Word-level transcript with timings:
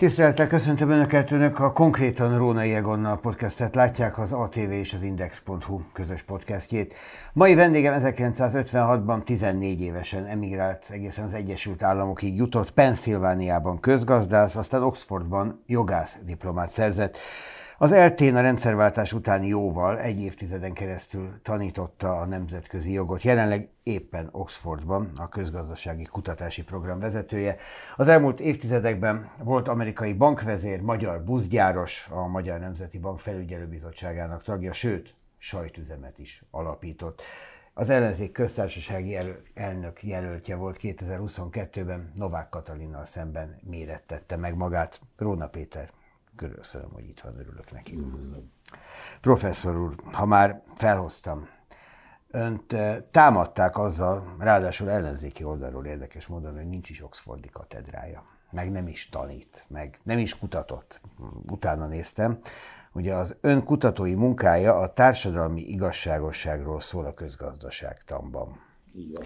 Tisztelettel 0.00 0.46
köszöntöm 0.46 0.90
Önöket, 0.90 1.30
Önök 1.30 1.58
a 1.58 1.72
konkrétan 1.72 2.38
Rónai 2.38 2.74
Egonnal 2.74 3.20
podcastet 3.20 3.74
látják 3.74 4.18
az 4.18 4.32
ATV 4.32 4.70
és 4.70 4.92
az 4.92 5.02
Index.hu 5.02 5.80
közös 5.92 6.22
podcastjét. 6.22 6.94
Mai 7.32 7.54
vendégem 7.54 8.02
1956-ban 8.04 9.24
14 9.24 9.80
évesen 9.80 10.26
emigrált 10.26 10.86
egészen 10.90 11.24
az 11.24 11.34
Egyesült 11.34 11.82
Államokig 11.82 12.36
jutott, 12.36 12.70
Pennsylvániában 12.70 13.80
közgazdász, 13.80 14.56
aztán 14.56 14.82
Oxfordban 14.82 15.62
jogász 15.66 16.18
diplomát 16.24 16.70
szerzett. 16.70 17.16
Az 17.78 17.92
eltén 17.92 18.36
a 18.36 18.40
rendszerváltás 18.40 19.12
után 19.12 19.44
jóval, 19.44 19.98
egy 19.98 20.22
évtizeden 20.22 20.72
keresztül 20.72 21.40
tanította 21.42 22.20
a 22.20 22.26
nemzetközi 22.26 22.92
jogot. 22.92 23.22
Jelenleg 23.22 23.68
éppen 23.92 24.28
Oxfordban 24.32 25.10
a 25.16 25.28
közgazdasági 25.28 26.04
kutatási 26.04 26.64
program 26.64 26.98
vezetője. 26.98 27.56
Az 27.96 28.08
elmúlt 28.08 28.40
évtizedekben 28.40 29.30
volt 29.38 29.68
amerikai 29.68 30.12
bankvezér, 30.12 30.80
magyar 30.80 31.24
buszgyáros, 31.24 32.08
a 32.10 32.26
Magyar 32.26 32.60
Nemzeti 32.60 32.98
Bank 32.98 33.18
felügyelőbizottságának 33.18 34.42
tagja, 34.42 34.72
sőt, 34.72 35.14
sajtüzemet 35.38 36.18
is 36.18 36.44
alapított. 36.50 37.22
Az 37.74 37.90
ellenzék 37.90 38.32
köztársasági 38.32 39.16
el- 39.16 39.42
elnök 39.54 40.02
jelöltje 40.02 40.56
volt 40.56 40.78
2022-ben, 40.80 42.12
Novák 42.14 42.48
Katalinnal 42.48 43.04
szemben 43.04 43.60
mérettette 43.62 44.36
meg 44.36 44.56
magát. 44.56 45.00
Róna 45.16 45.48
Péter, 45.48 45.90
Köszönöm, 46.36 46.90
hogy 46.92 47.08
itt 47.08 47.20
van, 47.20 47.38
örülök 47.38 47.72
neki. 47.72 47.96
Üdvözlöm. 47.96 48.50
Professzor 49.20 49.76
úr, 49.76 49.94
ha 50.12 50.26
már 50.26 50.62
felhoztam, 50.74 51.48
önt 52.30 52.72
eh, 52.72 52.96
támadták 53.10 53.78
azzal, 53.78 54.34
ráadásul 54.38 54.90
ellenzéki 54.90 55.44
oldalról 55.44 55.86
érdekes 55.86 56.26
módon, 56.26 56.54
hogy 56.54 56.68
nincs 56.68 56.90
is 56.90 57.02
Oxfordi 57.02 57.48
katedrája, 57.48 58.24
meg 58.50 58.70
nem 58.70 58.88
is 58.88 59.08
tanít, 59.08 59.64
meg 59.68 59.98
nem 60.02 60.18
is 60.18 60.38
kutatott. 60.38 61.00
Utána 61.50 61.86
néztem, 61.86 62.38
ugye 62.92 63.14
az 63.14 63.36
ön 63.40 63.64
kutatói 63.64 64.14
munkája 64.14 64.74
a 64.74 64.92
társadalmi 64.92 65.60
igazságosságról 65.60 66.80
szól 66.80 67.04
a 67.04 67.14
közgazdaságtanban. 67.14 68.60
Igen. 68.94 69.22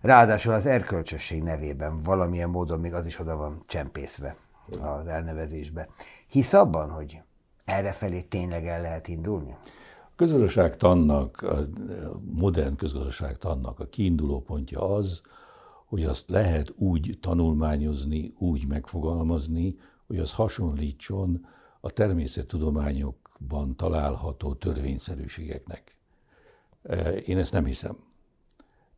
Ráadásul 0.00 0.52
az 0.52 0.66
erkölcsösség 0.66 1.42
nevében 1.42 2.02
valamilyen 2.02 2.48
módon 2.48 2.80
még 2.80 2.94
az 2.94 3.06
is 3.06 3.18
oda 3.18 3.36
van 3.36 3.62
csempészve 3.66 4.36
az 4.80 5.06
elnevezésbe. 5.06 5.88
Hisz 6.26 6.52
abban, 6.52 6.90
hogy 6.90 7.22
errefelé 7.64 8.20
tényleg 8.20 8.66
el 8.66 8.80
lehet 8.80 9.08
indulni? 9.08 9.56
Közgazdaságtannak, 10.20 11.42
a 11.42 11.58
modern 12.20 12.76
közgazdaságtannak 12.76 13.80
a 13.80 13.86
kiinduló 13.86 14.40
pontja 14.40 14.94
az, 14.94 15.22
hogy 15.86 16.04
azt 16.04 16.28
lehet 16.28 16.74
úgy 16.76 17.18
tanulmányozni, 17.20 18.34
úgy 18.38 18.66
megfogalmazni, 18.66 19.76
hogy 20.06 20.18
az 20.18 20.32
hasonlítson 20.32 21.46
a 21.80 21.90
természettudományokban 21.90 23.76
található 23.76 24.52
törvényszerűségeknek. 24.52 25.96
Én 27.24 27.38
ezt 27.38 27.52
nem 27.52 27.64
hiszem. 27.64 27.96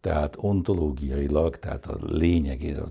Tehát 0.01 0.37
ontológiailag, 0.39 1.57
tehát 1.57 1.87
a 1.87 1.99
lényegére, 2.01 2.83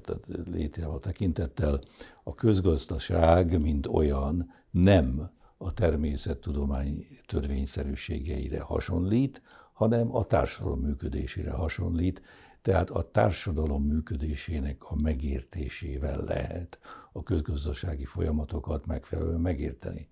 létre 0.51 0.85
a 0.85 0.99
tekintettel 0.99 1.79
a 2.23 2.35
közgazdaság, 2.35 3.61
mint 3.61 3.87
olyan 3.87 4.51
nem 4.69 5.31
a 5.63 5.73
természettudomány 5.73 7.07
törvényszerűségeire 7.25 8.61
hasonlít, 8.61 9.41
hanem 9.73 10.15
a 10.15 10.23
társadalom 10.23 10.79
működésére 10.79 11.51
hasonlít, 11.51 12.21
tehát 12.61 12.89
a 12.89 13.11
társadalom 13.11 13.83
működésének 13.83 14.83
a 14.83 14.95
megértésével 15.01 16.23
lehet 16.23 16.79
a 17.11 17.23
közgazdasági 17.23 18.05
folyamatokat 18.05 18.85
megfelelően 18.85 19.39
megérteni. 19.39 20.09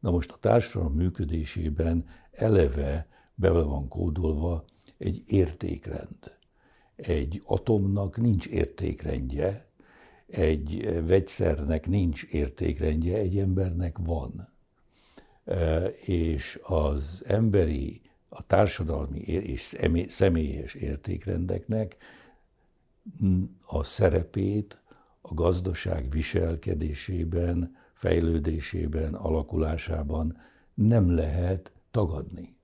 Na 0.00 0.10
most 0.10 0.32
a 0.32 0.36
társadalom 0.36 0.94
működésében 0.94 2.04
eleve 2.30 3.08
bele 3.34 3.62
van 3.62 3.88
kódolva 3.88 4.64
egy 4.98 5.22
értékrend. 5.26 6.36
Egy 6.96 7.42
atomnak 7.44 8.16
nincs 8.20 8.46
értékrendje, 8.46 9.66
egy 10.26 11.00
vegyszernek 11.06 11.88
nincs 11.88 12.22
értékrendje, 12.22 13.16
egy 13.16 13.38
embernek 13.38 13.98
van. 13.98 14.51
És 16.04 16.60
az 16.62 17.22
emberi, 17.26 18.00
a 18.28 18.46
társadalmi 18.46 19.18
és 19.20 19.76
személyes 20.08 20.74
értékrendeknek 20.74 21.96
a 23.66 23.82
szerepét 23.82 24.82
a 25.20 25.34
gazdaság 25.34 26.10
viselkedésében, 26.10 27.76
fejlődésében, 27.94 29.14
alakulásában 29.14 30.36
nem 30.74 31.14
lehet 31.14 31.72
tagadni. 31.90 32.56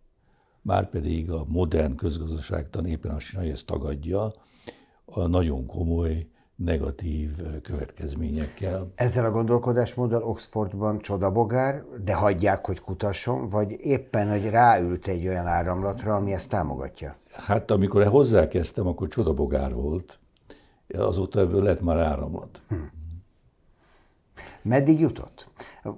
Márpedig 0.62 1.30
a 1.30 1.44
modern 1.48 1.94
közgazdaságtan 1.94 2.86
éppen 2.86 3.10
azt 3.10 3.26
csinálja, 3.26 3.52
ezt 3.52 3.66
tagadja, 3.66 4.32
a 5.04 5.26
nagyon 5.26 5.66
komoly 5.66 6.26
negatív 6.64 7.30
következményekkel. 7.62 8.92
Ezzel 8.94 9.24
a 9.24 9.30
gondolkodásmóddal 9.30 10.22
Oxfordban 10.22 10.98
csodabogár, 10.98 11.84
de 12.04 12.14
hagyják, 12.14 12.66
hogy 12.66 12.80
kutasson, 12.80 13.48
vagy 13.48 13.76
éppen, 13.80 14.30
hogy 14.30 14.50
ráült 14.50 15.06
egy 15.06 15.28
olyan 15.28 15.46
áramlatra, 15.46 16.14
ami 16.14 16.32
ezt 16.32 16.48
támogatja? 16.48 17.16
Hát 17.32 17.70
amikor 17.70 18.06
hozzákezdtem, 18.06 18.86
akkor 18.86 19.08
csodabogár 19.08 19.74
volt. 19.74 20.18
Azóta 20.94 21.40
ebből 21.40 21.62
lett 21.62 21.80
már 21.80 21.96
áramlat. 21.96 22.62
Hm. 22.68 22.74
Meddig 24.62 25.00
jutott? 25.00 25.48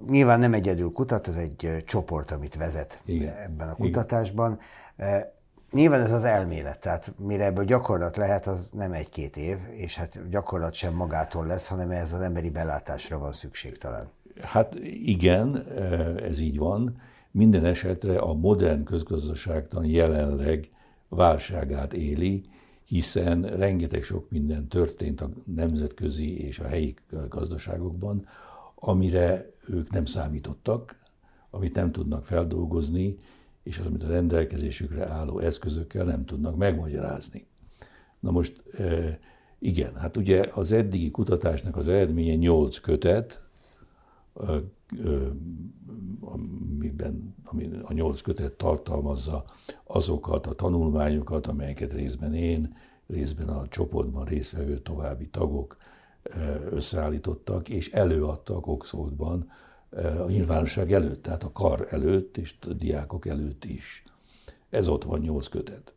Nyilván 0.07 0.39
nem 0.39 0.53
egyedül 0.53 0.91
kutat, 0.91 1.27
ez 1.27 1.35
egy 1.35 1.83
csoport, 1.85 2.31
amit 2.31 2.55
vezet 2.55 3.01
Igen. 3.05 3.35
ebben 3.35 3.69
a 3.69 3.75
kutatásban. 3.75 4.59
Igen. 4.97 5.39
Nyilván 5.71 6.01
ez 6.01 6.11
az 6.11 6.23
elmélet, 6.23 6.79
tehát 6.79 7.13
mire 7.17 7.45
ebből 7.45 7.65
gyakorlat 7.65 8.17
lehet, 8.17 8.47
az 8.47 8.69
nem 8.71 8.91
egy-két 8.91 9.37
év, 9.37 9.57
és 9.71 9.95
hát 9.95 10.29
gyakorlat 10.29 10.73
sem 10.73 10.93
magától 10.93 11.45
lesz, 11.45 11.67
hanem 11.67 11.91
ez 11.91 12.13
az 12.13 12.21
emberi 12.21 12.49
belátásra 12.49 13.17
van 13.17 13.31
szükség 13.31 13.77
talán. 13.77 14.07
Hát 14.41 14.75
igen, 14.93 15.63
ez 16.17 16.39
így 16.39 16.57
van. 16.57 16.97
Minden 17.31 17.65
esetre 17.65 18.17
a 18.17 18.33
modern 18.33 18.83
közgazdaságtan 18.83 19.85
jelenleg 19.85 20.69
válságát 21.09 21.93
éli, 21.93 22.45
hiszen 22.85 23.41
rengeteg 23.41 24.03
sok 24.03 24.29
minden 24.29 24.67
történt 24.67 25.21
a 25.21 25.29
nemzetközi 25.55 26.45
és 26.47 26.59
a 26.59 26.67
helyi 26.67 26.93
gazdaságokban, 27.29 28.25
amire 28.75 29.45
ők 29.67 29.91
nem 29.91 30.05
számítottak, 30.05 30.99
amit 31.49 31.75
nem 31.75 31.91
tudnak 31.91 32.23
feldolgozni, 32.23 33.17
és 33.63 33.79
az, 33.79 33.85
amit 33.85 34.03
a 34.03 34.07
rendelkezésükre 34.07 35.07
álló 35.07 35.39
eszközökkel 35.39 36.05
nem 36.05 36.25
tudnak 36.25 36.55
megmagyarázni. 36.55 37.45
Na 38.19 38.31
most 38.31 38.63
igen, 39.59 39.95
hát 39.95 40.17
ugye 40.17 40.45
az 40.53 40.71
eddigi 40.71 41.11
kutatásnak 41.11 41.75
az 41.75 41.87
eredménye 41.87 42.35
nyolc 42.35 42.79
kötet, 42.79 43.41
amiben 46.19 47.35
ami 47.43 47.69
a 47.83 47.93
nyolc 47.93 48.21
kötet 48.21 48.53
tartalmazza 48.53 49.45
azokat 49.83 50.47
a 50.47 50.53
tanulmányokat, 50.53 51.47
amelyeket 51.47 51.93
részben 51.93 52.33
én, 52.33 52.75
részben 53.07 53.47
a 53.47 53.67
csoportban 53.67 54.25
résztvevő 54.25 54.77
további 54.77 55.27
tagok 55.27 55.77
összeállítottak, 56.69 57.69
és 57.69 57.91
előadtak 57.91 58.67
Oxfordban 58.67 59.49
a 59.99 60.29
nyilvánosság 60.29 60.91
előtt, 60.91 61.23
tehát 61.23 61.43
a 61.43 61.51
kar 61.51 61.87
előtt, 61.89 62.37
és 62.37 62.55
a 62.67 62.73
diákok 62.73 63.25
előtt 63.27 63.65
is. 63.65 64.03
Ez 64.69 64.87
ott 64.87 65.03
van 65.03 65.19
nyolc 65.19 65.47
kötet. 65.47 65.93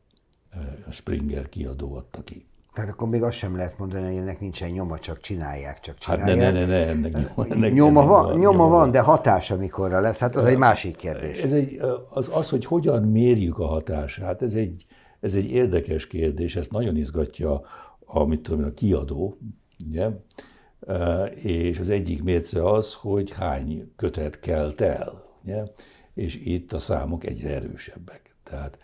A 0.86 0.90
Springer 0.90 1.48
kiadó 1.48 1.94
adta 1.94 2.22
ki. 2.22 2.46
Tehát 2.74 2.90
akkor 2.90 3.08
még 3.08 3.22
azt 3.22 3.36
sem 3.36 3.56
lehet 3.56 3.78
mondani, 3.78 4.06
hogy 4.06 4.16
ennek 4.16 4.40
nincsen 4.40 4.70
nyoma, 4.70 4.98
csak 4.98 5.20
csinálják, 5.20 5.80
csak 5.80 5.98
csinálják. 5.98 6.28
Hát 6.28 6.36
ne, 6.36 6.50
ne, 6.50 6.60
ne, 6.60 6.66
ne 6.66 6.86
ennek 6.86 7.12
nyoma, 7.12 7.48
ennek 7.54 7.72
nyoma, 7.72 8.06
van, 8.06 8.24
van, 8.24 8.38
nyoma 8.38 8.68
van, 8.68 8.90
de 8.90 9.00
hatása 9.00 9.56
mikorra 9.56 10.00
lesz, 10.00 10.18
hát 10.18 10.36
az 10.36 10.44
egy 10.44 10.58
másik 10.58 10.96
kérdés. 10.96 11.42
Ez 11.42 11.52
egy, 11.52 11.80
az, 12.10 12.30
az, 12.32 12.48
hogy 12.48 12.64
hogyan 12.64 13.02
mérjük 13.02 13.58
a 13.58 13.66
hatását, 13.66 14.42
ez 14.42 14.54
egy, 14.54 14.86
ez 15.20 15.34
egy 15.34 15.46
érdekes 15.46 16.06
kérdés, 16.06 16.56
ezt 16.56 16.70
nagyon 16.70 16.96
izgatja 16.96 17.62
a, 18.04 18.24
mit 18.24 18.40
tudom, 18.40 18.64
a 18.64 18.70
kiadó, 18.70 19.38
ugye? 19.88 20.10
És 21.34 21.78
az 21.78 21.90
egyik 21.90 22.22
mérce 22.22 22.70
az, 22.70 22.94
hogy 22.94 23.32
hány 23.32 23.92
kötet 23.96 24.40
kelt 24.40 24.80
el, 24.80 25.22
ugye? 25.42 25.62
és 26.14 26.36
itt 26.36 26.72
a 26.72 26.78
számok 26.78 27.24
egyre 27.24 27.54
erősebbek. 27.54 28.34
Tehát 28.42 28.78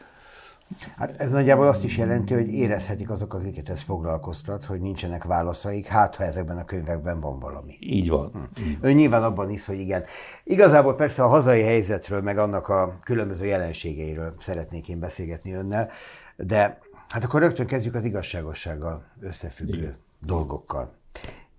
Hát 0.96 1.20
ez 1.20 1.30
nagyjából 1.30 1.66
azt 1.66 1.84
is 1.84 1.96
jelenti, 1.96 2.34
hogy 2.34 2.48
érezhetik 2.48 3.10
azok, 3.10 3.34
akiket 3.34 3.68
ez 3.68 3.80
foglalkoztat, 3.80 4.64
hogy 4.64 4.80
nincsenek 4.80 5.24
válaszaik, 5.24 5.86
hát 5.86 6.16
ha 6.16 6.24
ezekben 6.24 6.58
a 6.58 6.64
könyvekben 6.64 7.20
van 7.20 7.38
valami. 7.38 7.74
Így 7.80 8.08
van. 8.08 8.30
Hm. 8.32 8.62
Így 8.62 8.80
van. 8.80 8.90
Ő 8.90 8.92
nyilván 8.92 9.22
abban 9.22 9.50
is, 9.50 9.66
hogy 9.66 9.78
igen. 9.80 10.04
Igazából 10.44 10.94
persze 10.94 11.22
a 11.22 11.26
hazai 11.26 11.62
helyzetről, 11.62 12.20
meg 12.20 12.38
annak 12.38 12.68
a 12.68 12.98
különböző 13.02 13.44
jelenségeiről 13.44 14.34
szeretnék 14.38 14.88
én 14.88 14.98
beszélgetni 14.98 15.52
önnel, 15.52 15.88
de 16.36 16.78
hát 17.08 17.24
akkor 17.24 17.40
rögtön 17.40 17.66
kezdjük 17.66 17.94
az 17.94 18.04
igazságossággal 18.04 19.04
összefüggő 19.20 19.78
igen. 19.78 19.96
dolgokkal. 20.20 20.92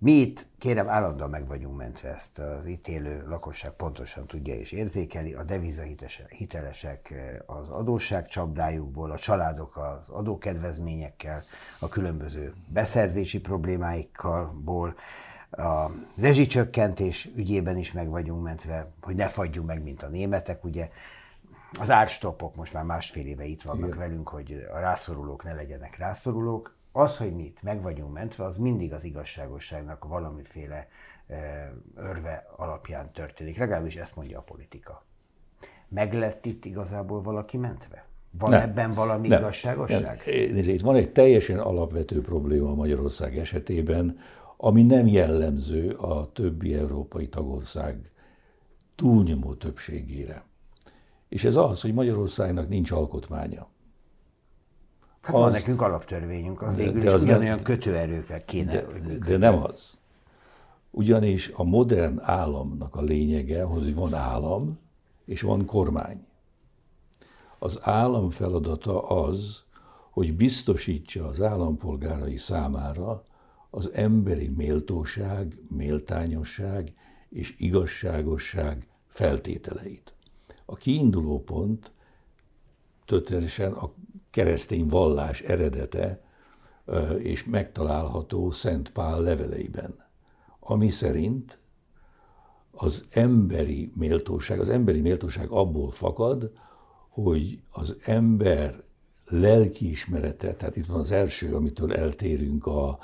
Mi 0.04 0.12
itt, 0.12 0.48
kérem, 0.58 0.90
állandóan 0.90 1.30
meg 1.30 1.48
vagyunk 1.48 1.78
mentve, 1.78 2.10
ezt 2.10 2.40
az 2.40 2.68
itt 2.68 2.88
élő 2.88 3.26
lakosság 3.28 3.72
pontosan 3.72 4.28
tudja 4.28 4.54
és 4.54 4.72
érzékeli, 4.72 5.34
a 5.34 5.44
devizahitelesek 5.44 7.14
az 7.46 7.70
adósság 7.70 8.28
csapdájukból, 8.28 9.12
a 9.12 9.18
családok 9.18 9.78
az 9.78 10.10
adókedvezményekkel, 10.10 11.44
a 11.80 11.88
különböző 11.88 12.54
beszerzési 12.68 13.40
problémáikkal, 13.40 14.64
a 15.52 15.92
rezsicsökkentés 16.18 17.30
ügyében 17.36 17.78
is 17.78 17.92
meg 17.92 18.10
vagyunk 18.10 18.44
mentve, 18.44 18.92
hogy 19.02 19.16
ne 19.16 19.28
fagyjunk 19.28 19.68
meg, 19.68 19.84
mint 19.84 20.04
a 20.04 20.08
németek, 20.08 20.64
ugye. 20.64 20.90
Az 21.80 21.90
árstopok 21.90 22.56
most 22.56 22.74
már 22.74 22.84
másfél 22.84 23.26
éve 23.26 23.46
itt 23.46 23.62
vannak 23.62 23.88
Igen. 23.88 23.98
velünk, 23.98 24.28
hogy 24.28 24.68
a 24.74 24.80
rászorulók 24.80 25.44
ne 25.44 25.54
legyenek 25.54 25.98
rászorulók 25.98 26.80
az, 26.92 27.18
hogy 27.18 27.36
mi 27.36 27.44
itt 27.44 27.62
meg 27.62 27.82
vagyunk 27.82 28.14
mentve, 28.14 28.44
az 28.44 28.58
mindig 28.58 28.94
az 28.94 29.04
igazságosságnak 29.04 30.06
valamiféle 30.06 30.88
örve 31.96 32.48
alapján 32.56 33.12
történik. 33.12 33.58
Legalábbis 33.58 33.96
ezt 33.96 34.16
mondja 34.16 34.40
a 34.40 34.42
politika. 34.42 35.06
Meg 35.88 36.14
lett 36.14 36.46
itt 36.46 36.66
igazából 36.66 37.22
valaki 37.22 37.58
mentve? 37.58 38.06
Van 38.38 38.50
nem, 38.50 38.62
ebben 38.62 38.92
valami 38.92 39.28
nem, 39.28 39.40
igazságosság? 39.40 40.22
Nem. 40.26 40.56
Itt 40.56 40.82
van 40.82 40.96
egy 40.96 41.12
teljesen 41.12 41.60
alapvető 41.60 42.22
probléma 42.22 42.74
Magyarország 42.74 43.38
esetében, 43.38 44.18
ami 44.58 44.84
nem 44.84 45.08
jellemző 45.08 45.92
a 45.92 46.32
többi 46.32 46.76
európai 46.76 47.28
tagország 47.28 48.12
túlnyomó 48.96 49.54
többségére. 49.54 50.44
És 51.30 51.44
ez 51.44 51.56
az, 51.56 51.82
hogy 51.82 51.94
Magyarországnak 51.94 52.68
nincs 52.70 52.92
alkotmánya. 52.92 53.68
Hát 55.22 55.36
az, 55.36 55.42
van 55.42 55.52
nekünk 55.52 55.82
alaptörvényünk, 55.82 56.62
az 56.62 56.76
végül 56.76 57.04
is 57.04 57.14
ugyanolyan 57.14 57.56
nem, 57.56 57.64
kötőerőkkel 57.64 58.46
kéne, 58.46 58.72
de, 58.72 58.86
hogy 58.86 59.18
De 59.18 59.38
nem 59.38 59.64
az. 59.64 59.98
Ugyanis 60.92 61.52
a 61.56 61.64
modern 61.64 62.20
államnak 62.20 62.96
a 62.96 63.02
lényege, 63.02 63.64
hogy 63.64 63.96
van 63.96 64.14
állam, 64.14 64.80
és 65.26 65.42
van 65.42 65.66
kormány. 65.66 66.26
Az 67.60 67.80
állam 67.82 68.30
feladata 68.30 69.08
az, 69.08 69.64
hogy 70.12 70.36
biztosítsa 70.36 71.28
az 71.28 71.42
állampolgárai 71.42 72.38
számára 72.38 73.24
az 73.70 73.92
emberi 73.94 74.50
méltóság, 74.50 75.60
méltányosság 75.70 76.94
és 77.30 77.54
igazságosság 77.58 78.88
feltételeit. 79.08 80.14
A 80.66 80.76
kiinduló 80.76 81.44
pont 81.44 81.92
történetesen 83.06 83.72
a 83.72 83.92
keresztény 84.32 84.88
vallás 84.88 85.42
eredete, 85.42 86.22
és 87.18 87.44
megtalálható 87.46 88.52
Szent 88.52 88.92
Pál 88.92 89.22
leveleiben, 89.22 89.96
ami 90.60 90.90
szerint 90.90 91.60
az 92.72 93.06
emberi 93.10 93.92
méltóság, 93.96 94.60
az 94.60 94.70
emberi 94.70 95.02
méltóság 95.02 95.50
abból 95.50 95.92
fakad, 95.92 96.52
hogy 97.10 97.62
az 97.72 97.96
ember 98.06 98.84
lelkiismerete, 99.26 100.54
tehát 100.56 100.76
itt 100.76 100.86
van 100.86 101.00
az 101.00 101.12
első, 101.12 101.56
amitől 101.56 101.94
eltérünk 101.94 102.66
a, 102.66 103.00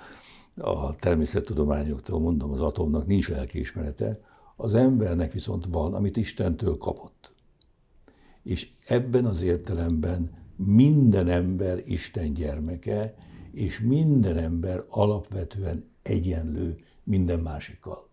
a 0.56 0.96
természettudományoktól, 0.96 2.20
mondom, 2.20 2.52
az 2.52 2.62
atomnak 2.62 3.08
nincs 3.08 3.30
lelkiismerete, 3.30 4.20
az 4.56 4.74
embernek 4.74 5.32
viszont 5.32 5.66
van, 5.66 5.94
amit 5.94 6.18
Istentől 6.18 6.78
kapott. 6.78 7.32
És 8.44 8.70
ebben 8.88 9.26
az 9.26 9.42
értelemben 9.42 10.32
minden 10.58 11.28
ember 11.28 11.82
Isten 11.86 12.34
gyermeke, 12.34 13.16
és 13.52 13.80
minden 13.80 14.38
ember 14.38 14.84
alapvetően 14.90 15.90
egyenlő 16.02 16.78
minden 17.04 17.40
másikkal. 17.40 18.10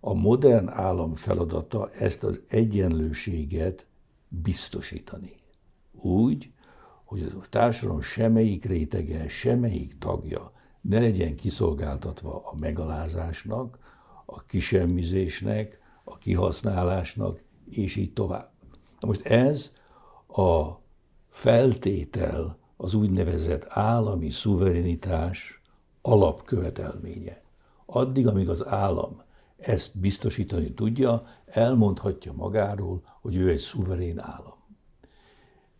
A 0.00 0.14
modern 0.14 0.68
állam 0.68 1.12
feladata 1.12 1.90
ezt 1.90 2.24
az 2.24 2.40
egyenlőséget 2.48 3.86
biztosítani. 4.28 5.32
Úgy, 5.92 6.52
hogy 7.04 7.22
a 7.22 7.48
társadalom 7.48 8.00
semmelyik 8.00 8.64
rétege, 8.64 9.28
semmelyik 9.28 9.98
tagja 9.98 10.52
ne 10.80 10.98
legyen 10.98 11.36
kiszolgáltatva 11.36 12.42
a 12.44 12.56
megalázásnak, 12.58 13.78
a 14.26 14.44
kisemmizésnek, 14.44 15.78
a 16.04 16.18
kihasználásnak, 16.18 17.42
és 17.70 17.96
így 17.96 18.12
tovább. 18.12 18.50
Na 19.00 19.06
most 19.06 19.26
ez 19.26 19.72
a 20.26 20.82
feltétel 21.34 22.58
az 22.76 22.94
úgynevezett 22.94 23.66
állami 23.68 24.30
szuverenitás 24.30 25.60
alapkövetelménye. 26.02 27.42
Addig, 27.86 28.26
amíg 28.26 28.48
az 28.48 28.66
állam 28.66 29.22
ezt 29.56 29.98
biztosítani 29.98 30.72
tudja, 30.72 31.26
elmondhatja 31.46 32.32
magáról, 32.32 33.02
hogy 33.20 33.36
ő 33.36 33.48
egy 33.48 33.58
szuverén 33.58 34.20
állam. 34.20 34.58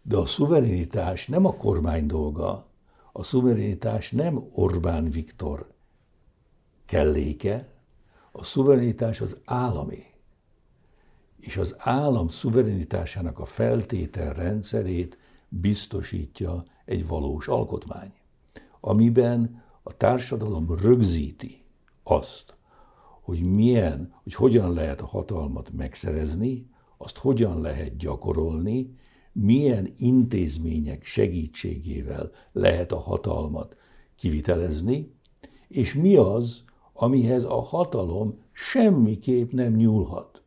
De 0.03 0.17
a 0.17 0.27
szuverenitás 0.27 1.27
nem 1.27 1.45
a 1.45 1.57
kormány 1.57 2.07
dolga, 2.07 2.67
a 3.13 3.23
szuverenitás 3.23 4.11
nem 4.11 4.47
Orbán 4.55 5.11
Viktor 5.11 5.71
kelléke, 6.85 7.69
a 8.33 8.45
szuverenitás 8.45 9.21
az 9.21 9.37
állami. 9.45 10.03
És 11.41 11.57
az 11.57 11.75
állam 11.79 12.29
szuverenitásának 12.29 13.39
a 13.39 13.45
feltétel 13.45 14.33
rendszerét 14.33 15.19
biztosítja 15.61 16.65
egy 16.85 17.07
valós 17.07 17.49
alkotmány, 17.49 18.13
amiben 18.81 19.63
a 19.83 19.97
társadalom 19.97 20.77
rögzíti 20.81 21.65
azt, 22.03 22.57
hogy 23.21 23.43
milyen, 23.43 24.15
hogy 24.23 24.35
hogyan 24.35 24.73
lehet 24.73 25.01
a 25.01 25.07
hatalmat 25.07 25.73
megszerezni, 25.73 26.67
azt 26.97 27.19
hogyan 27.19 27.61
lehet 27.61 27.97
gyakorolni, 27.97 28.95
milyen 29.33 29.93
intézmények 29.97 31.05
segítségével 31.05 32.31
lehet 32.53 32.93
a 32.93 32.99
hatalmat 32.99 33.77
kivitelezni, 34.15 35.15
és 35.69 35.95
mi 35.95 36.17
az, 36.17 36.65
amihez 36.93 37.45
a 37.45 37.61
hatalom 37.61 38.39
semmiképp 38.53 39.53
nem 39.53 39.75
nyúlhat. 39.75 40.43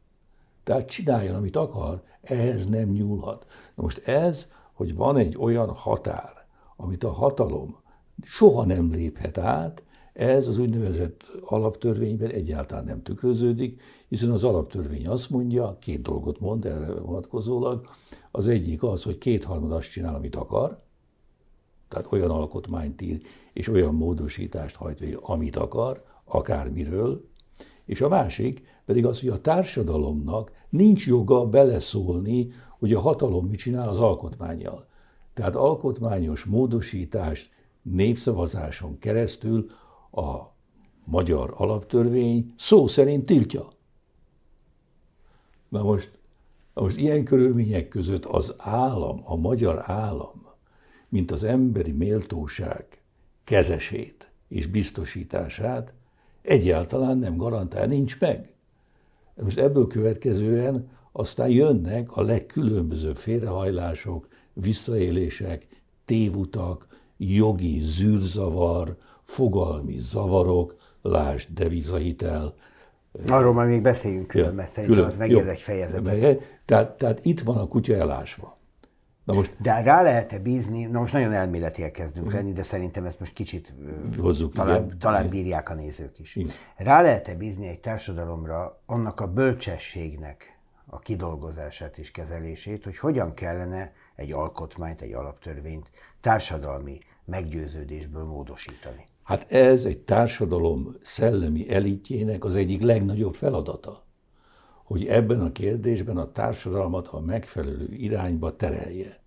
Tehát 0.64 0.90
csináljon, 0.90 1.36
amit 1.36 1.56
akar, 1.56 2.04
ehhez 2.22 2.66
nem 2.66 2.90
nyúlhat. 2.90 3.46
Na 3.76 3.84
most 3.84 4.08
ez 4.08 4.48
hogy 4.78 4.96
van 4.96 5.18
egy 5.18 5.38
olyan 5.40 5.70
határ, 5.70 6.46
amit 6.76 7.04
a 7.04 7.12
hatalom 7.12 7.78
soha 8.24 8.66
nem 8.66 8.92
léphet 8.92 9.38
át, 9.38 9.84
ez 10.14 10.48
az 10.48 10.58
úgynevezett 10.58 11.32
alaptörvényben 11.42 12.30
egyáltalán 12.30 12.84
nem 12.84 13.02
tükröződik, 13.02 13.82
hiszen 14.08 14.32
az 14.32 14.44
alaptörvény 14.44 15.08
azt 15.08 15.30
mondja, 15.30 15.78
két 15.80 16.02
dolgot 16.02 16.40
mond 16.40 16.66
erre 16.66 16.94
vonatkozólag, 16.94 17.88
az 18.32 18.48
egyik 18.48 18.84
az, 18.84 19.04
hogy 19.04 19.18
kétharmad 19.18 19.72
azt 19.72 19.92
csinál, 19.92 20.16
amit 20.16 20.36
akar, 20.36 20.82
tehát 21.88 22.12
olyan 22.12 22.30
alkotmányt 22.32 23.02
ír, 23.02 23.22
és 23.54 23.68
olyan 23.68 23.96
módosítást 23.96 24.76
hajt 24.76 25.00
végre, 25.00 25.18
amit 25.22 25.56
akar, 25.56 26.04
akármiről, 26.26 27.26
és 27.86 28.02
a 28.02 28.08
másik 28.08 28.62
pedig 28.86 29.06
az, 29.06 29.20
hogy 29.20 29.30
a 29.30 29.42
társadalomnak 29.42 30.52
nincs 30.70 31.08
joga 31.08 31.46
beleszólni 31.46 32.52
hogy 32.80 32.94
a 32.94 33.00
hatalom 33.00 33.46
mit 33.46 33.60
csinál 33.60 33.90
az 33.90 34.00
alkotmányjal. 34.00 34.86
Tehát 35.34 35.56
alkotmányos 35.56 36.46
módosítást 36.46 37.50
népszavazáson 37.82 39.00
keresztül 39.00 39.70
a 40.12 40.56
magyar 41.06 41.54
alaptörvény 41.56 42.54
szó 42.58 42.88
szerint 42.88 43.26
tiltja. 43.26 43.68
Na 45.70 45.84
most, 45.84 46.20
most 46.74 46.98
ilyen 46.98 47.24
körülmények 47.24 47.88
között 47.88 48.26
az 48.26 48.54
állam, 48.58 49.22
a 49.24 49.36
magyar 49.36 49.82
állam, 49.86 50.46
mint 51.10 51.32
az 51.32 51.44
emberi 51.44 51.92
méltóság 51.92 52.86
kezesét 53.44 54.32
és 54.48 54.68
biztosítását 54.68 55.94
egyáltalán 56.42 57.18
nem 57.18 57.38
garantál, 57.38 57.86
nincs 57.88 58.20
meg. 58.20 58.54
Most 59.36 59.58
ebből 59.58 59.88
következően 59.88 60.90
aztán 61.18 61.50
jönnek 61.50 62.12
a 62.18 62.22
legkülönbözőbb 62.22 63.16
félrehajlások, 63.16 64.28
visszaélések, 64.54 65.68
tévutak, 66.06 66.88
jogi 67.18 67.80
zűrzavar, 67.82 68.98
fogalmi 69.22 69.96
zavarok, 70.00 70.76
lásd 71.02 71.50
devizahitel. 71.54 72.54
Arról 73.28 73.54
majd 73.54 73.70
még 73.70 73.82
beszéljünk 73.82 74.28
külön, 74.28 74.56
mert 74.56 74.72
szerintem 74.72 74.96
külön, 74.96 75.10
az 75.10 75.18
megér 75.18 75.48
egy 75.48 75.62
fejezetet. 75.62 76.42
Tehát, 76.66 76.98
tehát 76.98 77.26
itt 77.26 77.42
van 77.42 77.58
a 77.58 77.68
kutya 77.68 77.94
elásva. 77.94 78.58
Na 79.24 79.34
most, 79.34 79.56
de 79.62 79.82
rá 79.82 80.02
lehet-e 80.02 80.40
bízni, 80.40 80.86
na 80.86 81.00
most 81.00 81.14
nagyon 81.14 81.34
elméletiek 81.34 81.92
kezdünk 81.92 82.32
lenni, 82.32 82.54
de 82.54 82.62
szerintem 82.62 83.06
ezt 83.06 83.20
most 83.20 83.34
kicsit 83.34 83.74
Hozzuk, 84.18 84.54
talán, 84.54 84.84
igen. 84.84 85.00
talán 85.00 85.30
bírják 85.30 85.70
a 85.70 85.74
nézők 85.74 86.20
is. 86.20 86.36
Igen. 86.36 86.56
Rá 86.76 87.02
lehet-e 87.02 87.36
bízni 87.36 87.68
egy 87.68 87.80
társadalomra 87.80 88.82
annak 88.86 89.20
a 89.20 89.28
bölcsességnek, 89.28 90.57
a 90.90 91.00
kidolgozását 91.00 91.98
és 91.98 92.12
kezelését, 92.12 92.84
hogy 92.84 92.98
hogyan 92.98 93.34
kellene 93.34 93.94
egy 94.16 94.32
alkotmányt, 94.32 95.02
egy 95.02 95.14
alaptörvényt 95.14 95.92
társadalmi 96.20 97.00
meggyőződésből 97.26 98.24
módosítani. 98.24 99.06
Hát 99.24 99.52
ez 99.52 99.86
egy 99.86 100.00
társadalom 100.00 100.96
szellemi 101.02 101.70
elitjének 101.70 102.46
az 102.46 102.56
egyik 102.56 102.82
legnagyobb 102.82 103.34
feladata, 103.34 104.06
hogy 104.84 105.08
ebben 105.08 105.42
a 105.42 105.52
kérdésben 105.52 106.18
a 106.18 106.32
társadalmat 106.32 107.08
a 107.08 107.20
megfelelő 107.20 107.88
irányba 107.90 108.56
terelje. 108.56 109.20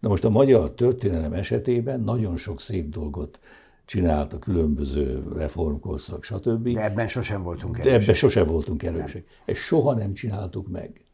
Na 0.00 0.08
most 0.08 0.24
a 0.24 0.30
magyar 0.30 0.74
történelem 0.74 1.32
esetében 1.32 2.00
nagyon 2.00 2.36
sok 2.36 2.60
szép 2.60 2.88
dolgot 2.88 3.40
csinált 3.86 4.32
a 4.32 4.38
különböző 4.38 5.24
reformkorszak, 5.34 6.24
stb. 6.24 6.68
De 6.68 6.84
ebben 6.84 7.06
sosem 7.06 7.42
voltunk 7.42 7.78
erősek. 7.78 7.92
De 7.92 8.02
ebben 8.02 8.14
sosem 8.14 8.46
voltunk 8.46 8.82
erősek. 8.82 9.26
Ezt 9.44 9.60
soha 9.60 9.94
nem 9.94 10.12
csináltuk 10.12 10.68
meg. 10.68 11.04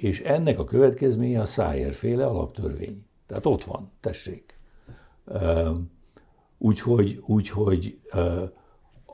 És 0.00 0.20
ennek 0.20 0.58
a 0.58 0.64
következménye 0.64 1.40
a 1.40 1.44
Szájer 1.44 1.92
féle 1.92 2.26
alaptörvény. 2.26 3.04
Tehát 3.26 3.46
ott 3.46 3.64
van, 3.64 3.90
tessék. 4.00 4.58
Úgyhogy, 6.58 7.20
úgyhogy 7.26 8.00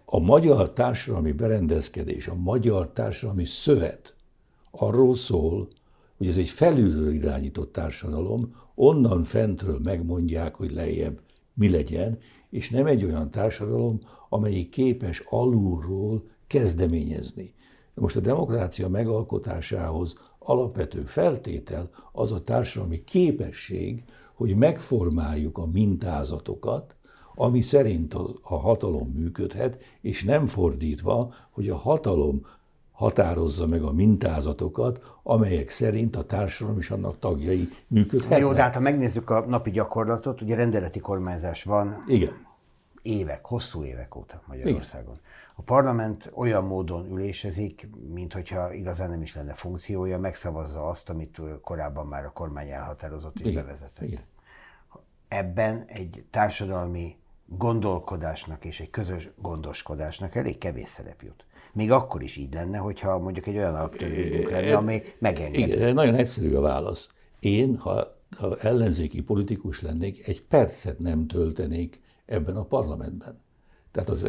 a 0.05 0.19
magyar 0.19 0.73
társadalmi 0.73 1.33
berendezkedés, 1.33 2.29
a 2.29 2.35
magyar 2.35 2.93
társadalmi 2.93 3.45
szövet 3.45 4.15
arról 4.71 5.15
szól, 5.15 5.69
hogy 6.17 6.29
ez 6.29 6.37
egy 6.37 6.49
felülről 6.49 7.12
irányított 7.12 7.73
társadalom, 7.73 8.55
onnan 8.75 9.23
fentről 9.23 9.79
megmondják, 9.83 10.55
hogy 10.55 10.73
lejjebb 10.73 11.21
mi 11.55 11.71
legyen, 11.71 12.19
és 12.50 12.71
nem 12.71 12.87
egy 12.87 13.05
olyan 13.05 13.31
társadalom, 13.31 13.99
amelyik 14.29 14.69
képes 14.69 15.23
alulról 15.26 16.25
kezdeményezni. 16.47 17.55
Most 17.95 18.17
a 18.17 18.21
demokrácia 18.21 18.88
megalkotásához 18.88 20.15
alapvető 20.38 21.05
feltétel 21.05 21.91
az 22.12 22.33
a 22.33 22.43
társadalmi 22.43 23.05
képesség, 23.05 24.05
hogy 24.35 24.57
megformáljuk 24.57 25.59
a 25.59 25.67
mintázatokat, 25.67 26.97
ami 27.35 27.61
szerint 27.61 28.15
a, 28.15 28.35
hatalom 28.43 29.09
működhet, 29.09 29.79
és 30.00 30.25
nem 30.25 30.47
fordítva, 30.47 31.35
hogy 31.50 31.69
a 31.69 31.76
hatalom 31.76 32.47
határozza 32.97 33.67
meg 33.67 33.83
a 33.83 33.93
mintázatokat, 33.93 35.19
amelyek 35.23 35.69
szerint 35.69 36.17
a 36.17 36.25
társadalom 36.25 36.79
és 36.79 36.91
annak 36.91 37.19
tagjai 37.19 37.69
működhetnek. 37.87 38.38
Jó, 38.38 38.53
de 38.53 38.62
hát 38.62 38.75
ha 38.75 38.81
megnézzük 38.81 39.31
a 39.31 39.41
napi 39.47 39.71
gyakorlatot, 39.71 40.41
ugye 40.41 40.55
rendeleti 40.55 40.99
kormányzás 41.00 41.65
van. 41.65 42.05
Igen. 42.07 42.45
Évek, 43.03 43.45
hosszú 43.47 43.85
évek 43.85 44.17
óta 44.17 44.43
Magyarországon. 44.47 45.15
Igen. 45.15 45.25
A 45.55 45.62
parlament 45.62 46.31
olyan 46.35 46.65
módon 46.65 47.11
ülésezik, 47.11 47.88
mint 48.15 48.33
hogyha 48.33 48.73
igazán 48.73 49.11
nem 49.11 49.23
is 49.23 49.35
lenne 49.35 49.53
funkciója, 49.53 50.19
megszavazza 50.19 50.88
azt, 50.88 51.11
amit 51.11 51.41
korábban 51.62 52.07
már 52.07 52.25
a 52.25 52.33
kormány 52.33 52.69
elhatározott 52.69 53.38
és 53.38 53.55
bevezetett. 53.55 54.05
Igen. 54.05 54.21
Ebben 55.29 55.85
egy 55.87 56.25
társadalmi 56.31 57.17
gondolkodásnak 57.47 58.65
és 58.65 58.81
egy 58.81 58.91
közös 58.91 59.31
gondoskodásnak 59.37 60.35
elég 60.35 60.59
kevés 60.59 60.88
szerep 60.88 61.23
jut. 61.23 61.45
Még 61.73 61.91
akkor 61.91 62.23
is 62.23 62.37
így 62.37 62.55
lenne, 62.55 62.79
hogyha 62.79 63.19
mondjuk 63.19 63.47
egy 63.47 63.57
olyan 63.57 63.75
alaptörvényünk 63.75 64.51
lenne, 64.51 64.77
ami 64.77 65.01
megengedi. 65.19 65.73
Igen, 65.73 65.95
nagyon 65.95 66.15
egyszerű 66.15 66.55
a 66.55 66.61
válasz. 66.61 67.09
Én, 67.41 67.77
ha, 67.77 68.17
ha 68.39 68.57
ellenzéki 68.57 69.23
politikus 69.23 69.81
lennék, 69.81 70.29
egy 70.29 70.43
percet 70.43 70.99
nem 70.99 71.27
töltenék 71.27 72.01
ebben 72.27 72.57
a 72.57 72.65
parlamentben. 72.65 73.45
Tehát 73.91 74.09
az 74.09 74.25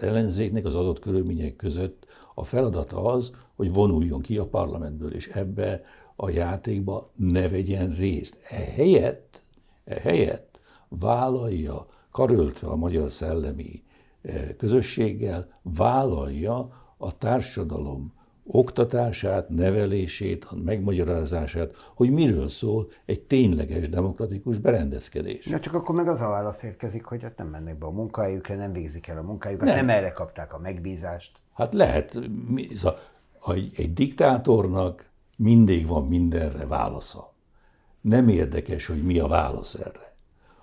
ellenzéknek 0.00 0.64
az 0.64 0.74
adott 0.74 0.98
körülmények 0.98 1.56
között 1.56 2.06
a 2.34 2.44
feladata 2.44 3.04
az, 3.04 3.30
hogy 3.56 3.72
vonuljon 3.72 4.20
ki 4.20 4.38
a 4.38 4.46
parlamentből, 4.46 5.14
és 5.14 5.28
ebbe 5.28 5.82
a 6.16 6.30
játékba 6.30 7.12
ne 7.16 7.48
vegyen 7.48 7.90
részt. 7.90 8.38
Ehelyett, 8.48 9.42
ehelyett 9.84 10.60
vállalja, 10.88 11.86
karöltve 12.10 12.68
a 12.68 12.76
magyar 12.76 13.10
szellemi 13.10 13.82
közösséggel, 14.58 15.60
vállalja 15.62 16.68
a 16.96 17.18
társadalom 17.18 18.12
oktatását, 18.52 19.48
nevelését, 19.48 20.44
a 20.44 20.56
megmagyarázását, 20.56 21.74
hogy 21.94 22.10
miről 22.10 22.48
szól 22.48 22.88
egy 23.04 23.20
tényleges 23.20 23.88
demokratikus 23.88 24.58
berendezkedés. 24.58 25.46
Na 25.46 25.58
csak 25.58 25.74
akkor 25.74 25.94
meg 25.94 26.08
az 26.08 26.20
a 26.20 26.28
válasz 26.28 26.62
érkezik, 26.62 27.04
hogy 27.04 27.22
hát 27.22 27.36
nem 27.36 27.46
mennek 27.46 27.78
be 27.78 27.86
a 27.86 27.90
munkájukra, 27.90 28.54
nem 28.54 28.72
végzik 28.72 29.06
el 29.06 29.18
a 29.18 29.22
munkájukat, 29.22 29.66
nem, 29.66 29.76
nem 29.76 29.88
erre 29.88 30.12
kapták 30.12 30.54
a 30.54 30.58
megbízást. 30.58 31.38
Hát 31.54 31.74
lehet, 31.74 32.18
egy 33.76 33.92
diktátornak 33.92 35.10
mindig 35.36 35.86
van 35.86 36.06
mindenre 36.06 36.66
válasza. 36.66 37.32
Nem 38.00 38.28
érdekes, 38.28 38.86
hogy 38.86 39.02
mi 39.02 39.18
a 39.18 39.26
válasz 39.26 39.74
erre. 39.74 40.14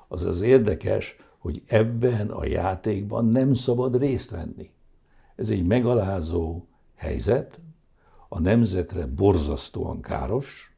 Az 0.08 0.26
az 0.26 0.42
érdekes, 0.42 1.16
hogy 1.38 1.64
ebben 1.66 2.30
a 2.30 2.46
játékban 2.46 3.26
nem 3.26 3.54
szabad 3.54 3.98
részt 3.98 4.32
venni. 4.32 4.70
Ez 5.36 5.50
egy 5.50 5.66
megalázó 5.66 6.66
helyzet, 6.96 7.60
a 8.30 8.40
nemzetre 8.40 9.06
borzasztóan 9.06 10.02
káros, 10.02 10.78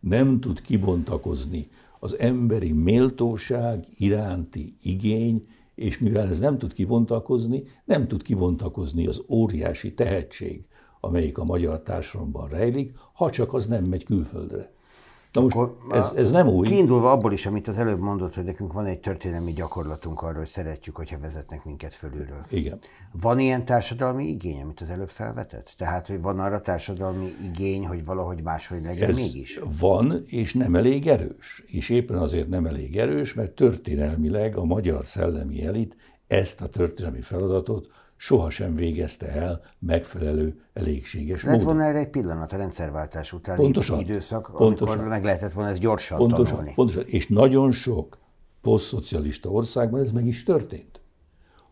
nem 0.00 0.40
tud 0.40 0.60
kibontakozni 0.60 1.68
az 1.98 2.18
emberi 2.18 2.72
méltóság 2.72 3.84
iránti 3.96 4.74
igény, 4.82 5.48
és 5.74 5.98
mivel 5.98 6.28
ez 6.28 6.38
nem 6.38 6.58
tud 6.58 6.72
kibontakozni, 6.72 7.64
nem 7.84 8.08
tud 8.08 8.22
kibontakozni 8.22 9.06
az 9.06 9.22
óriási 9.28 9.94
tehetség, 9.94 10.68
amelyik 11.00 11.38
a 11.38 11.44
magyar 11.44 11.82
társadalomban 11.82 12.48
rejlik, 12.48 12.96
ha 13.12 13.30
csak 13.30 13.54
az 13.54 13.66
nem 13.66 13.84
megy 13.84 14.04
külföldre. 14.04 14.73
Na 15.34 15.40
most 15.40 15.56
Akkor 15.56 15.76
ez, 15.90 16.12
ez 16.16 16.30
nem 16.30 16.48
új. 16.48 16.66
Kiindulva 16.66 17.10
abból 17.10 17.32
is, 17.32 17.46
amit 17.46 17.68
az 17.68 17.78
előbb 17.78 18.00
mondott, 18.00 18.34
hogy 18.34 18.44
nekünk 18.44 18.72
van 18.72 18.86
egy 18.86 19.00
történelmi 19.00 19.52
gyakorlatunk 19.52 20.22
arról, 20.22 20.36
hogy 20.36 20.46
szeretjük, 20.46 20.96
hogyha 20.96 21.18
vezetnek 21.18 21.64
minket 21.64 21.94
fölülről. 21.94 22.40
Igen. 22.50 22.80
Van 23.20 23.38
ilyen 23.38 23.64
társadalmi 23.64 24.24
igény, 24.24 24.62
amit 24.62 24.80
az 24.80 24.90
előbb 24.90 25.08
felvetett? 25.08 25.74
Tehát, 25.76 26.06
hogy 26.06 26.20
van 26.20 26.38
arra 26.38 26.60
társadalmi 26.60 27.34
igény, 27.44 27.86
hogy 27.86 28.04
valahogy 28.04 28.42
máshogy 28.42 28.82
legyen 28.82 29.08
ez 29.08 29.16
mégis? 29.16 29.60
Van, 29.78 30.22
és 30.26 30.54
nem 30.54 30.74
elég 30.74 31.06
erős. 31.06 31.64
És 31.66 31.88
éppen 31.88 32.18
azért 32.18 32.48
nem 32.48 32.66
elég 32.66 32.96
erős, 32.96 33.34
mert 33.34 33.52
történelmileg 33.52 34.56
a 34.56 34.64
magyar 34.64 35.04
szellemi 35.04 35.64
elit 35.64 35.96
ezt 36.26 36.60
a 36.60 36.66
történelmi 36.66 37.20
feladatot 37.20 37.88
sohasem 38.16 38.74
végezte 38.74 39.26
el 39.28 39.60
megfelelő, 39.78 40.60
elégséges 40.72 41.42
Lett 41.42 41.52
módon. 41.52 41.66
volna 41.66 41.84
erre 41.84 41.98
egy 41.98 42.10
pillanat 42.10 42.52
a 42.52 42.56
rendszerváltás 42.56 43.32
utáni 43.32 43.60
pontosan, 43.60 44.00
időszak, 44.00 44.50
pontosan, 44.56 44.94
amikor 44.94 45.10
meg 45.12 45.24
lehetett 45.24 45.52
volna 45.52 45.70
ezt 45.70 45.80
gyorsan 45.80 46.18
pontosan, 46.18 46.44
tanulni. 46.44 46.72
Pontosan, 46.74 47.04
és 47.06 47.28
nagyon 47.28 47.72
sok 47.72 48.18
posztszocialista 48.60 49.50
országban 49.50 50.00
ez 50.00 50.12
meg 50.12 50.26
is 50.26 50.42
történt. 50.42 51.00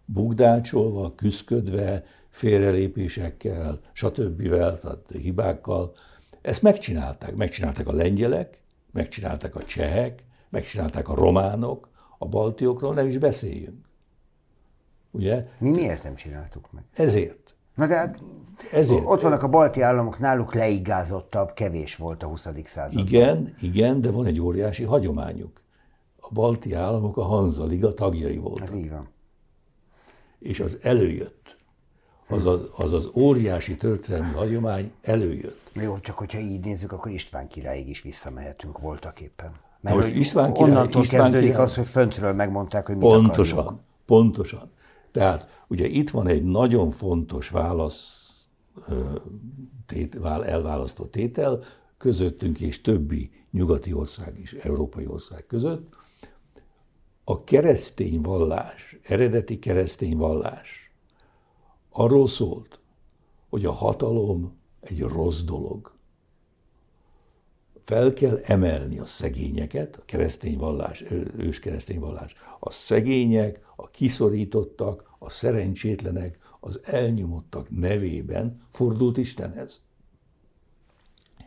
Bugdácsolva, 0.05 1.15
küszködve, 1.15 2.05
félrelépésekkel, 2.29 3.81
stb. 3.93 4.49
tehát 4.49 5.11
hibákkal. 5.13 5.93
Ezt 6.41 6.63
megcsinálták. 6.63 7.35
Megcsinálták 7.35 7.89
a 7.89 7.93
lengyelek, 7.93 8.63
megcsinálták 8.93 9.55
a 9.55 9.63
csehek, 9.63 10.25
megcsinálták 10.49 11.09
a 11.09 11.15
románok, 11.15 11.89
a 12.19 12.27
baltiokról 12.27 12.95
nem 12.95 13.07
is 13.07 13.19
beszéljünk. 13.19 13.91
Ugye? 15.12 15.47
Mi 15.59 15.71
miért 15.71 16.02
nem 16.02 16.14
csináltuk 16.14 16.73
meg? 16.73 16.85
Ezért. 16.95 17.54
Na 17.75 17.87
de 17.87 17.95
hát 17.95 18.19
ezért. 18.73 19.02
Ott 19.04 19.21
vannak 19.21 19.42
a 19.42 19.49
balti 19.49 19.81
államok, 19.81 20.19
náluk 20.19 20.54
leigázottabb, 20.54 21.52
kevés 21.52 21.97
volt 21.97 22.23
a 22.23 22.26
20. 22.26 22.49
században. 22.64 23.07
Igen, 23.07 23.54
igen, 23.61 24.00
de 24.00 24.11
van 24.11 24.26
egy 24.26 24.40
óriási 24.40 24.83
hagyományuk. 24.83 25.61
A 26.21 26.28
balti 26.33 26.73
államok 26.73 27.16
a 27.16 27.23
Hanza 27.23 27.64
Liga 27.64 27.95
tagjai 27.95 28.37
voltak. 28.37 28.66
Ez 28.66 28.75
így 28.75 28.90
van. 28.90 29.09
És 30.38 30.61
az 30.61 30.78
előjött. 30.83 31.57
Az 32.28 32.47
az, 32.47 32.61
az, 32.76 32.92
az 32.92 33.11
óriási 33.14 33.76
történelmi 33.76 34.35
hagyomány 34.35 34.92
előjött. 35.02 35.71
Jó, 35.73 35.99
csak 35.99 36.19
hogyha 36.19 36.38
így 36.38 36.64
nézzük, 36.64 36.92
akkor 36.92 37.12
István 37.12 37.49
királyig 37.49 37.88
is 37.88 38.02
visszamehetünk 38.02 38.78
voltak 38.78 39.21
éppen. 39.21 39.52
Mert 39.81 39.97
most 39.97 40.09
István 40.09 40.52
király, 40.52 40.71
onnantól 40.71 41.02
István 41.02 41.21
kezdődik 41.21 41.49
király, 41.49 41.64
az, 41.64 41.75
hogy 41.75 41.87
föntről 41.87 42.33
megmondták, 42.33 42.87
hogy 42.87 42.97
mit 42.97 43.04
Pontosan, 43.04 43.59
akarjuk. 43.59 43.81
pontosan. 44.07 44.71
Tehát 45.12 45.64
ugye 45.69 45.87
itt 45.87 46.11
van 46.11 46.26
egy 46.26 46.45
nagyon 46.45 46.90
fontos 46.90 47.49
válasz, 47.49 48.21
tét, 49.87 50.14
elválasztó 50.25 51.04
tétel 51.04 51.62
közöttünk 51.97 52.61
és 52.61 52.81
többi 52.81 53.31
nyugati 53.50 53.92
ország 53.92 54.38
és 54.38 54.52
európai 54.52 55.07
ország 55.07 55.47
között. 55.47 55.95
A 57.25 57.45
keresztény 57.45 58.21
vallás, 58.21 58.99
eredeti 59.02 59.59
keresztény 59.59 60.16
vallás 60.16 60.92
arról 61.90 62.26
szólt, 62.26 62.81
hogy 63.50 63.64
a 63.64 63.73
hatalom 63.73 64.59
egy 64.81 65.00
rossz 65.00 65.40
dolog. 65.40 65.95
Fel 67.85 68.12
kell 68.12 68.41
emelni 68.45 68.99
a 68.99 69.05
szegényeket, 69.05 69.97
a 69.97 70.05
keresztény 70.05 70.59
vallás, 70.59 71.05
ős 71.37 71.59
keresztény 71.59 72.01
vallás. 72.01 72.35
A 72.61 72.71
szegények, 72.71 73.61
a 73.77 73.91
kiszorítottak, 73.91 75.11
a 75.19 75.31
szerencsétlenek, 75.31 76.39
az 76.61 76.81
elnyomottak 76.85 77.71
nevében 77.71 78.61
fordult 78.71 79.17
Istenhez. 79.17 79.81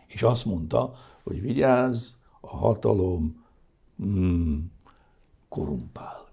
És 0.08 0.24
azt 0.24 0.46
mondta, 0.46 0.94
hogy 1.24 1.42
vigyázz, 1.42 2.10
a 2.40 2.58
hatalom 2.58 3.46
hmm, 3.98 4.72
korumpál. 5.50 6.28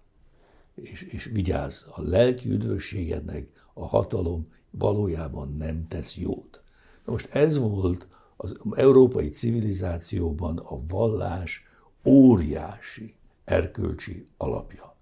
És, 0.75 1.03
és 1.03 1.25
vigyázz, 1.25 1.83
a 1.95 2.03
lelki 2.03 2.51
üdvösségednek 2.51 3.49
a 3.75 3.87
hatalom 3.87 4.53
valójában 4.71 5.57
nem 5.57 5.89
tesz 5.89 6.17
jót. 6.17 6.63
Na 7.05 7.13
most 7.13 7.35
ez 7.35 7.59
volt 7.59 8.07
az 8.43 8.57
európai 8.71 9.29
civilizációban 9.29 10.59
a 10.59 10.77
vallás 10.89 11.67
óriási 12.05 13.15
erkölcsi 13.45 14.27
alapja. 14.37 14.97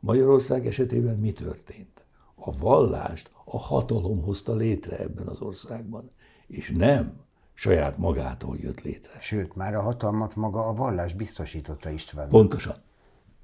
Magyarország 0.00 0.66
esetében 0.66 1.18
mi 1.18 1.32
történt? 1.32 2.06
A 2.34 2.58
vallást 2.58 3.30
a 3.44 3.58
hatalom 3.58 4.22
hozta 4.22 4.54
létre 4.54 4.98
ebben 4.98 5.26
az 5.26 5.40
országban, 5.40 6.10
és 6.46 6.72
nem 6.76 7.20
saját 7.54 7.98
magától 7.98 8.56
jött 8.56 8.80
létre. 8.80 9.20
Sőt, 9.20 9.54
már 9.54 9.74
a 9.74 9.80
hatalmat 9.80 10.36
maga 10.36 10.66
a 10.66 10.72
vallás 10.72 11.14
biztosította 11.14 11.90
István. 11.90 12.28
Pontosan. 12.28 12.76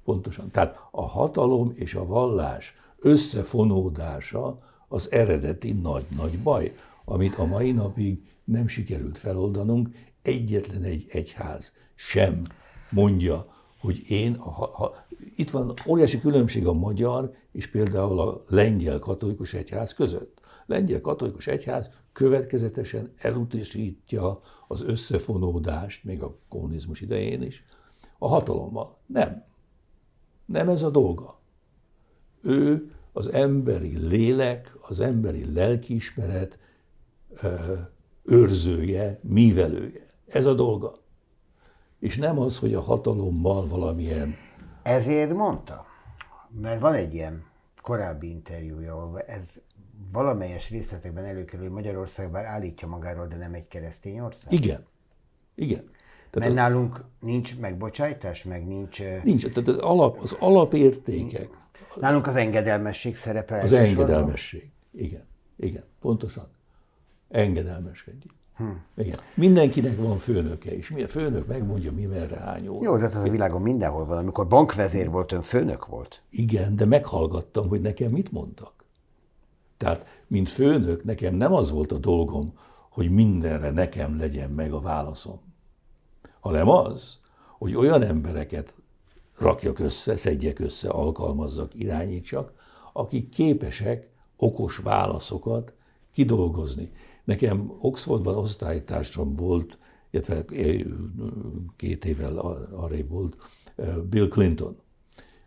Pontosan. 0.03 0.51
Tehát 0.51 0.87
a 0.91 1.01
hatalom 1.01 1.71
és 1.75 1.93
a 1.93 2.05
vallás 2.05 2.75
összefonódása 2.99 4.59
az 4.87 5.11
eredeti 5.11 5.71
nagy-nagy 5.71 6.39
baj, 6.39 6.75
amit 7.05 7.35
a 7.35 7.45
mai 7.45 7.71
napig 7.71 8.34
nem 8.45 8.67
sikerült 8.67 9.17
feloldanunk, 9.17 9.89
egyetlen 10.21 10.83
egy 10.83 11.05
egyház 11.09 11.71
sem 11.95 12.41
mondja, 12.89 13.53
hogy 13.79 14.09
én, 14.09 14.33
a, 14.33 14.49
ha, 14.49 15.05
itt 15.35 15.49
van 15.49 15.73
óriási 15.87 16.19
különbség 16.19 16.67
a 16.67 16.73
magyar 16.73 17.31
és 17.51 17.67
például 17.67 18.19
a 18.19 18.41
lengyel 18.47 18.99
katolikus 18.99 19.53
egyház 19.53 19.93
között. 19.93 20.39
Lengyel 20.65 21.01
katolikus 21.01 21.47
egyház 21.47 21.89
következetesen 22.11 23.11
elutasítja 23.17 24.39
az 24.67 24.81
összefonódást, 24.81 26.03
még 26.03 26.21
a 26.21 26.37
kommunizmus 26.49 27.01
idején 27.01 27.41
is, 27.41 27.63
a 28.17 28.27
hatalommal. 28.27 28.97
Nem. 29.05 29.43
Nem 30.45 30.69
ez 30.69 30.83
a 30.83 30.89
dolga. 30.89 31.39
Ő 32.41 32.91
az 33.13 33.33
emberi 33.33 33.97
lélek, 33.97 34.75
az 34.87 34.99
emberi 34.99 35.53
lelkiismeret 35.53 36.59
őrzője, 38.25 39.19
mívelője. 39.21 40.05
Ez 40.27 40.45
a 40.45 40.53
dolga. 40.53 40.93
És 41.99 42.17
nem 42.17 42.39
az, 42.39 42.59
hogy 42.59 42.73
a 42.73 42.81
hatalommal 42.81 43.67
valamilyen... 43.67 44.35
Ezért 44.83 45.33
mondta? 45.33 45.85
Mert 46.61 46.79
van 46.79 46.93
egy 46.93 47.13
ilyen 47.13 47.43
korábbi 47.81 48.29
interjúja, 48.29 48.93
ahol 48.93 49.21
ez 49.21 49.61
valamelyes 50.11 50.69
részletekben 50.69 51.25
előkerül, 51.25 51.65
hogy 51.65 51.73
Magyarország 51.73 52.31
bár 52.31 52.45
állítja 52.45 52.87
magáról, 52.87 53.27
de 53.27 53.35
nem 53.35 53.53
egy 53.53 53.67
keresztény 53.67 54.19
ország. 54.19 54.53
Igen. 54.53 54.85
Igen. 55.55 55.83
Tehát 56.29 56.49
Mert 56.49 56.49
az, 56.49 56.53
nálunk 56.53 57.03
nincs 57.19 57.59
megbocsájtás, 57.59 58.43
meg 58.43 58.67
nincs... 58.67 59.01
Nincs, 59.23 59.47
tehát 59.47 59.67
az, 59.67 59.77
alap, 59.77 60.17
az 60.19 60.35
alapértékek. 60.39 61.49
Nálunk 61.95 62.27
az 62.27 62.35
engedelmesség 62.35 63.15
szerepel. 63.15 63.61
Az 63.61 63.71
engedelmesség. 63.71 64.71
Igen. 64.91 65.27
Igen. 65.57 65.83
Pontosan. 65.99 66.47
Engedelmeskedjük. 67.29 68.33
Hm. 68.55 68.63
Igen. 68.97 69.19
Mindenkinek 69.33 69.97
van 69.97 70.17
főnöke, 70.17 70.75
és 70.75 70.91
mi 70.91 71.03
a 71.03 71.07
főnök 71.07 71.47
megmondja, 71.47 71.91
mi 71.91 72.05
merre 72.05 72.37
hányol. 72.37 72.83
Jó, 72.83 72.95
de 72.95 73.01
hát 73.01 73.15
ez 73.15 73.23
a 73.23 73.29
világon 73.29 73.61
mindenhol 73.61 74.05
van. 74.05 74.17
Amikor 74.17 74.47
bankvezér 74.47 75.09
volt, 75.09 75.31
ön 75.31 75.41
főnök 75.41 75.85
volt. 75.85 76.21
Igen, 76.29 76.75
de 76.75 76.85
meghallgattam, 76.85 77.67
hogy 77.67 77.81
nekem 77.81 78.11
mit 78.11 78.31
mondtak. 78.31 78.73
Tehát, 79.77 80.23
mint 80.27 80.49
főnök, 80.49 81.03
nekem 81.03 81.35
nem 81.35 81.53
az 81.53 81.71
volt 81.71 81.91
a 81.91 81.97
dolgom, 81.97 82.53
hogy 82.89 83.11
mindenre 83.11 83.69
nekem 83.69 84.17
legyen 84.17 84.51
meg 84.51 84.73
a 84.73 84.79
válaszom, 84.79 85.39
hanem 86.39 86.69
az, 86.69 87.19
hogy 87.57 87.75
olyan 87.75 88.01
embereket 88.01 88.73
rakjak 89.37 89.79
össze, 89.79 90.15
szedjek 90.15 90.59
össze, 90.59 90.89
alkalmazzak, 90.89 91.73
irányítsak, 91.73 92.53
akik 92.93 93.29
képesek 93.29 94.09
okos 94.37 94.77
válaszokat 94.77 95.73
kidolgozni. 96.11 96.91
Nekem 97.25 97.71
Oxfordban 97.79 98.35
osztálytársam 98.35 99.35
volt, 99.35 99.77
illetve 100.11 100.45
két 101.75 102.05
évvel 102.05 102.37
arrébb 102.71 103.09
volt 103.09 103.37
Bill 104.09 104.27
Clinton. 104.27 104.77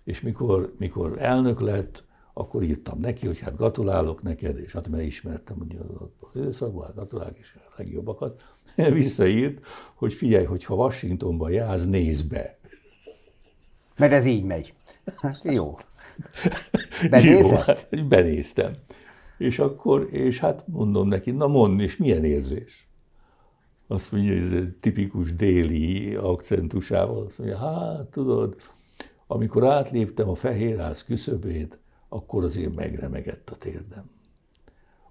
És 0.04 0.20
mikor, 0.20 0.74
mikor 0.78 1.14
elnök 1.18 1.60
lett, 1.60 2.04
akkor 2.32 2.62
írtam 2.62 3.00
neki, 3.00 3.26
hogy 3.26 3.38
hát 3.38 3.56
gratulálok 3.56 4.22
neked, 4.22 4.58
és 4.58 4.72
hát 4.72 4.88
mert 4.88 5.02
ismertem 5.02 5.56
ugye 5.60 5.78
az 5.78 6.30
időszakban, 6.34 6.84
hát 6.84 6.94
gratulálok 6.94 7.38
is 7.38 7.54
a 7.56 7.72
legjobbakat. 7.76 8.42
Visszaírt, 8.92 9.66
hogy 9.94 10.12
figyelj, 10.12 10.44
hogy 10.44 10.64
ha 10.64 10.74
Washingtonba 10.74 11.48
jársz, 11.48 11.84
nézd 11.84 12.26
be. 12.26 12.58
Mert 13.96 14.12
ez 14.12 14.24
így 14.24 14.44
megy. 14.44 14.74
Hát 15.16 15.40
jó. 15.42 15.76
Benézett? 17.10 17.50
Jó, 17.50 17.56
hát 17.56 18.06
benéztem. 18.08 18.72
És 19.38 19.58
akkor, 19.58 20.08
és 20.10 20.38
hát 20.38 20.68
mondom 20.68 21.08
neki, 21.08 21.30
na 21.30 21.46
mondd, 21.46 21.80
és 21.80 21.96
milyen 21.96 22.24
érzés? 22.24 22.88
Azt 23.86 24.12
mondja, 24.12 24.32
hogy 24.32 24.54
ez 24.54 24.62
tipikus 24.80 25.34
déli 25.34 26.14
akcentusával, 26.14 27.26
azt 27.26 27.38
mondja, 27.38 27.56
hát 27.56 28.06
tudod, 28.06 28.56
amikor 29.26 29.66
átléptem 29.66 30.28
a 30.28 30.34
Fehérház 30.34 31.04
küszöbét, 31.04 31.78
akkor 32.08 32.44
azért 32.44 32.74
megremegett 32.74 33.50
a 33.50 33.56
térdem. 33.56 34.10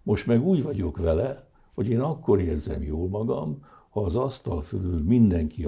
Most 0.03 0.25
meg 0.25 0.45
úgy 0.45 0.63
vagyok 0.63 0.97
vele, 0.97 1.47
hogy 1.73 1.89
én 1.89 1.99
akkor 1.99 2.41
érzem 2.41 2.83
jól 2.83 3.07
magam, 3.07 3.65
ha 3.89 4.01
az 4.01 4.15
asztal 4.15 4.61
fölül 4.61 5.03
mindenki, 5.03 5.67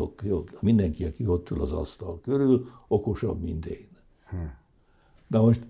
mindenki 0.62 1.06
aki 1.06 1.28
ott 1.28 1.50
ül 1.50 1.62
az 1.62 1.72
asztal 1.72 2.20
körül, 2.22 2.70
okosabb, 2.88 3.42
mint 3.42 3.66
én. 3.66 3.88
Hm. 4.30 4.36
Na 5.28 5.42
most 5.42 5.68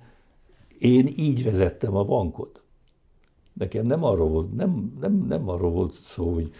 én 0.77 1.07
így 1.07 1.43
vezettem 1.43 1.95
a 1.95 2.03
bankot. 2.03 2.63
Nekem 3.59 3.85
nem 3.85 4.03
arról 4.03 4.29
volt, 4.29 4.55
nem, 4.55 4.93
nem, 4.99 5.25
nem 5.27 5.49
arról 5.49 5.71
volt 5.71 5.93
szó, 5.93 6.33
hogy 6.33 6.51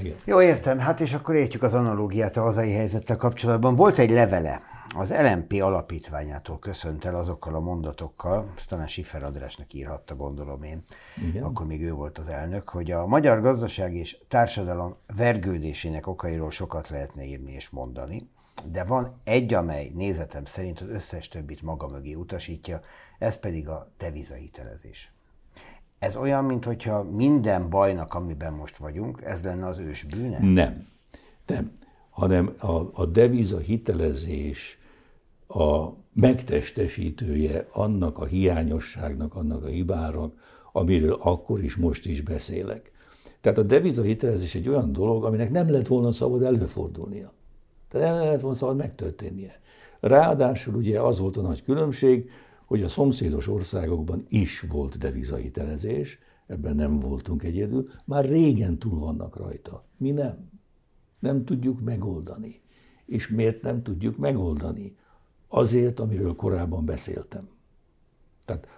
igen. 0.00 0.14
Jó, 0.24 0.40
értem. 0.40 0.78
Hát 0.78 1.00
és 1.00 1.14
akkor 1.14 1.34
értjük 1.34 1.62
az 1.62 1.74
analógiát 1.74 2.36
a 2.36 2.42
hazai 2.42 2.72
helyzettel 2.72 3.16
kapcsolatban. 3.16 3.74
Volt 3.74 3.98
egy 3.98 4.10
levele, 4.10 4.60
az 4.96 5.14
LMP 5.14 5.52
alapítványától 5.62 6.58
köszönt 6.58 7.04
el 7.04 7.14
azokkal 7.14 7.54
a 7.54 7.60
mondatokkal, 7.60 8.52
ezt 8.56 8.68
talán 8.68 8.86
Schiffer 8.86 9.22
Andrásnak 9.22 9.72
írhatta, 9.72 10.16
gondolom 10.16 10.62
én, 10.62 10.84
Igen. 11.28 11.42
akkor 11.42 11.66
még 11.66 11.82
ő 11.82 11.92
volt 11.92 12.18
az 12.18 12.28
elnök, 12.28 12.68
hogy 12.68 12.90
a 12.90 13.06
magyar 13.06 13.40
gazdaság 13.40 13.94
és 13.94 14.18
társadalom 14.28 14.96
vergődésének 15.16 16.06
okairól 16.06 16.50
sokat 16.50 16.88
lehetne 16.88 17.24
írni 17.24 17.52
és 17.52 17.70
mondani, 17.70 18.28
de 18.70 18.84
van 18.84 19.20
egy, 19.24 19.54
amely 19.54 19.92
nézetem 19.94 20.44
szerint 20.44 20.80
az 20.80 20.88
összes 20.88 21.28
többit 21.28 21.62
maga 21.62 21.88
mögé 21.88 22.14
utasítja, 22.14 22.80
ez 23.18 23.38
pedig 23.38 23.68
a 23.68 23.92
devizahitelezés. 23.98 25.12
Ez 26.00 26.16
olyan, 26.16 26.44
mintha 26.44 27.02
minden 27.02 27.68
bajnak, 27.68 28.14
amiben 28.14 28.52
most 28.52 28.76
vagyunk, 28.76 29.22
ez 29.22 29.44
lenne 29.44 29.66
az 29.66 29.78
ős 29.78 30.04
bűne? 30.04 30.38
Nem. 30.38 30.86
Nem. 31.46 31.72
Hanem 32.10 32.52
a, 32.60 32.80
a 32.92 33.06
deviza 33.06 33.58
hitelezés 33.58 34.78
a 35.48 35.88
megtestesítője 36.12 37.66
annak 37.72 38.18
a 38.18 38.24
hiányosságnak, 38.24 39.34
annak 39.34 39.64
a 39.64 39.66
hibának, 39.66 40.34
amiről 40.72 41.18
akkor 41.22 41.62
is 41.64 41.76
most 41.76 42.06
is 42.06 42.20
beszélek. 42.20 42.90
Tehát 43.40 43.58
a 43.58 43.62
deviza 43.62 44.02
hitelezés 44.02 44.54
egy 44.54 44.68
olyan 44.68 44.92
dolog, 44.92 45.24
aminek 45.24 45.50
nem 45.50 45.70
lett 45.70 45.86
volna 45.86 46.12
szabad 46.12 46.42
előfordulnia. 46.42 47.32
Tehát 47.88 48.16
nem 48.16 48.26
lett 48.26 48.40
volna 48.40 48.56
szabad 48.56 48.76
megtörténnie. 48.76 49.60
Ráadásul 50.00 50.74
ugye 50.74 51.00
az 51.00 51.18
volt 51.18 51.36
a 51.36 51.42
nagy 51.42 51.62
különbség, 51.62 52.30
hogy 52.70 52.82
a 52.82 52.88
szomszédos 52.88 53.48
országokban 53.48 54.24
is 54.28 54.60
volt 54.60 54.98
devizahitelezés, 54.98 56.18
ebben 56.46 56.76
nem 56.76 57.00
voltunk 57.00 57.42
egyedül, 57.42 57.88
már 58.04 58.24
régen 58.24 58.78
túl 58.78 58.98
vannak 58.98 59.36
rajta. 59.36 59.84
Mi 59.96 60.10
nem. 60.10 60.50
Nem 61.18 61.44
tudjuk 61.44 61.80
megoldani. 61.80 62.60
És 63.06 63.28
miért 63.28 63.62
nem 63.62 63.82
tudjuk 63.82 64.16
megoldani? 64.16 64.96
Azért, 65.48 66.00
amiről 66.00 66.34
korábban 66.34 66.84
beszéltem. 66.84 67.48
Tehát 68.44 68.68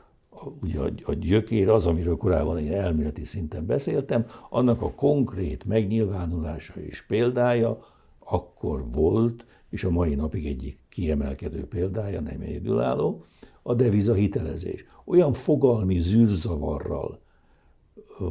ugye 0.61 0.81
a, 0.81 0.90
a 1.02 1.12
gyökér 1.12 1.68
az, 1.68 1.87
amiről 1.87 2.16
korábban 2.16 2.59
én 2.59 2.72
elméleti 2.72 3.24
szinten 3.24 3.66
beszéltem, 3.66 4.26
annak 4.50 4.83
a 4.83 4.90
konkrét 4.94 5.64
megnyilvánulása 5.64 6.81
és 6.81 7.02
példája 7.02 7.78
akkor 8.18 8.90
volt, 8.90 9.46
és 9.70 9.85
a 9.85 9.90
mai 9.90 10.14
napig 10.14 10.46
egyik 10.46 10.78
kiemelkedő 10.88 11.66
példája, 11.66 12.20
nem 12.20 12.40
egyedülálló, 12.40 13.24
a 13.62 13.75
deviza 13.75 14.14
hitelezés. 14.14 14.85
Olyan 15.05 15.33
fogalmi 15.33 15.98
zűrzavarral 15.98 17.20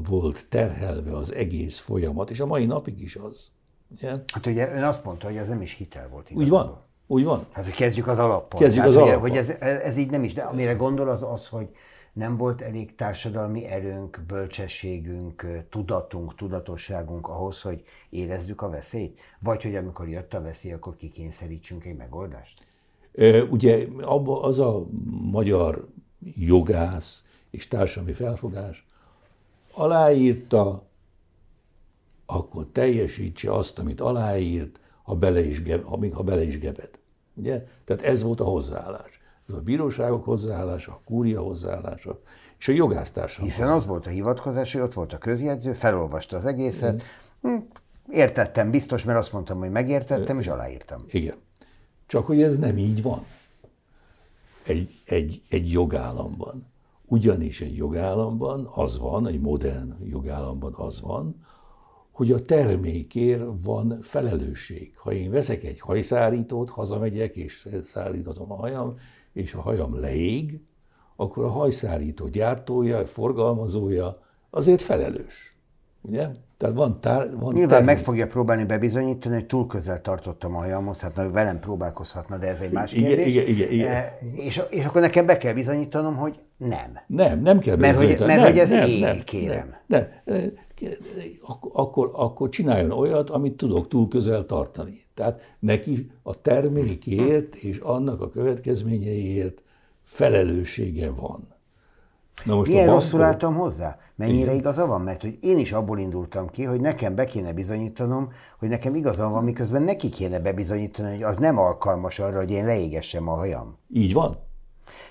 volt 0.07 0.45
terhelve 0.49 1.15
az 1.15 1.33
egész 1.33 1.79
folyamat, 1.79 2.29
és 2.29 2.39
a 2.39 2.45
mai 2.45 2.65
napig 2.65 3.01
is 3.01 3.15
az. 3.15 3.51
Ugye? 3.91 4.09
Hát 4.09 4.45
ugye 4.45 4.75
ön 4.75 4.83
azt 4.83 5.03
mondta, 5.03 5.27
hogy 5.27 5.35
ez 5.35 5.47
nem 5.47 5.61
is 5.61 5.73
hitel 5.73 6.07
volt. 6.07 6.29
Igazából. 6.29 6.43
Úgy 6.43 6.49
van. 6.49 6.79
Úgy 7.07 7.23
van. 7.23 7.45
Hát, 7.51 7.65
hogy 7.65 7.73
kezdjük 7.73 8.07
az 8.07 8.19
alappal. 8.19 8.59
Kezdjük 8.59 8.83
hát, 8.83 8.93
az 8.93 8.95
alappal. 8.95 9.19
Hogy 9.19 9.37
ez, 9.37 9.49
ez 9.59 9.97
így 9.97 10.09
nem 10.09 10.23
is, 10.23 10.33
de 10.33 10.41
amire 10.41 10.73
gondol 10.73 11.09
az 11.09 11.23
az, 11.23 11.47
hogy 11.47 11.69
nem 12.13 12.35
volt 12.35 12.61
elég 12.61 12.95
társadalmi 12.95 13.65
erőnk, 13.65 14.23
bölcsességünk, 14.27 15.47
tudatunk, 15.69 16.35
tudatosságunk 16.35 17.27
ahhoz, 17.27 17.61
hogy 17.61 17.83
érezzük 18.09 18.61
a 18.61 18.69
veszélyt? 18.69 19.19
Vagy 19.39 19.63
hogy 19.63 19.75
amikor 19.75 20.09
jött 20.09 20.33
a 20.33 20.41
veszély, 20.41 20.71
akkor 20.71 20.95
kikényszerítsünk 20.95 21.85
egy 21.85 21.95
megoldást? 21.95 22.70
Ugye 23.49 23.87
az 24.41 24.59
a 24.59 24.85
magyar 25.31 25.87
jogász 26.35 27.23
és 27.49 27.67
társadalmi 27.67 28.13
felfogás 28.13 28.85
aláírta, 29.73 30.89
akkor 32.25 32.67
teljesítse 32.71 33.53
azt, 33.53 33.79
amit 33.79 34.01
aláírt, 34.01 34.79
ha 35.03 35.15
bele 35.15 35.45
is, 35.45 35.61
ha, 35.83 35.99
ha 36.13 36.23
bele 36.23 36.43
is 36.43 36.59
gebed. 36.59 36.89
Ugye? 37.33 37.65
Tehát 37.83 38.01
ez 38.01 38.23
volt 38.23 38.39
a 38.39 38.43
hozzáállás. 38.43 39.19
Ez 39.47 39.53
a 39.53 39.61
bíróságok 39.61 40.23
hozzáállása, 40.23 40.91
a 40.91 41.01
kúria 41.05 41.41
hozzáállása, 41.41 42.19
és 42.59 42.67
a 42.67 42.71
jogásztársak. 42.71 43.43
Hiszen 43.43 43.67
az 43.67 43.85
volt 43.87 44.05
a 44.05 44.09
hivatkozás, 44.09 44.73
hogy 44.73 44.81
ott 44.81 44.93
volt 44.93 45.13
a 45.13 45.17
közjegyző, 45.17 45.73
felolvasta 45.73 46.35
az 46.35 46.45
egészet, 46.45 47.03
hm, 47.41 47.55
értettem 48.09 48.71
biztos, 48.71 49.03
mert 49.03 49.17
azt 49.17 49.33
mondtam, 49.33 49.59
hogy 49.59 49.71
megértettem, 49.71 50.39
és 50.39 50.47
aláírtam. 50.47 51.03
Igen. 51.07 51.35
Csak 52.11 52.25
hogy 52.25 52.41
ez 52.41 52.57
nem 52.57 52.77
így 52.77 53.01
van. 53.01 53.25
Egy, 54.63 54.91
egy, 55.05 55.41
egy 55.49 55.71
jogállamban. 55.71 56.65
Ugyanis 57.05 57.61
egy 57.61 57.75
jogállamban 57.75 58.69
az 58.73 58.99
van, 58.99 59.27
egy 59.27 59.39
modern 59.39 59.95
jogállamban 60.03 60.73
az 60.73 61.01
van, 61.01 61.45
hogy 62.11 62.31
a 62.31 62.41
termékért 62.41 63.43
van 63.63 64.01
felelősség. 64.01 64.97
Ha 64.97 65.13
én 65.13 65.31
veszek 65.31 65.63
egy 65.63 65.79
hajszárítót, 65.79 66.69
hazamegyek 66.69 67.35
és 67.35 67.69
szállítatom 67.83 68.51
a 68.51 68.55
hajam, 68.55 68.97
és 69.33 69.53
a 69.53 69.61
hajam 69.61 69.99
leég, 69.99 70.61
akkor 71.15 71.43
a 71.43 71.49
hajszárító 71.49 72.27
gyártója, 72.27 73.05
forgalmazója 73.05 74.21
azért 74.49 74.81
felelős. 74.81 75.55
Ugye? 76.01 76.29
Tehát 76.61 76.75
van, 76.75 76.99
tár, 76.99 77.29
van 77.39 77.53
Nyilván 77.53 77.67
termék. 77.67 77.85
meg 77.85 77.97
fogja 77.97 78.27
próbálni 78.27 78.63
bebizonyítani, 78.63 79.35
hogy 79.35 79.45
túl 79.45 79.67
közel 79.67 80.01
tartottam 80.01 80.55
a 80.55 80.59
hajamhoz, 80.59 81.01
hát 81.01 81.15
na, 81.15 81.31
velem 81.31 81.59
próbálkozhatna, 81.59 82.37
de 82.37 82.47
ez 82.47 82.59
egy 82.61 82.71
más 82.71 82.93
igen, 82.93 83.07
kérdés. 83.07 83.27
Igen, 83.27 83.47
igen, 83.47 83.71
igen. 83.71 83.91
E, 83.91 84.19
és, 84.35 84.61
és 84.69 84.85
akkor 84.85 85.01
nekem 85.01 85.25
be 85.25 85.37
kell 85.37 85.53
bizonyítanom, 85.53 86.15
hogy 86.15 86.39
nem. 86.57 86.99
Nem, 87.07 87.41
nem 87.41 87.59
kell 87.59 87.75
mert 87.75 87.97
hogy, 87.97 88.07
mert 88.07 88.25
nem, 88.25 88.39
hogy 88.39 88.59
ez 88.59 88.69
nem, 88.69 88.87
ég, 88.87 88.99
nem, 88.99 89.19
kérem. 89.23 89.75
Nem, 89.85 90.07
nem. 90.25 90.53
Akkor, 91.73 92.11
akkor 92.13 92.49
csináljon 92.49 92.91
olyat, 92.91 93.29
amit 93.29 93.57
tudok 93.57 93.87
túl 93.87 94.07
közel 94.07 94.45
tartani. 94.45 95.01
Tehát 95.13 95.55
neki 95.59 96.11
a 96.23 96.41
termékért 96.41 97.55
és 97.55 97.77
annak 97.77 98.21
a 98.21 98.29
következményeiért 98.29 99.63
felelőssége 100.03 101.11
van. 101.11 101.47
Na 102.45 102.55
most 102.55 102.69
Milyen 102.69 102.85
bankok... 102.85 103.03
rosszul 103.03 103.21
álltam 103.21 103.55
hozzá? 103.55 103.97
Mennyire 104.15 104.43
Igen. 104.43 104.55
igaza 104.55 104.85
van? 104.85 105.01
Mert 105.01 105.21
hogy 105.21 105.37
én 105.41 105.57
is 105.57 105.71
abból 105.71 105.99
indultam 105.99 106.49
ki, 106.49 106.63
hogy 106.63 106.81
nekem 106.81 107.15
be 107.15 107.25
kéne 107.25 107.53
bizonyítanom, 107.53 108.29
hogy 108.59 108.69
nekem 108.69 108.95
igaza 108.95 109.29
van, 109.29 109.43
miközben 109.43 109.81
neki 109.81 110.09
kéne 110.09 110.39
bebizonyítani, 110.39 111.09
hogy 111.09 111.23
az 111.23 111.37
nem 111.37 111.57
alkalmas 111.57 112.19
arra, 112.19 112.37
hogy 112.37 112.51
én 112.51 112.65
leégessem 112.65 113.27
a 113.27 113.35
hajam. 113.35 113.77
Így 113.93 114.13
van. 114.13 114.37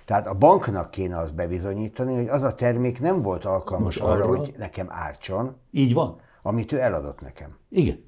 Tehát 0.05 0.27
a 0.27 0.35
banknak 0.35 0.91
kéne 0.91 1.19
azt 1.19 1.35
bebizonyítani, 1.35 2.15
hogy 2.15 2.29
az 2.29 2.43
a 2.43 2.55
termék 2.55 3.01
nem 3.01 3.23
volt 3.23 3.45
alkalmas 3.45 3.99
Most 3.99 4.11
arra, 4.11 4.25
arra, 4.25 4.37
hogy 4.37 4.55
nekem 4.59 4.87
ártson. 4.91 5.57
Így 5.71 5.95
van. 5.95 6.17
Amit 6.43 6.73
ő 6.73 6.81
eladott 6.81 7.21
nekem. 7.21 7.57
Igen. 7.69 8.05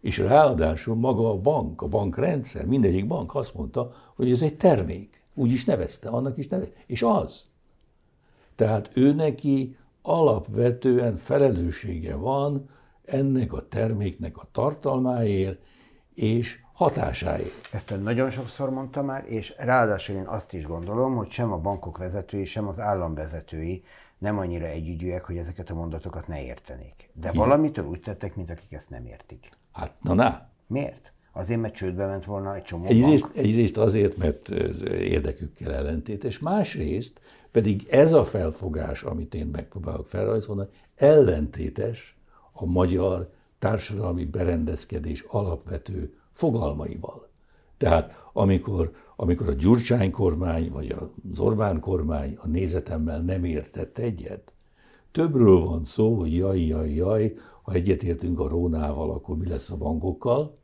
És 0.00 0.18
ráadásul 0.18 0.94
maga 0.94 1.30
a 1.30 1.36
bank, 1.36 1.82
a 1.82 1.86
bankrendszer, 1.86 2.66
mindegyik 2.66 3.06
bank 3.06 3.34
azt 3.34 3.54
mondta, 3.54 3.90
hogy 4.16 4.30
ez 4.30 4.42
egy 4.42 4.56
termék. 4.56 5.22
Úgy 5.34 5.52
is 5.52 5.64
nevezte, 5.64 6.08
annak 6.08 6.36
is 6.36 6.48
nevezte. 6.48 6.74
És 6.86 7.02
az. 7.02 7.49
Tehát 8.60 8.90
ő 8.96 9.12
neki 9.12 9.76
alapvetően 10.02 11.16
felelőssége 11.16 12.16
van 12.16 12.68
ennek 13.04 13.52
a 13.52 13.68
terméknek 13.68 14.36
a 14.36 14.48
tartalmáért 14.52 15.60
és 16.14 16.60
hatásáért. 16.72 17.68
Ezt 17.72 17.94
nagyon 18.02 18.30
sokszor 18.30 18.70
mondta 18.70 19.02
már, 19.02 19.24
és 19.28 19.54
ráadásul 19.58 20.16
én 20.16 20.26
azt 20.26 20.52
is 20.52 20.66
gondolom, 20.66 21.16
hogy 21.16 21.30
sem 21.30 21.52
a 21.52 21.56
bankok 21.56 21.98
vezetői, 21.98 22.44
sem 22.44 22.68
az 22.68 22.80
állam 22.80 23.14
vezetői 23.14 23.82
nem 24.18 24.38
annyira 24.38 24.66
együgyűek, 24.66 25.24
hogy 25.24 25.36
ezeket 25.36 25.70
a 25.70 25.74
mondatokat 25.74 26.28
ne 26.28 26.42
értenék. 26.44 27.10
De 27.12 27.28
Igen. 27.28 27.40
valamitől 27.40 27.86
úgy 27.86 28.00
tettek, 28.00 28.36
mint 28.36 28.50
akik 28.50 28.72
ezt 28.72 28.90
nem 28.90 29.04
értik. 29.06 29.50
Hát, 29.72 29.92
na, 30.00 30.14
na. 30.14 30.48
Miért? 30.66 31.12
Azért, 31.32 31.60
mert 31.60 31.74
csődbe 31.74 32.06
ment 32.06 32.24
volna 32.24 32.54
egy 32.54 32.62
csomó 32.62 32.84
egyrészt, 32.84 33.22
bank? 33.22 33.36
Egyrészt 33.36 33.76
azért, 33.76 34.16
mert 34.16 34.48
érdekükkel 34.90 35.72
ellentétes, 35.72 36.38
másrészt 36.38 37.20
pedig 37.50 37.86
ez 37.90 38.12
a 38.12 38.24
felfogás, 38.24 39.02
amit 39.02 39.34
én 39.34 39.46
megpróbálok 39.46 40.06
felrajzolni, 40.06 40.66
ellentétes 40.94 42.18
a 42.52 42.66
magyar 42.66 43.30
társadalmi 43.58 44.24
berendezkedés 44.24 45.24
alapvető 45.28 46.14
fogalmaival. 46.32 47.28
Tehát 47.76 48.28
amikor, 48.32 48.92
amikor 49.16 49.48
a 49.48 49.52
Gyurcsány 49.52 50.10
kormány, 50.10 50.70
vagy 50.70 50.96
az 51.32 51.38
Orbán 51.38 51.80
kormány 51.80 52.36
a 52.40 52.48
nézetemmel 52.48 53.20
nem 53.20 53.44
értett 53.44 53.98
egyet, 53.98 54.52
többről 55.12 55.60
van 55.60 55.84
szó, 55.84 56.14
hogy 56.14 56.34
jaj, 56.34 56.60
jaj, 56.60 56.90
jaj, 56.90 57.34
ha 57.62 57.72
egyetértünk 57.72 58.40
a 58.40 58.48
Rónával, 58.48 59.10
akkor 59.10 59.36
mi 59.36 59.48
lesz 59.48 59.70
a 59.70 59.76
bankokkal, 59.76 60.58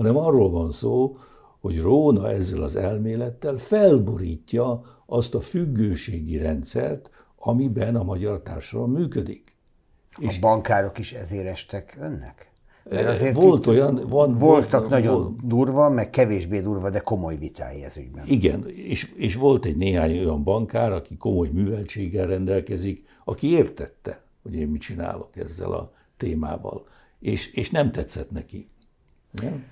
hanem 0.00 0.16
arról 0.16 0.50
van 0.50 0.70
szó, 0.70 1.16
hogy 1.60 1.80
Róna 1.80 2.30
ezzel 2.30 2.62
az 2.62 2.76
elmélettel 2.76 3.56
felborítja 3.56 4.82
azt 5.06 5.34
a 5.34 5.40
függőségi 5.40 6.36
rendszert, 6.36 7.10
amiben 7.38 7.96
a 7.96 8.02
magyar 8.02 8.42
társadalom 8.42 8.92
működik. 8.92 9.56
A 10.10 10.16
és 10.18 10.38
bankárok 10.38 10.98
is 10.98 11.12
ezért 11.12 11.46
estek 11.46 11.98
önnek? 12.00 12.50
Mert 12.90 13.08
azért 13.08 13.34
volt 13.34 13.66
olyan, 13.66 14.06
van, 14.08 14.38
voltak 14.38 14.80
volt, 14.80 14.90
nagyon 14.90 15.22
volt, 15.22 15.46
durva, 15.46 15.90
meg 15.90 16.10
kevésbé 16.10 16.60
durva, 16.60 16.90
de 16.90 16.98
komoly 16.98 17.36
vitái 17.36 17.84
ez 17.84 17.96
ügyben. 17.96 18.26
Igen, 18.26 18.68
és, 18.68 19.12
és 19.16 19.34
volt 19.34 19.64
egy 19.64 19.76
néhány 19.76 20.18
olyan 20.18 20.42
bankár, 20.42 20.92
aki 20.92 21.16
komoly 21.16 21.48
műveltséggel 21.48 22.26
rendelkezik, 22.26 23.04
aki 23.24 23.50
értette, 23.50 24.22
hogy 24.42 24.54
én 24.54 24.68
mit 24.68 24.80
csinálok 24.80 25.36
ezzel 25.36 25.72
a 25.72 25.92
témával, 26.16 26.86
és, 27.18 27.52
és 27.52 27.70
nem 27.70 27.92
tetszett 27.92 28.30
neki. 28.30 28.68
Igen? 29.34 29.64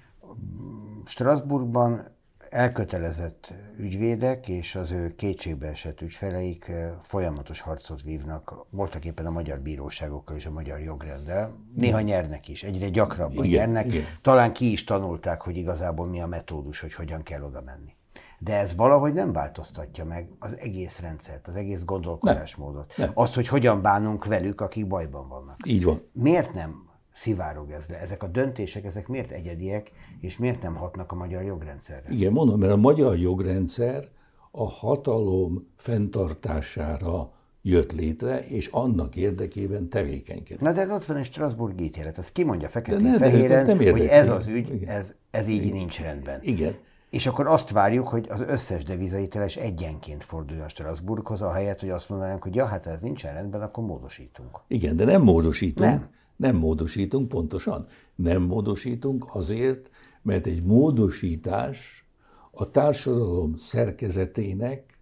Strasbourgban 1.05 2.17
elkötelezett 2.51 3.55
ügyvédek 3.79 4.49
és 4.49 4.75
az 4.75 4.91
ő 4.91 5.15
kétségbeesett 5.15 6.01
ügyfeleik 6.01 6.73
folyamatos 7.03 7.61
harcot 7.61 8.03
vívnak 8.03 8.67
voltak 8.71 9.05
éppen 9.05 9.27
a 9.27 9.31
magyar 9.31 9.61
bíróságokkal 9.61 10.37
és 10.37 10.47
a 10.47 10.51
magyar 10.51 10.81
jogrenddel. 10.81 11.57
Néha 11.77 12.01
nyernek 12.01 12.49
is, 12.49 12.63
egyre 12.63 12.89
gyakrabban 12.89 13.45
igen, 13.45 13.59
nyernek. 13.59 13.87
Igen. 13.87 14.05
Talán 14.23 14.53
ki 14.53 14.73
is 14.73 14.85
tanulták, 14.85 15.43
hogy 15.43 15.57
igazából 15.57 16.07
mi 16.07 16.21
a 16.21 16.27
metódus, 16.27 16.81
hogy 16.81 16.95
hogyan 16.95 17.23
kell 17.23 17.43
oda 17.43 17.63
menni. 17.63 17.97
De 18.39 18.59
ez 18.59 18.75
valahogy 18.75 19.13
nem 19.13 19.33
változtatja 19.33 20.05
meg 20.05 20.29
az 20.39 20.57
egész 20.59 20.99
rendszert, 20.99 21.49
az 21.49 21.57
egész 21.57 21.85
gondolkodásmódot. 21.85 22.95
Nem, 22.97 23.07
nem. 23.07 23.11
Azt, 23.15 23.35
hogy 23.35 23.49
hogyan 23.49 23.83
bánunk 23.83 24.25
velük, 24.25 24.61
akik 24.61 24.87
bajban 24.87 25.29
vannak. 25.29 25.57
Így 25.67 25.85
van. 25.85 26.03
Miért 26.13 26.55
nem 26.55 26.88
szivárog 27.19 27.71
ez 27.71 27.89
le. 27.89 28.01
Ezek 28.01 28.23
a 28.23 28.27
döntések, 28.27 28.85
ezek 28.85 29.09
miért 29.09 29.31
egyediek, 29.31 29.91
és 30.21 30.39
miért 30.39 30.63
nem 30.63 30.75
hatnak 30.75 31.13
a 31.13 31.15
magyar 31.15 31.43
jogrendszerre? 31.43 32.09
Igen, 32.11 32.33
mondom, 32.33 32.59
mert 32.59 32.73
a 32.73 32.77
magyar 32.77 33.19
jogrendszer 33.19 34.05
a 34.51 34.69
hatalom 34.69 35.67
fenntartására 35.77 37.33
jött 37.63 37.93
létre, 37.93 38.47
és 38.47 38.67
annak 38.67 39.17
érdekében 39.17 39.89
tevékenykedik. 39.89 40.61
Na 40.61 40.73
de 40.73 40.87
ott 40.93 41.05
van 41.05 41.17
egy 41.17 41.25
Strasbourg 41.25 41.81
ítélet, 41.81 42.19
az 42.19 42.33
kimondja 42.33 42.69
feketén-fehéren, 42.69 43.77
hogy 43.77 44.07
ez 44.07 44.29
az 44.29 44.47
ügy, 44.47 44.83
ez, 44.87 45.15
ez 45.31 45.49
így 45.49 45.65
Igen. 45.65 45.77
nincs 45.77 46.01
rendben. 46.01 46.39
Igen. 46.43 46.77
És 47.11 47.27
akkor 47.27 47.47
azt 47.47 47.71
várjuk, 47.71 48.09
hogy 48.09 48.27
az 48.31 48.45
összes 48.49 48.85
devizaiteles 48.85 49.57
egyenként 49.57 50.25
forduljon 50.25 50.69
Strasbourghoz, 50.69 51.43
ahelyett, 51.43 51.81
hogy 51.81 51.91
azt 51.91 52.09
mondanánk, 52.09 52.43
hogy 52.43 52.55
ja, 52.55 52.67
hát 52.67 52.87
ez 52.87 53.01
nincsen 53.01 53.35
rendben, 53.35 53.63
akkor 53.63 53.85
módosítunk. 53.85 54.61
Igen, 54.69 54.97
de 54.97 55.05
nem 55.05 55.23
módosítunk. 55.23 55.91
Nem. 55.91 56.17
Nem 56.39 56.57
módosítunk, 56.57 57.29
pontosan. 57.29 57.87
Nem 58.15 58.43
módosítunk 58.43 59.25
azért, 59.35 59.91
mert 60.23 60.47
egy 60.47 60.63
módosítás 60.63 62.07
a 62.51 62.71
társadalom 62.71 63.57
szerkezetének, 63.57 64.99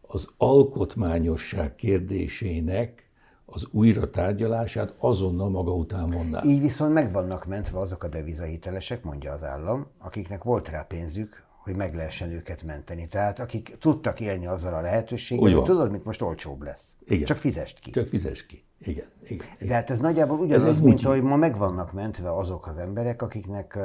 az 0.00 0.28
alkotmányosság 0.36 1.74
kérdésének 1.74 3.10
az 3.44 3.66
újra 3.70 4.10
tárgyalását 4.10 4.94
azonnal 4.98 5.50
maga 5.50 5.74
után 5.74 6.10
vonná. 6.10 6.42
Így 6.44 6.60
viszont 6.60 6.92
meg 6.92 7.12
vannak 7.12 7.46
mentve 7.46 7.78
azok 7.78 8.02
a 8.02 8.08
devizahitelesek, 8.08 9.02
mondja 9.02 9.32
az 9.32 9.44
állam, 9.44 9.86
akiknek 9.98 10.42
volt 10.42 10.68
rá 10.68 10.82
pénzük, 10.82 11.46
hogy 11.62 11.76
meg 11.76 11.94
lehessen 11.94 12.30
őket 12.30 12.62
menteni. 12.62 13.08
Tehát 13.08 13.38
akik 13.38 13.76
tudtak 13.78 14.20
élni 14.20 14.46
azzal 14.46 14.74
a 14.74 14.80
lehetőséggel, 14.80 15.54
hogy 15.54 15.64
tudod, 15.64 15.90
mint 15.90 16.04
most 16.04 16.22
olcsóbb 16.22 16.62
lesz. 16.62 16.96
Igen. 17.04 17.24
Csak 17.24 17.36
fizest 17.36 17.78
ki. 17.78 17.90
Csak 17.90 18.06
fizest 18.06 18.46
ki. 18.46 18.64
Igen. 18.80 19.06
Igen. 19.24 19.46
Igen. 19.58 19.68
De 19.68 19.74
hát 19.74 19.90
ez 19.90 20.00
nagyjából 20.00 20.38
ugyanaz, 20.38 20.64
ez 20.64 20.80
mint 20.80 21.02
hogy 21.02 21.22
ma 21.22 21.36
meg 21.36 21.56
vannak 21.56 21.92
mentve 21.92 22.36
azok 22.36 22.66
az 22.66 22.78
emberek, 22.78 23.22
akiknek 23.22 23.78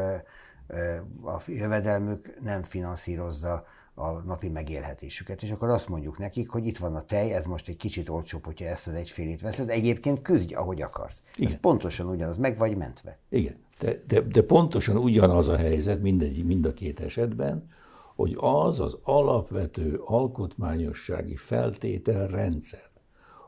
a 1.23 1.41
jövedelmük 1.47 2.39
nem 2.41 2.63
finanszírozza 2.63 3.65
a 3.95 4.11
napi 4.11 4.49
megélhetésüket, 4.49 5.43
és 5.43 5.51
akkor 5.51 5.69
azt 5.69 5.89
mondjuk 5.89 6.17
nekik, 6.17 6.49
hogy 6.49 6.65
itt 6.65 6.77
van 6.77 6.95
a 6.95 7.01
tej, 7.01 7.33
ez 7.33 7.45
most 7.45 7.67
egy 7.67 7.77
kicsit 7.77 8.09
olcsóbb, 8.09 8.45
hogyha 8.45 8.65
ezt 8.65 8.87
az 8.87 8.93
egyfélét 8.93 9.41
veszed, 9.41 9.69
egyébként 9.69 10.21
küzdj, 10.21 10.53
ahogy 10.53 10.81
akarsz. 10.81 11.23
Igen. 11.35 11.51
Ez 11.51 11.59
pontosan 11.59 12.07
ugyanaz, 12.07 12.37
meg 12.37 12.57
vagy 12.57 12.77
mentve. 12.77 13.17
Igen, 13.29 13.55
de, 13.79 13.93
de, 14.07 14.21
de 14.21 14.41
pontosan 14.41 14.97
ugyanaz 14.97 15.47
a 15.47 15.57
helyzet 15.57 16.01
mindegy, 16.01 16.45
mind 16.45 16.65
a 16.65 16.73
két 16.73 16.99
esetben, 16.99 17.67
hogy 18.15 18.35
az 18.39 18.79
az 18.79 18.97
alapvető 19.03 20.01
alkotmányossági 20.03 21.35
feltételrendszer, 21.35 22.91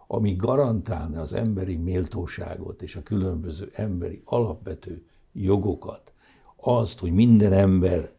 ami 0.08 0.36
garantálna 0.36 1.22
az 1.22 1.34
emberi 1.34 1.76
méltóságot 1.76 2.82
és 2.82 2.96
a 2.96 3.04
különböző 3.04 3.72
emberi 3.74 4.22
alapvető 4.26 5.06
jogokat, 5.32 6.14
azt, 6.56 7.00
hogy 7.00 7.14
minden 7.14 7.54
ember 7.54 8.10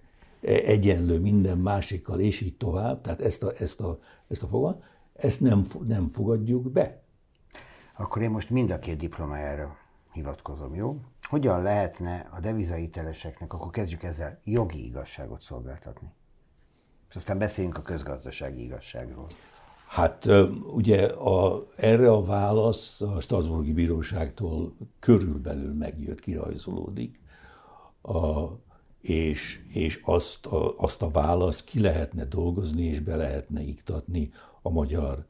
egyenlő 0.41 1.21
minden 1.21 1.59
másikkal, 1.59 2.21
és 2.21 2.41
így 2.41 2.57
tovább, 2.57 3.01
tehát 3.01 3.21
ezt 3.21 3.43
a, 3.43 3.53
ezt 3.59 3.81
a, 3.81 3.99
ezt 4.29 4.43
a 4.43 4.47
fogal, 4.47 4.83
ezt 5.13 5.41
nem, 5.41 5.65
nem 5.87 6.09
fogadjuk 6.09 6.71
be. 6.71 7.03
Akkor 7.97 8.23
én 8.23 8.31
most 8.31 8.51
mind 8.51 8.71
a 8.71 8.79
két 8.79 8.97
diplomájára 8.97 9.77
hivatkozom, 10.13 10.75
jó? 10.75 11.01
Hogyan 11.23 11.63
lehetne 11.63 12.29
a 12.35 12.41
devizaiteleseknek, 12.41 13.53
akkor 13.53 13.71
kezdjük 13.71 14.03
ezzel, 14.03 14.41
jogi 14.45 14.85
igazságot 14.85 15.41
szolgáltatni? 15.41 16.13
És 17.09 17.17
aztán 17.17 17.39
beszéljünk 17.39 17.79
a 17.79 17.83
közgazdasági 17.83 18.63
igazságról. 18.63 19.27
Hát 19.97 20.29
ugye 20.73 21.07
a, 21.07 21.67
erre 21.77 22.11
a 22.11 22.25
válasz 22.25 23.01
a 23.01 23.21
Strasburgi 23.21 23.73
Bíróságtól 23.73 24.77
körülbelül 24.99 25.75
megjött, 25.75 26.21
kirajzolódik, 26.21 27.21
a, 28.03 28.45
és, 29.01 29.61
és 29.73 30.01
azt, 30.05 30.47
a, 30.47 30.79
azt 30.79 31.03
a 31.03 31.11
választ 31.11 31.65
ki 31.65 31.81
lehetne 31.81 32.25
dolgozni, 32.25 32.85
és 32.85 33.01
be 33.01 33.17
lehetne 33.17 33.63
iktatni 33.63 34.31
a 34.63 34.71
magyar 34.71 35.27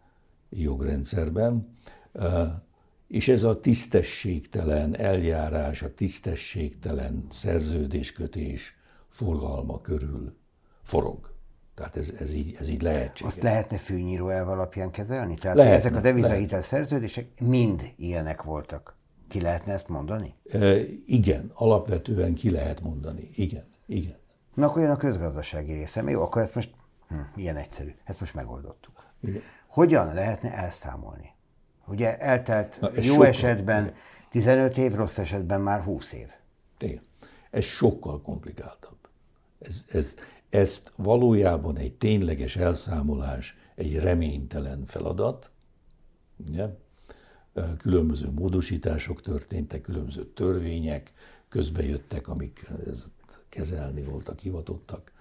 jogrendszerben. 0.50 1.76
És 3.08 3.28
ez 3.28 3.44
a 3.44 3.60
tisztességtelen 3.60 4.96
eljárás, 4.96 5.82
a 5.82 5.94
tisztességtelen 5.94 7.26
szerződéskötés 7.30 8.74
forgalma 9.08 9.80
körül 9.80 10.36
forog. 10.82 11.35
Tehát 11.76 11.96
ez, 11.96 12.12
ez, 12.18 12.32
így, 12.32 12.56
ez 12.58 12.68
így 12.68 12.82
lehetséges. 12.82 13.32
Azt 13.32 13.42
lehetne 13.42 13.76
fűnyíró 13.76 14.28
elv 14.28 14.48
alapján 14.48 14.90
kezelni? 14.90 15.34
Tehát 15.34 15.56
lehetne, 15.56 15.76
ezek 15.76 15.96
a 15.96 16.00
devizahitel 16.00 16.62
szerződések 16.62 17.26
mind 17.40 17.92
ilyenek 17.96 18.42
voltak. 18.42 18.96
Ki 19.28 19.40
lehetne 19.40 19.72
ezt 19.72 19.88
mondani? 19.88 20.34
E, 20.50 20.76
igen, 21.06 21.50
alapvetően 21.54 22.34
ki 22.34 22.50
lehet 22.50 22.80
mondani. 22.80 23.28
Igen, 23.32 23.66
igen. 23.86 24.16
Na 24.54 24.66
akkor 24.66 24.82
jön 24.82 24.90
a 24.90 24.96
közgazdasági 24.96 25.72
része. 25.72 26.02
Jó, 26.06 26.22
akkor 26.22 26.42
ezt 26.42 26.54
most, 26.54 26.70
hm, 27.08 27.14
ilyen 27.34 27.56
egyszerű, 27.56 27.94
ezt 28.04 28.20
most 28.20 28.34
megoldottuk. 28.34 29.04
Igen. 29.20 29.40
Hogyan 29.66 30.14
lehetne 30.14 30.54
elszámolni? 30.54 31.34
Ugye 31.86 32.18
eltelt 32.18 32.80
Na, 32.80 32.90
jó 32.94 33.02
sokkal, 33.02 33.26
esetben 33.26 33.82
igen. 33.82 33.94
15 34.30 34.76
év, 34.76 34.94
rossz 34.94 35.18
esetben 35.18 35.60
már 35.60 35.80
20 35.80 36.12
év. 36.12 36.28
Igen. 36.78 37.00
Ez 37.50 37.64
sokkal 37.64 38.22
komplikáltabb. 38.22 38.98
Ez, 39.58 39.84
ez, 39.92 40.14
ezt 40.56 40.92
valójában 40.96 41.76
egy 41.76 41.92
tényleges 41.92 42.56
elszámolás, 42.56 43.56
egy 43.74 43.94
reménytelen 43.94 44.86
feladat. 44.86 45.50
Ugye? 46.48 46.68
Különböző 47.78 48.30
módosítások 48.30 49.20
történtek, 49.20 49.80
különböző 49.80 50.24
törvények 50.24 51.12
közbejöttek, 51.48 52.28
amik 52.28 52.70
ezt 52.90 53.10
kezelni 53.48 54.02
voltak 54.02 54.38
hivatottak, 54.38 55.12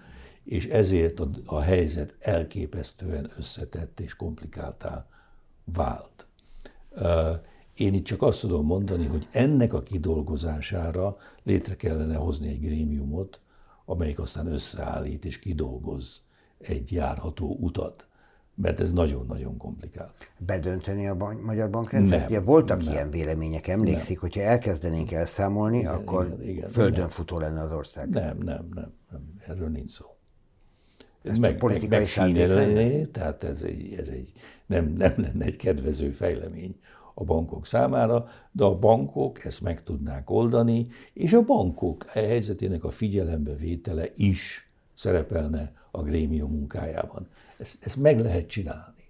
és 0.44 0.66
ezért 0.66 1.20
a, 1.20 1.28
a 1.44 1.60
helyzet 1.60 2.14
elképesztően 2.18 3.30
összetett 3.36 4.00
és 4.00 4.14
komplikáltá 4.14 5.06
vált. 5.64 6.26
Én 7.74 7.94
itt 7.94 8.04
csak 8.04 8.22
azt 8.22 8.40
tudom 8.40 8.66
mondani, 8.66 9.06
hogy 9.06 9.28
ennek 9.30 9.72
a 9.72 9.82
kidolgozására 9.82 11.16
létre 11.42 11.76
kellene 11.76 12.16
hozni 12.16 12.48
egy 12.48 12.60
grémiumot, 12.60 13.40
amelyik 13.86 14.18
aztán 14.18 14.46
összeállít 14.46 15.24
és 15.24 15.38
kidolgoz 15.38 16.22
egy 16.58 16.92
járható 16.92 17.56
utat. 17.60 18.06
Mert 18.54 18.80
ez 18.80 18.92
nagyon-nagyon 18.92 19.56
komplikált. 19.56 20.30
Bedönteni 20.38 21.06
a 21.06 21.14
magyar 21.42 21.70
bankrendszer? 21.70 22.18
Nem, 22.18 22.26
Ugye 22.26 22.40
voltak 22.40 22.84
nem, 22.84 22.92
ilyen 22.92 23.10
vélemények, 23.10 23.66
emlékszik, 23.66 24.20
nem. 24.20 24.30
hogyha 24.30 24.40
elkezdenénk 24.40 25.12
elszámolni, 25.12 25.78
igen, 25.78 25.94
akkor 25.94 26.26
igen, 26.26 26.42
igen, 26.42 26.68
földön 26.68 27.00
nem. 27.00 27.08
futó 27.08 27.38
lenne 27.38 27.60
az 27.60 27.72
ország. 27.72 28.08
Nem, 28.08 28.38
nem, 28.38 28.68
nem, 28.74 28.92
nem. 29.10 29.22
erről 29.46 29.68
nincs 29.68 29.90
szó. 29.90 30.04
Ez 31.22 31.38
meg, 31.38 31.50
csak 31.50 31.58
politikai 31.58 32.06
meg, 32.16 33.10
tehát 33.10 33.44
ez 33.44 33.62
egy, 33.62 33.94
ez 33.98 34.08
egy 34.08 34.32
nem, 34.66 34.92
nem 34.96 35.14
lenne 35.16 35.44
egy 35.44 35.56
kedvező 35.56 36.10
fejlemény 36.10 36.80
a 37.18 37.24
bankok 37.24 37.66
számára, 37.66 38.28
de 38.52 38.64
a 38.64 38.78
bankok 38.78 39.44
ezt 39.44 39.60
meg 39.60 39.82
tudnák 39.82 40.30
oldani, 40.30 40.86
és 41.12 41.32
a 41.32 41.42
bankok 41.42 42.04
e 42.14 42.20
helyzetének 42.20 42.84
a 42.84 42.90
figyelembevétele 42.90 44.08
is 44.14 44.70
szerepelne 44.94 45.72
a 45.90 46.02
grémium 46.02 46.50
munkájában. 46.50 47.28
Ezt, 47.58 47.76
ezt 47.80 47.96
meg 47.96 48.20
lehet 48.20 48.46
csinálni. 48.46 49.04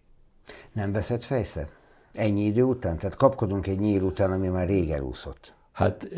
Nem 0.72 0.92
veszed 0.92 1.22
fejsze? 1.22 1.68
Ennyi 2.12 2.44
idő 2.44 2.62
után? 2.62 2.98
Tehát 2.98 3.16
kapkodunk 3.16 3.66
egy 3.66 3.78
nyíl 3.78 4.02
után, 4.02 4.32
ami 4.32 4.48
már 4.48 4.66
rég 4.66 4.90
elúszott. 4.90 5.54
Hát 5.72 6.08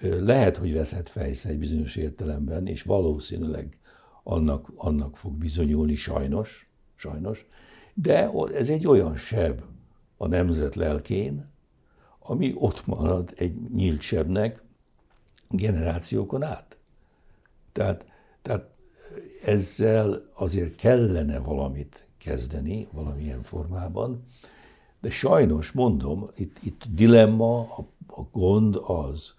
lehet, 0.00 0.56
hogy 0.56 0.72
veszed 0.72 1.08
fejsze 1.08 1.48
egy 1.48 1.58
bizonyos 1.58 1.96
értelemben, 1.96 2.66
és 2.66 2.82
valószínűleg 2.82 3.78
annak, 4.22 4.72
annak 4.76 5.16
fog 5.16 5.38
bizonyulni 5.38 5.94
sajnos, 5.94 6.70
sajnos, 6.94 7.46
de 7.94 8.30
ez 8.54 8.68
egy 8.68 8.86
olyan 8.86 9.16
seb, 9.16 9.60
a 10.24 10.28
nemzet 10.28 10.74
lelkén, 10.74 11.50
ami 12.18 12.54
ott 12.56 12.86
marad 12.86 13.32
egy 13.36 13.70
nyílt 13.70 14.00
sebnek 14.00 14.62
generációkon 15.48 16.42
át. 16.42 16.76
Tehát, 17.72 18.06
tehát 18.42 18.70
ezzel 19.44 20.20
azért 20.34 20.74
kellene 20.74 21.38
valamit 21.38 22.06
kezdeni, 22.18 22.88
valamilyen 22.92 23.42
formában, 23.42 24.26
de 25.00 25.10
sajnos 25.10 25.72
mondom, 25.72 26.30
itt, 26.36 26.58
itt 26.62 26.84
dilemma, 26.90 27.58
a, 27.58 27.86
a 28.06 28.22
gond 28.32 28.76
az, 28.86 29.34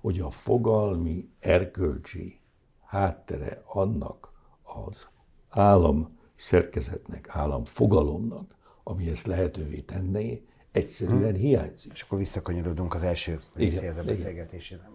hogy 0.00 0.20
a 0.20 0.30
fogalmi 0.30 1.28
erkölcsi 1.38 2.40
háttere 2.84 3.62
annak 3.66 4.30
az 4.62 5.08
állam 5.48 6.18
szerkezetnek, 6.36 7.28
állam 7.28 7.64
fogalomnak, 7.64 8.58
ami 8.90 9.08
ezt 9.08 9.26
lehetővé 9.26 9.80
tenné, 9.80 10.42
egyszerűen 10.72 11.30
hmm. 11.30 11.40
hiányzik. 11.40 11.92
És 11.92 12.02
akkor 12.02 12.18
visszakanyarodunk 12.18 12.94
az 12.94 13.02
első 13.02 13.40
részéhez 13.54 13.98
a 13.98 14.02
beszélgetésére. 14.02 14.90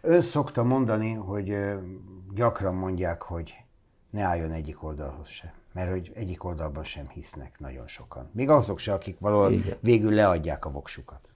Ön 0.00 0.20
szokta 0.20 0.62
mondani, 0.62 1.12
hogy 1.12 1.54
gyakran 2.34 2.74
mondják, 2.74 3.22
hogy 3.22 3.54
ne 4.10 4.22
álljon 4.22 4.52
egyik 4.52 4.82
oldalhoz 4.82 5.28
se. 5.28 5.54
Mert 5.72 5.90
hogy 5.90 6.10
egyik 6.14 6.44
oldalban 6.44 6.84
sem 6.84 7.08
hisznek 7.08 7.58
nagyon 7.58 7.86
sokan. 7.86 8.30
Még 8.32 8.48
azok 8.48 8.78
se, 8.78 8.92
akik 8.92 9.18
valahol 9.18 9.52
Igen. 9.52 9.76
végül 9.80 10.12
leadják 10.12 10.64
a 10.64 10.70
voksukat. 10.70 11.28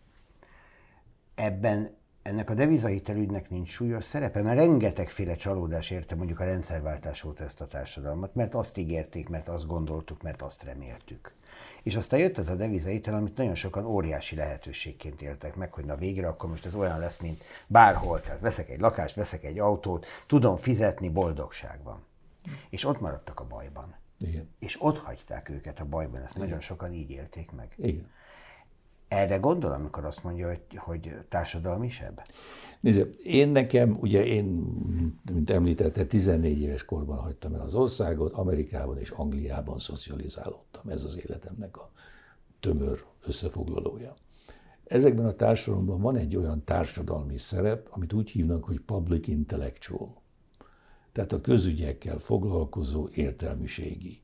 Ebben 1.35 1.97
ennek 2.23 2.51
a 2.51 2.55
devizahitelügynek 2.55 3.51
nincs 3.51 3.69
súlyos 3.69 4.05
szerepe, 4.05 4.43
mert 4.43 4.59
rengetegféle 4.59 5.35
csalódás 5.35 5.91
érte 5.91 6.15
mondjuk 6.15 6.41
a 6.41 6.45
rendszerváltás 6.45 7.25
óta 7.25 7.45
ezt 7.45 7.61
a 7.61 7.67
társadalmat, 7.67 8.35
mert 8.35 8.55
azt 8.55 8.79
ígérték, 8.79 9.29
mert 9.29 9.49
azt 9.49 9.67
gondoltuk, 9.67 10.23
mert 10.23 10.43
azt 10.43 10.65
reméltük. 10.65 11.35
És 11.83 11.97
aztán 11.97 12.21
jött 12.21 12.39
ez 12.39 12.49
a 12.49 12.55
devizahitel, 12.55 13.15
amit 13.15 13.37
nagyon 13.37 13.55
sokan 13.55 13.87
óriási 13.87 14.37
lehetőségként 14.37 15.23
éltek 15.23 15.55
meg, 15.55 15.73
hogy 15.73 15.85
na 15.85 15.97
végre 15.97 16.29
akkor 16.29 16.51
most 16.51 16.67
ez 16.67 16.75
olyan 16.75 16.99
lesz, 16.99 17.19
mint 17.19 17.43
bárhol. 17.67 18.21
Tehát 18.21 18.41
veszek 18.41 18.71
egy 18.71 18.81
lakást, 18.81 19.15
veszek 19.15 19.45
egy 19.45 19.59
autót, 19.59 20.07
tudom 20.27 20.57
fizetni, 20.57 21.09
boldogság 21.09 21.83
van. 21.83 22.05
És 22.71 22.85
ott 22.85 23.01
maradtak 23.01 23.41
a 23.41 23.45
bajban. 23.45 23.95
Igen. 24.19 24.49
És 24.59 24.77
ott 24.81 24.99
hagyták 24.99 25.49
őket 25.49 25.81
a 25.81 25.85
bajban, 25.85 26.23
ezt 26.23 26.35
Igen. 26.35 26.47
nagyon 26.47 26.61
sokan 26.61 26.93
így 26.93 27.11
élték 27.11 27.51
meg. 27.51 27.75
Igen. 27.77 28.11
Erre 29.09 29.37
gondol, 29.37 29.73
amikor 29.73 30.05
azt 30.05 30.25
mondja, 30.25 30.47
hogy, 30.47 30.61
hogy 30.77 31.15
társadalmi 31.29 31.89
seb? 31.89 32.21
Nézd, 32.81 33.09
én 33.23 33.49
nekem, 33.49 33.97
ugye 34.01 34.25
én, 34.25 34.45
mint 35.33 35.51
említette, 35.51 36.05
14 36.05 36.61
éves 36.61 36.85
korban 36.85 37.19
hagytam 37.19 37.55
el 37.55 37.61
az 37.61 37.75
országot, 37.75 38.33
Amerikában 38.33 38.99
és 38.99 39.11
Angliában 39.11 39.79
szocializálódtam. 39.79 40.89
Ez 40.89 41.05
az 41.05 41.17
életemnek 41.17 41.77
a 41.77 41.91
tömör 42.61 43.05
összefoglalója. 43.27 44.15
Ezekben 44.85 45.27
a 45.27 45.33
társadalomban 45.33 46.01
van 46.01 46.17
egy 46.17 46.37
olyan 46.37 46.65
társadalmi 46.65 47.39
szerep, 47.39 47.89
amit 47.91 48.13
úgy 48.13 48.31
hívnak, 48.31 48.65
hogy 48.65 48.81
public 48.81 49.27
intellectual. 49.29 50.23
Tehát 51.13 51.33
a 51.33 51.41
közügyekkel 51.41 52.19
foglalkozó 52.19 53.09
értelmiségi 53.15 54.23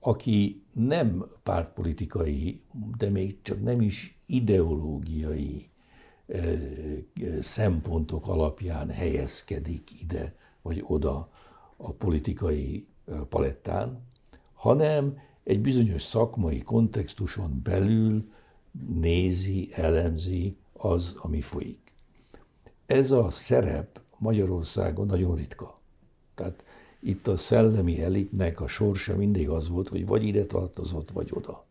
aki 0.00 0.64
nem 0.72 1.24
pártpolitikai, 1.42 2.62
de 2.98 3.10
még 3.10 3.42
csak 3.42 3.62
nem 3.62 3.80
is 3.80 4.20
ideológiai 4.26 5.70
szempontok 7.40 8.28
alapján 8.28 8.90
helyezkedik 8.90 10.02
ide 10.02 10.34
vagy 10.62 10.82
oda 10.86 11.30
a 11.76 11.92
politikai 11.92 12.86
palettán, 13.28 14.02
hanem 14.52 15.18
egy 15.44 15.60
bizonyos 15.60 16.02
szakmai 16.02 16.62
kontextuson 16.62 17.60
belül 17.62 18.30
nézi, 19.00 19.68
elemzi 19.72 20.56
az, 20.72 21.14
ami 21.18 21.40
folyik. 21.40 21.92
Ez 22.86 23.10
a 23.10 23.30
szerep 23.30 24.00
Magyarországon 24.18 25.06
nagyon 25.06 25.36
ritka. 25.36 25.80
Tehát 26.34 26.64
itt 27.00 27.26
a 27.26 27.36
szellemi 27.36 28.02
elitnek 28.02 28.60
a 28.60 28.68
sorsa 28.68 29.16
mindig 29.16 29.48
az 29.48 29.68
volt, 29.68 29.88
hogy 29.88 30.06
vagy 30.06 30.24
ide 30.24 30.44
tartozott, 30.44 31.10
vagy 31.10 31.30
oda. 31.32 31.64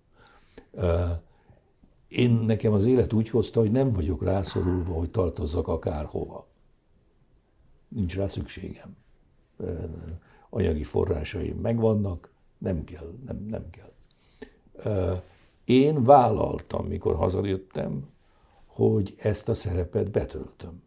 Én 2.08 2.32
nekem 2.32 2.74
az 2.74 2.86
élet 2.86 3.13
úgy 3.13 3.30
hozta, 3.30 3.60
hogy 3.60 3.72
nem 3.72 3.94
vagyok 3.94 4.24
rászorulva, 4.24 4.94
hogy 4.94 5.12
tartozzak 5.12 5.68
akárhova. 5.68 6.48
Nincs 7.88 8.15
rá 8.15 8.28
szükségem. 8.28 8.96
Anyagi 10.50 10.84
forrásaim 10.84 11.58
megvannak, 11.58 12.32
nem 12.58 12.84
kell, 12.84 13.12
nem, 13.26 13.46
nem 13.50 13.65
kell. 13.70 13.92
Én 15.65 16.04
vállaltam, 16.04 16.86
mikor 16.86 17.15
hazajöttem, 17.15 18.10
hogy 18.65 19.15
ezt 19.18 19.50
a 19.50 19.54
szerepet 19.54 20.12
betöltöm. 20.12 20.84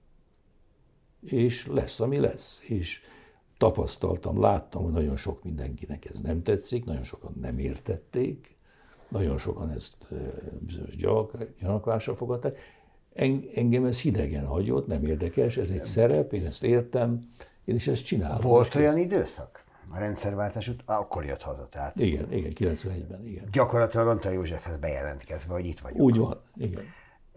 És 1.20 1.66
lesz, 1.66 2.00
ami 2.00 2.18
lesz. 2.18 2.61
És 2.68 3.00
tapasztaltam, 3.62 4.40
láttam, 4.40 4.83
hogy 4.83 4.92
nagyon 4.92 5.16
sok 5.16 5.42
mindenkinek 5.44 6.05
ez 6.05 6.20
nem 6.20 6.42
tetszik, 6.42 6.85
nagyon 6.85 7.03
sokan 7.03 7.35
nem 7.40 7.59
értették, 7.59 8.55
nagyon 9.09 9.38
sokan 9.38 9.70
ezt 9.70 9.96
bizonyos 10.61 10.96
gyanakvásra 11.61 12.14
fogadták. 12.14 12.59
Engem 13.55 13.85
ez 13.85 14.01
hidegen 14.01 14.46
hagyott, 14.46 14.87
nem 14.87 15.05
érdekes, 15.05 15.57
ez 15.57 15.70
egy 15.70 15.85
szerep, 15.85 16.33
én 16.33 16.46
ezt 16.46 16.62
értem, 16.62 17.20
én 17.64 17.75
is 17.75 17.87
ezt 17.87 18.05
csinálom. 18.05 18.40
Volt 18.40 18.75
olyan 18.75 18.96
ez... 18.96 19.01
időszak? 19.01 19.64
A 19.90 19.98
rendszerváltás 19.98 20.68
után, 20.68 20.98
akkor 20.98 21.25
jött 21.25 21.42
haza, 21.42 21.68
tehát. 21.68 22.01
Igen, 22.01 22.33
igen, 22.33 22.53
91-ben, 22.55 23.27
igen. 23.27 23.48
Gyakorlatilag 23.53 24.07
Antal 24.07 24.33
Józsefhez 24.33 24.77
bejelentkezve, 24.77 25.53
hogy 25.55 25.66
itt 25.66 25.81
vagyunk. 25.81 26.03
Úgy 26.03 26.16
van, 26.16 26.40
igen. 26.57 26.83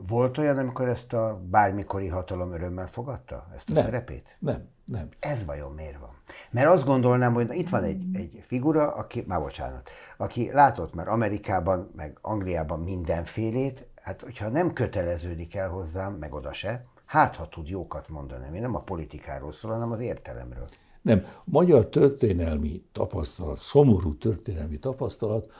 Volt 0.07 0.37
olyan, 0.37 0.57
amikor 0.57 0.87
ezt 0.87 1.13
a 1.13 1.41
bármikori 1.49 2.07
hatalom 2.07 2.53
örömmel 2.53 2.87
fogadta, 2.87 3.47
ezt 3.55 3.69
a 3.69 3.73
nem, 3.73 3.83
szerepét? 3.83 4.37
Nem, 4.39 4.73
nem. 4.85 5.09
Ez 5.19 5.45
vajon 5.45 5.71
miért 5.71 5.99
van? 5.99 6.09
Mert 6.51 6.69
azt 6.69 6.85
gondolnám, 6.85 7.33
hogy 7.33 7.53
itt 7.53 7.69
van 7.69 7.83
egy, 7.83 8.03
egy 8.13 8.43
figura, 8.45 8.91
aki, 8.91 9.23
már 9.27 9.41
bocsánat, 9.41 9.89
aki 10.17 10.51
látott 10.51 10.93
már 10.93 11.07
Amerikában, 11.07 11.91
meg 11.95 12.17
Angliában 12.21 12.79
mindenfélét, 12.79 13.87
hát 14.01 14.21
hogyha 14.21 14.49
nem 14.49 14.73
köteleződik 14.73 15.55
el 15.55 15.69
hozzám, 15.69 16.13
meg 16.13 16.33
oda 16.33 16.53
se, 16.53 16.85
hát 17.05 17.35
ha 17.35 17.47
tud 17.47 17.67
jókat 17.67 18.09
mondani, 18.09 18.49
mi 18.51 18.59
nem 18.59 18.75
a 18.75 18.81
politikáról 18.81 19.51
szól, 19.51 19.71
hanem 19.71 19.91
az 19.91 19.99
értelemről. 19.99 20.65
Nem, 21.01 21.25
magyar 21.43 21.89
történelmi 21.89 22.83
tapasztalat, 22.91 23.59
szomorú 23.59 24.17
történelmi 24.17 24.79
tapasztalat, 24.79 25.51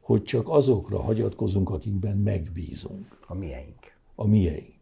hogy 0.00 0.22
csak 0.22 0.48
azokra 0.48 1.00
hagyatkozunk, 1.00 1.70
akikben 1.70 2.16
megbízunk. 2.16 3.18
A 3.26 3.34
mieink. 3.34 3.96
A 4.14 4.26
mieink. 4.26 4.73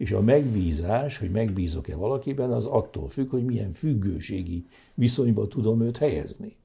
És 0.00 0.12
a 0.12 0.20
megbízás, 0.20 1.18
hogy 1.18 1.30
megbízok-e 1.30 1.96
valakiben, 1.96 2.52
az 2.52 2.66
attól 2.66 3.08
függ, 3.08 3.30
hogy 3.30 3.44
milyen 3.44 3.72
függőségi 3.72 4.66
viszonyba 4.94 5.46
tudom 5.46 5.82
őt 5.82 5.96
helyezni. 5.96 6.56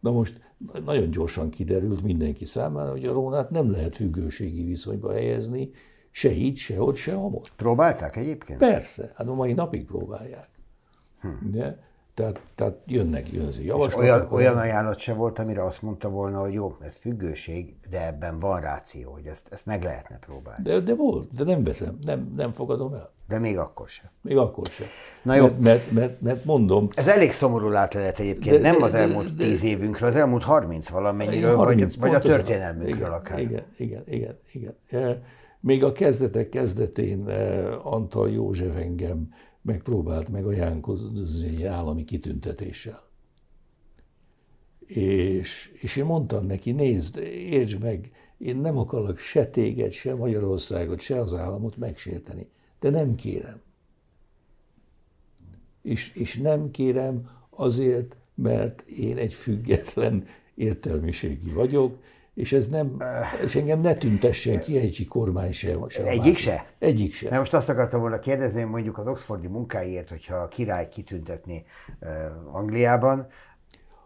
Na 0.00 0.10
most 0.10 0.40
nagyon 0.84 1.10
gyorsan 1.10 1.50
kiderült 1.50 2.02
mindenki 2.02 2.44
számára, 2.44 2.90
hogy 2.90 3.04
a 3.04 3.12
Rónát 3.12 3.50
nem 3.50 3.70
lehet 3.70 3.96
függőségi 3.96 4.64
viszonyba 4.64 5.12
helyezni, 5.12 5.70
se 6.10 6.30
itt, 6.30 6.56
se 6.56 6.82
ott, 6.82 6.94
se 6.94 7.14
amott. 7.14 7.52
Próbálták 7.56 8.16
egyébként? 8.16 8.58
Persze, 8.58 9.12
hát 9.14 9.28
a 9.28 9.34
mai 9.34 9.52
napig 9.52 9.84
próbálják. 9.84 10.48
Hm. 11.20 11.50
De 11.50 11.84
tehát, 12.16 12.40
tehát 12.54 12.74
jönnek, 12.86 13.32
jön 13.32 13.46
az 13.46 13.60
javaslatok. 13.60 14.00
Olyan, 14.00 14.28
olyan 14.30 14.58
ajánlat 14.58 14.98
se 14.98 15.14
volt, 15.14 15.38
amire 15.38 15.64
azt 15.64 15.82
mondta 15.82 16.08
volna, 16.08 16.40
hogy 16.40 16.52
jó, 16.52 16.76
ez 16.80 16.96
függőség, 16.96 17.74
de 17.90 18.06
ebben 18.06 18.38
van 18.38 18.60
ráció, 18.60 19.12
hogy 19.12 19.26
ezt, 19.26 19.48
ezt 19.50 19.66
meg 19.66 19.82
lehetne 19.82 20.18
próbálni. 20.18 20.62
De, 20.62 20.80
de 20.80 20.94
volt, 20.94 21.34
de 21.34 21.44
nem 21.44 21.64
veszem, 21.64 21.98
nem, 22.04 22.30
nem 22.36 22.52
fogadom 22.52 22.94
el. 22.94 23.12
De 23.28 23.38
még 23.38 23.58
akkor 23.58 23.88
sem. 23.88 24.06
Még 24.22 24.36
akkor 24.36 24.66
sem. 24.66 24.86
Na 25.22 25.34
jó. 25.34 25.42
Mert, 25.42 25.60
mert, 25.60 25.90
mert, 25.90 26.20
mert 26.20 26.44
mondom... 26.44 26.88
Ez 26.94 27.06
elég 27.06 27.32
szomorú 27.32 27.68
látlelet 27.68 28.18
egyébként, 28.18 28.60
de, 28.60 28.70
nem 28.70 28.82
az 28.82 28.94
elmúlt 28.94 29.34
de, 29.34 29.44
de, 29.44 29.48
tíz 29.48 29.64
évünkről, 29.64 30.08
az 30.08 30.16
elmúlt 30.16 30.42
harminc 30.42 30.88
valamennyiről, 30.88 31.56
30, 31.56 31.96
vagy, 31.96 32.08
vagy 32.10 32.16
a 32.16 32.20
történelmünkről 32.20 32.96
igen, 32.96 33.12
akár. 33.12 33.38
Igen, 33.38 33.64
igen, 33.76 34.02
igen, 34.06 34.38
igen. 34.52 35.22
Még 35.60 35.84
a 35.84 35.92
kezdetek 35.92 36.48
kezdetén 36.48 37.28
eh, 37.28 37.86
Antal 37.86 38.30
József 38.30 38.76
engem 38.76 39.28
megpróbált 39.66 40.28
megajánkozni 40.28 41.46
egy 41.46 41.64
állami 41.64 42.04
kitüntetéssel. 42.04 43.04
És, 44.86 45.70
és 45.80 45.96
én 45.96 46.04
mondtam 46.04 46.46
neki, 46.46 46.72
nézd, 46.72 47.16
értsd 47.36 47.80
meg, 47.80 48.10
én 48.38 48.56
nem 48.56 48.78
akarok 48.78 49.18
se 49.18 49.46
téged, 49.46 49.92
se 49.92 50.14
Magyarországot, 50.14 51.00
se 51.00 51.20
az 51.20 51.34
államot 51.34 51.76
megsérteni, 51.76 52.48
de 52.80 52.90
nem 52.90 53.14
kérem. 53.14 53.60
És, 55.82 56.12
és 56.14 56.36
nem 56.36 56.70
kérem 56.70 57.30
azért, 57.50 58.16
mert 58.34 58.80
én 58.80 59.16
egy 59.16 59.34
független 59.34 60.24
értelmiségi 60.54 61.50
vagyok, 61.50 61.98
és 62.36 62.52
ez 62.52 62.68
nem, 62.68 63.02
és 63.44 63.54
engem 63.54 63.80
ne 63.80 63.94
tüntessen 63.94 64.60
ki 64.60 64.78
egyik 64.78 65.08
kormány 65.08 65.52
se. 65.52 65.76
se 65.88 66.04
Egyik 66.04 66.36
se? 66.36 66.66
Egyik 66.78 67.14
se. 67.14 67.30
Na 67.30 67.38
most 67.38 67.54
azt 67.54 67.68
akartam 67.68 68.00
volna 68.00 68.18
kérdezni, 68.18 68.62
mondjuk 68.62 68.98
az 68.98 69.06
Oxfordi 69.06 69.46
munkáért, 69.46 70.08
hogyha 70.08 70.36
a 70.36 70.48
király 70.48 70.88
kitüntetni 70.88 71.64
uh, 72.00 72.56
Angliában, 72.56 73.26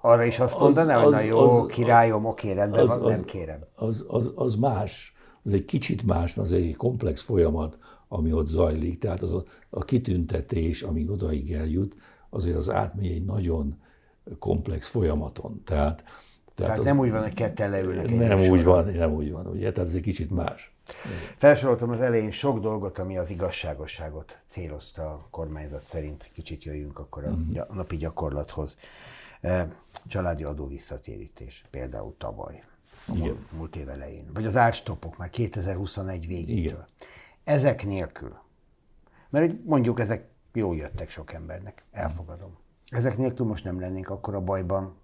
arra 0.00 0.24
is 0.24 0.38
azt 0.38 0.58
mondaná, 0.58 0.96
az, 0.96 1.02
hogy 1.02 1.12
na 1.12 1.20
jó, 1.20 1.38
az, 1.38 1.66
királyom, 1.66 2.24
oké, 2.24 2.52
rendben 2.52 2.88
az, 2.88 2.98
van, 2.98 3.10
nem 3.10 3.24
kérem. 3.24 3.60
Az, 3.74 4.04
az, 4.08 4.32
az 4.34 4.54
más, 4.54 5.14
az 5.42 5.52
egy 5.52 5.64
kicsit 5.64 6.02
más, 6.02 6.36
az 6.36 6.52
egy 6.52 6.76
komplex 6.76 7.22
folyamat, 7.22 7.78
ami 8.08 8.32
ott 8.32 8.46
zajlik. 8.46 8.98
Tehát 8.98 9.22
az 9.22 9.32
a, 9.32 9.44
a 9.70 9.84
kitüntetés, 9.84 10.82
amíg 10.82 11.10
odaig 11.10 11.52
eljut, 11.52 11.96
azért 12.30 12.56
az 12.56 12.70
átmegy 12.70 13.10
egy 13.10 13.24
nagyon 13.24 13.78
komplex 14.38 14.88
folyamaton. 14.88 15.62
Tehát 15.64 16.04
tehát, 16.61 16.77
Tehát 16.77 16.92
nem 16.92 16.99
úgy 16.99 17.11
van, 17.11 17.23
hogy 17.23 17.35
ketten 17.35 17.70
leülnek. 17.70 18.11
Nem 18.11 18.40
úgy 18.40 18.64
van, 18.64 18.85
nem 18.85 19.12
úgy 19.12 19.33
van, 19.33 19.46
ugye? 19.46 19.73
Tehát 19.73 19.88
ez 19.88 19.94
egy 19.94 20.03
kicsit 20.03 20.31
más. 20.31 20.75
Felsoroltam 21.37 21.90
az 21.90 22.01
elején 22.01 22.31
sok 22.31 22.61
dolgot, 22.61 22.99
ami 22.99 23.18
az 23.18 23.31
igazságosságot 23.31 24.38
célozta 24.46 25.03
a 25.03 25.27
kormányzat 25.31 25.83
szerint. 25.83 26.31
Kicsit 26.33 26.64
jöjjünk 26.64 26.99
akkor 26.99 27.25
a 27.25 27.31
mm. 27.31 27.57
napi 27.73 27.96
gyakorlathoz. 27.96 28.77
E, 29.40 29.73
családi 30.07 30.44
adó 30.44 30.66
visszatérítés, 30.66 31.64
például 31.70 32.14
tavaly, 32.18 32.62
Igen. 33.14 33.46
múlt 33.57 33.77
év 33.77 33.88
elején. 33.88 34.31
Vagy 34.35 34.44
az 34.44 34.57
árstopok 34.57 35.16
már 35.16 35.31
2021 35.31 36.27
végétől. 36.27 36.59
Igen. 36.59 36.85
Ezek 37.44 37.85
nélkül, 37.85 38.37
mert 39.31 39.53
mondjuk 39.64 40.01
ezek 40.01 40.29
jól 40.53 40.77
jöttek 40.77 41.11
sok 41.11 41.33
embernek, 41.33 41.85
elfogadom. 41.92 42.59
Ezek 42.88 43.16
nélkül 43.16 43.46
most 43.46 43.64
nem 43.64 43.81
lennénk 43.81 44.09
akkor 44.09 44.35
a 44.35 44.40
bajban, 44.40 44.99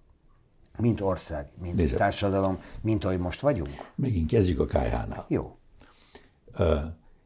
mint 0.79 1.01
ország, 1.01 1.49
mint 1.63 1.75
Nézze. 1.77 1.97
társadalom, 1.97 2.59
mint 2.81 3.05
ahogy 3.05 3.19
most 3.19 3.41
vagyunk? 3.41 3.71
Megint 3.95 4.29
kezdjük 4.29 4.61
a 4.61 4.65
KH-nál. 4.65 5.27
Jó. 5.29 5.57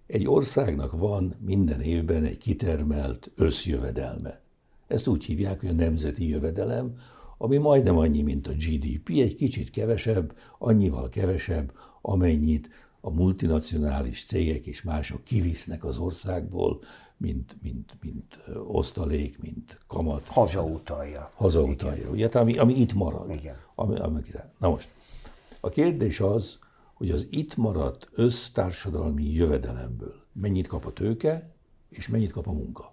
Egy 0.07 0.27
országnak 0.29 0.93
van 0.93 1.35
minden 1.41 1.81
évben 1.81 2.25
egy 2.25 2.39
kitermelt 2.39 3.31
összjövedelme. 3.37 4.41
Ezt 4.87 5.07
úgy 5.07 5.25
hívják, 5.25 5.61
hogy 5.61 5.69
a 5.69 5.73
nemzeti 5.73 6.29
jövedelem, 6.29 6.95
ami 7.39 7.57
majdnem 7.57 7.97
annyi, 7.97 8.23
mint 8.23 8.47
a 8.47 8.53
GDP, 8.53 9.09
egy 9.09 9.35
kicsit 9.35 9.71
kevesebb, 9.71 10.37
annyival 10.59 11.09
kevesebb, 11.09 11.73
amennyit 12.03 12.71
a 13.01 13.11
multinacionális 13.11 14.25
cégek 14.25 14.67
és 14.67 14.83
mások 14.83 15.25
kivisznek 15.25 15.85
az 15.85 15.99
országból, 15.99 16.81
mint, 17.21 17.57
mint, 17.63 17.97
mint 18.01 18.39
osztalék, 18.67 19.39
mint 19.39 19.81
kamat. 19.87 20.27
Hazautalja. 20.27 21.31
Hazautalja, 21.35 22.11
ugye? 22.11 22.25
Hát 22.25 22.35
ami, 22.35 22.59
ami 22.59 22.75
itt 22.75 22.95
marad. 22.95 23.31
Igen. 23.31 23.57
Ami, 23.75 23.99
ami, 23.99 24.21
na 24.59 24.69
most, 24.69 24.89
a 25.61 25.69
kérdés 25.69 26.21
az, 26.21 26.59
hogy 26.95 27.11
az 27.11 27.27
itt 27.31 27.57
maradt 27.57 28.09
össztársadalmi 28.13 29.25
jövedelemből 29.25 30.15
mennyit 30.33 30.67
kap 30.67 30.85
a 30.85 30.93
tőke, 30.93 31.55
és 31.89 32.09
mennyit 32.09 32.33
kap 32.33 32.47
a 32.47 32.53
munka. 32.53 32.93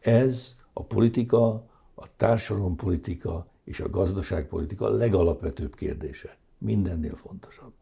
Ez 0.00 0.56
a 0.72 0.84
politika, 0.84 1.48
a 1.94 2.16
társadalompolitika 2.16 3.46
és 3.64 3.80
a 3.80 3.90
gazdaságpolitika 3.90 4.90
legalapvetőbb 4.90 5.74
kérdése. 5.74 6.36
Mindennél 6.58 7.14
fontosabb. 7.14 7.72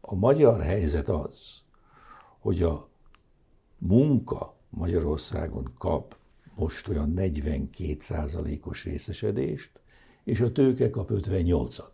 A 0.00 0.14
magyar 0.14 0.60
helyzet 0.60 1.08
az, 1.08 1.62
hogy 2.38 2.62
a 2.62 2.88
munka 3.78 4.56
Magyarországon 4.70 5.72
kap 5.78 6.16
most 6.56 6.88
olyan 6.88 7.10
42 7.10 7.96
százalékos 7.98 8.84
részesedést, 8.84 9.80
és 10.24 10.40
a 10.40 10.52
tőke 10.52 10.90
kap 10.90 11.10
58-at. 11.12 11.92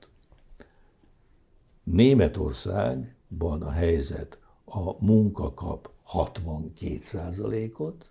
Németországban 1.84 3.62
a 3.62 3.70
helyzet 3.70 4.38
a 4.64 5.04
munka 5.04 5.54
kap 5.54 5.90
62 6.02 6.98
százalékot. 7.02 8.10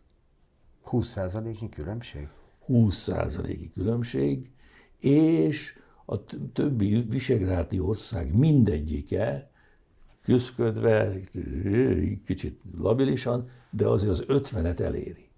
20 0.81 1.07
százaléknyi 1.07 1.69
különbség? 1.69 2.27
20 2.65 2.95
százaléki 2.95 3.71
különbség, 3.71 4.49
és 4.99 5.73
a 6.05 6.23
többi 6.53 7.01
visegrádi 7.01 7.79
ország 7.79 8.37
mindegyike 8.37 9.50
küzdködve, 10.23 11.13
kicsit 12.25 12.61
labilisan, 12.77 13.49
de 13.69 13.87
azért 13.87 14.11
az 14.11 14.23
ötvenet 14.27 14.79
eléri. 14.79 15.29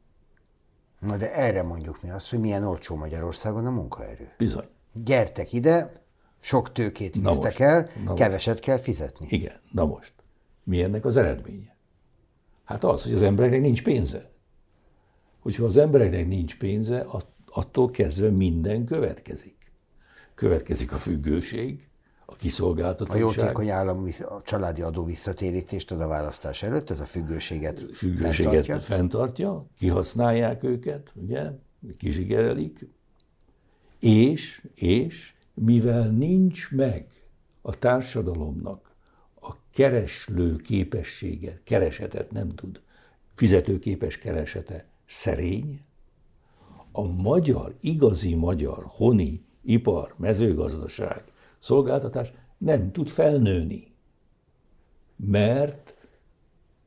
Na 0.99 1.17
de 1.17 1.33
erre 1.33 1.63
mondjuk 1.63 2.01
mi 2.01 2.09
azt, 2.09 2.29
hogy 2.29 2.39
milyen 2.39 2.63
olcsó 2.63 2.95
Magyarországon 2.95 3.65
a 3.65 3.71
munkaerő. 3.71 4.33
Bizony. 4.37 4.67
Gyertek 4.93 5.53
ide, 5.53 5.91
sok 6.39 6.71
tőkét 6.71 7.21
Na 7.21 7.29
visztek 7.29 7.43
most, 7.43 7.59
el, 7.59 7.89
na 8.05 8.13
keveset 8.13 8.59
kell 8.59 8.79
fizetni. 8.79 9.25
Igen, 9.29 9.59
na 9.71 9.85
most. 9.85 10.13
Mi 10.63 10.83
ennek 10.83 11.05
az 11.05 11.17
eredménye? 11.17 11.75
Hát 12.63 12.83
az, 12.83 13.03
hogy 13.03 13.13
az 13.13 13.21
embereknek 13.21 13.61
nincs 13.61 13.83
pénze. 13.83 14.31
Hogyha 15.39 15.63
az 15.63 15.77
embereknek 15.77 16.27
nincs 16.27 16.57
pénze, 16.57 17.05
attól 17.45 17.91
kezdve 17.91 18.29
minden 18.29 18.85
következik. 18.85 19.55
Következik 20.35 20.91
a 20.91 20.97
függőség, 20.97 21.87
a 22.33 22.35
kiszolgáltatottság. 22.35 23.23
A 23.23 23.25
jótékony 23.25 23.69
állam 23.69 24.07
a 24.29 24.41
családi 24.41 24.81
adó 24.81 25.03
visszatérítést 25.03 25.91
ad 25.91 26.01
a 26.01 26.07
választás 26.07 26.63
előtt, 26.63 26.89
ez 26.89 26.99
a 26.99 27.05
függőséget, 27.05 27.79
függőséget 27.79 28.65
fenntartja. 28.65 28.79
fenntartja, 28.79 29.65
kihasználják 29.77 30.63
őket, 30.63 31.13
ugye, 31.15 31.51
kizsigerelik, 31.97 32.87
és, 33.99 34.67
és 34.75 35.33
mivel 35.53 36.09
nincs 36.09 36.71
meg 36.71 37.07
a 37.61 37.77
társadalomnak 37.77 38.95
a 39.41 39.55
kereslő 39.73 40.55
képessége, 40.55 41.61
keresetet 41.63 42.31
nem 42.31 42.49
tud, 42.49 42.81
fizetőképes 43.33 44.17
keresete 44.17 44.87
szerény, 45.05 45.81
a 46.91 47.01
magyar, 47.01 47.75
igazi 47.81 48.35
magyar, 48.35 48.83
honi, 48.87 49.45
ipar, 49.61 50.13
mezőgazdaság, 50.17 51.23
szolgáltatás 51.63 52.33
nem 52.57 52.91
tud 52.91 53.07
felnőni. 53.07 53.95
Mert 55.15 55.95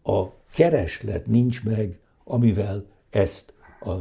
a 0.02 0.24
kereslet 0.54 1.26
nincs 1.26 1.64
meg, 1.64 2.00
amivel 2.24 2.86
ezt 3.10 3.54
a 3.80 3.94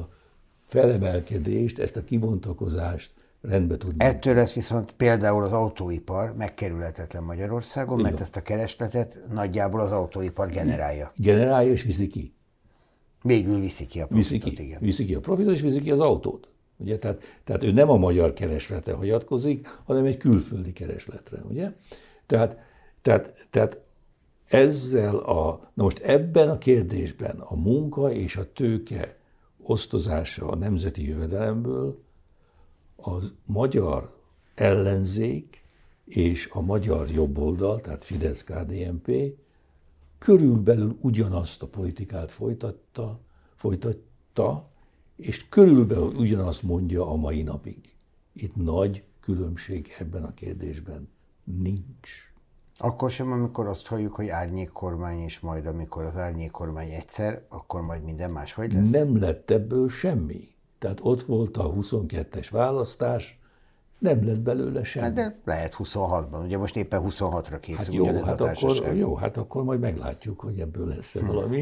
felemelkedést, 0.66 1.80
ezt 1.80 1.96
a 1.96 2.04
kibontakozást 2.04 3.14
rendbe 3.42 3.78
tudni. 3.78 4.04
Ettől 4.04 4.34
lesz 4.34 4.54
viszont 4.54 4.92
például 4.92 5.44
az 5.44 5.54
autóipar 5.54 6.36
megkerülhetetlen 6.36 7.24
Magyarországon, 7.24 8.00
Igen. 8.00 8.12
mert 8.12 8.22
ezt 8.22 8.36
a 8.36 8.42
keresletet 8.42 9.20
nagyjából 9.34 9.80
az 9.80 9.92
autóipar 9.92 10.50
generálja. 10.50 11.12
Generálja 11.16 11.72
és 11.72 11.84
viszi 11.84 12.08
ki. 12.08 12.34
Végül 13.22 13.60
viszi 13.60 13.86
ki 13.86 14.02
a 14.02 14.08
profitot, 14.08 14.44
viszi 14.44 14.56
ki, 14.56 14.64
igen. 14.64 14.80
Viszi 14.82 15.06
ki 15.06 15.16
a 15.16 15.20
profitot, 15.20 15.54
és 15.54 15.62
viszi 15.62 15.82
ki 15.82 15.92
az 15.92 16.00
autót. 16.00 16.50
Ugye? 16.78 16.98
Tehát, 16.98 17.22
tehát 17.44 17.64
ő 17.64 17.72
nem 17.72 17.90
a 17.90 17.98
magyar 17.98 18.34
keresletre 18.34 18.94
hagyatkozik, 18.94 19.68
hanem 19.86 20.06
egy 20.06 20.18
külföldi 20.18 20.74
keresletre. 20.74 21.42
Ugye? 21.50 21.72
Tehát, 22.26 22.58
tehát, 23.02 23.48
tehát 23.50 23.82
ezzel 24.48 25.16
a, 25.16 25.60
na 25.74 25.84
most 25.84 26.00
ebben 26.00 26.50
a 26.50 26.58
kérdésben 26.58 27.40
a 27.40 27.56
munka 27.56 28.12
és 28.12 28.36
a 28.36 28.54
tőke 28.54 29.18
osztozása 29.64 30.48
a 30.48 30.56
nemzeti 30.56 31.08
jövedelemből 31.08 32.04
az 32.96 33.34
magyar 33.46 34.10
ellenzék 34.56 35.64
és 36.06 36.50
a 36.54 36.62
magyar 36.62 37.10
jobboldal, 37.10 37.82
tehát 37.82 38.04
Fidesz-KDNP 38.04 39.12
körülbelül 40.18 40.98
ugyanazt 41.02 41.64
a 41.64 41.68
politikát 41.68 42.32
folytatta, 42.32 43.20
folytatta, 43.56 44.70
és 45.16 45.50
körülbelül 45.50 46.16
ugyanazt 46.16 46.64
mondja 46.64 47.12
a 47.12 47.16
mai 47.16 47.42
napig. 47.42 47.96
Itt 48.34 48.56
nagy 48.56 49.04
különbség 49.20 49.96
ebben 50.00 50.24
a 50.24 50.34
kérdésben 50.34 51.10
nincs. 51.44 52.34
Akkor 52.78 53.10
sem, 53.10 53.32
amikor 53.32 53.68
azt 53.68 53.88
halljuk, 53.88 54.16
hogy 54.16 54.28
árnyékkormány, 54.28 55.20
és 55.20 55.40
majd 55.40 55.66
amikor 55.66 56.04
az 56.04 56.18
árnyékkormány 56.18 56.90
egyszer, 56.90 57.46
akkor 57.50 57.82
majd 57.82 58.04
minden 58.04 58.32
máshogy 58.32 58.74
lesz? 58.74 58.90
Nem 58.90 59.20
lett 59.20 59.52
ebből 59.52 59.90
semmi. 59.90 60.48
Tehát 60.80 61.00
ott 61.02 61.22
volt 61.22 61.58
a 61.58 61.74
22-es 61.74 62.48
választás, 62.52 63.40
nem 64.00 64.26
lett 64.26 64.40
belőle 64.40 64.84
semmi. 64.84 65.06
Hát 65.06 65.14
de 65.14 65.40
lehet 65.46 65.76
26-ban, 65.78 66.44
ugye 66.44 66.58
most 66.58 66.76
éppen 66.76 67.02
26-ra 67.06 67.58
készül 67.60 68.06
hát 68.06 68.16
jó, 68.16 68.24
hát 68.24 68.42
a 68.42 68.50
akkor, 68.50 68.96
Jó, 68.96 69.16
hát 69.16 69.38
akkor 69.38 69.64
majd 69.64 69.80
meglátjuk, 69.80 70.40
hogy 70.40 70.60
ebből 70.60 70.88
lesz-e 70.88 71.20
hm. 71.20 71.26
valami. 71.26 71.62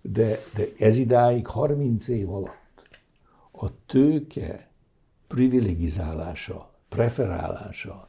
De, 0.00 0.38
de 0.54 0.64
ez 0.78 0.96
idáig 0.96 1.46
30 1.46 2.08
év 2.08 2.30
alatt 2.30 2.65
a 3.56 3.86
tőke 3.86 4.70
privilegizálása, 5.26 6.70
preferálása, 6.88 8.08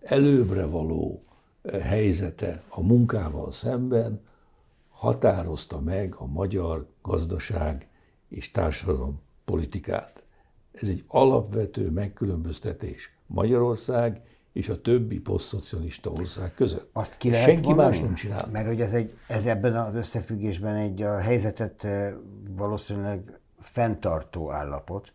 előbbre 0.00 0.66
való 0.66 1.22
eh, 1.62 1.80
helyzete 1.80 2.62
a 2.68 2.82
munkával 2.82 3.50
szemben 3.50 4.20
határozta 4.88 5.80
meg 5.80 6.14
a 6.16 6.26
magyar 6.26 6.86
gazdaság 7.02 7.88
és 8.28 8.50
társadalom 8.50 9.20
politikát. 9.44 10.26
Ez 10.72 10.88
egy 10.88 11.04
alapvető 11.08 11.90
megkülönböztetés 11.90 13.10
Magyarország 13.26 14.22
és 14.52 14.68
a 14.68 14.80
többi 14.80 15.20
posztszocialista 15.20 16.10
ország 16.10 16.54
között. 16.54 16.90
Azt 16.92 17.16
ki 17.16 17.30
lehet 17.30 17.46
Senki 17.46 17.66
mondani? 17.66 17.88
más 17.88 18.00
nem 18.00 18.14
csinál. 18.14 18.48
Mert 18.52 18.66
hogy 18.66 18.80
ez, 18.80 18.92
egy, 18.92 19.16
ez 19.28 19.46
ebben 19.46 19.76
az 19.76 19.94
összefüggésben 19.94 20.74
egy 20.74 21.02
a 21.02 21.18
helyzetet 21.18 21.84
eh, 21.84 22.14
valószínűleg 22.56 23.40
fenntartó 23.60 24.52
állapot, 24.52 25.12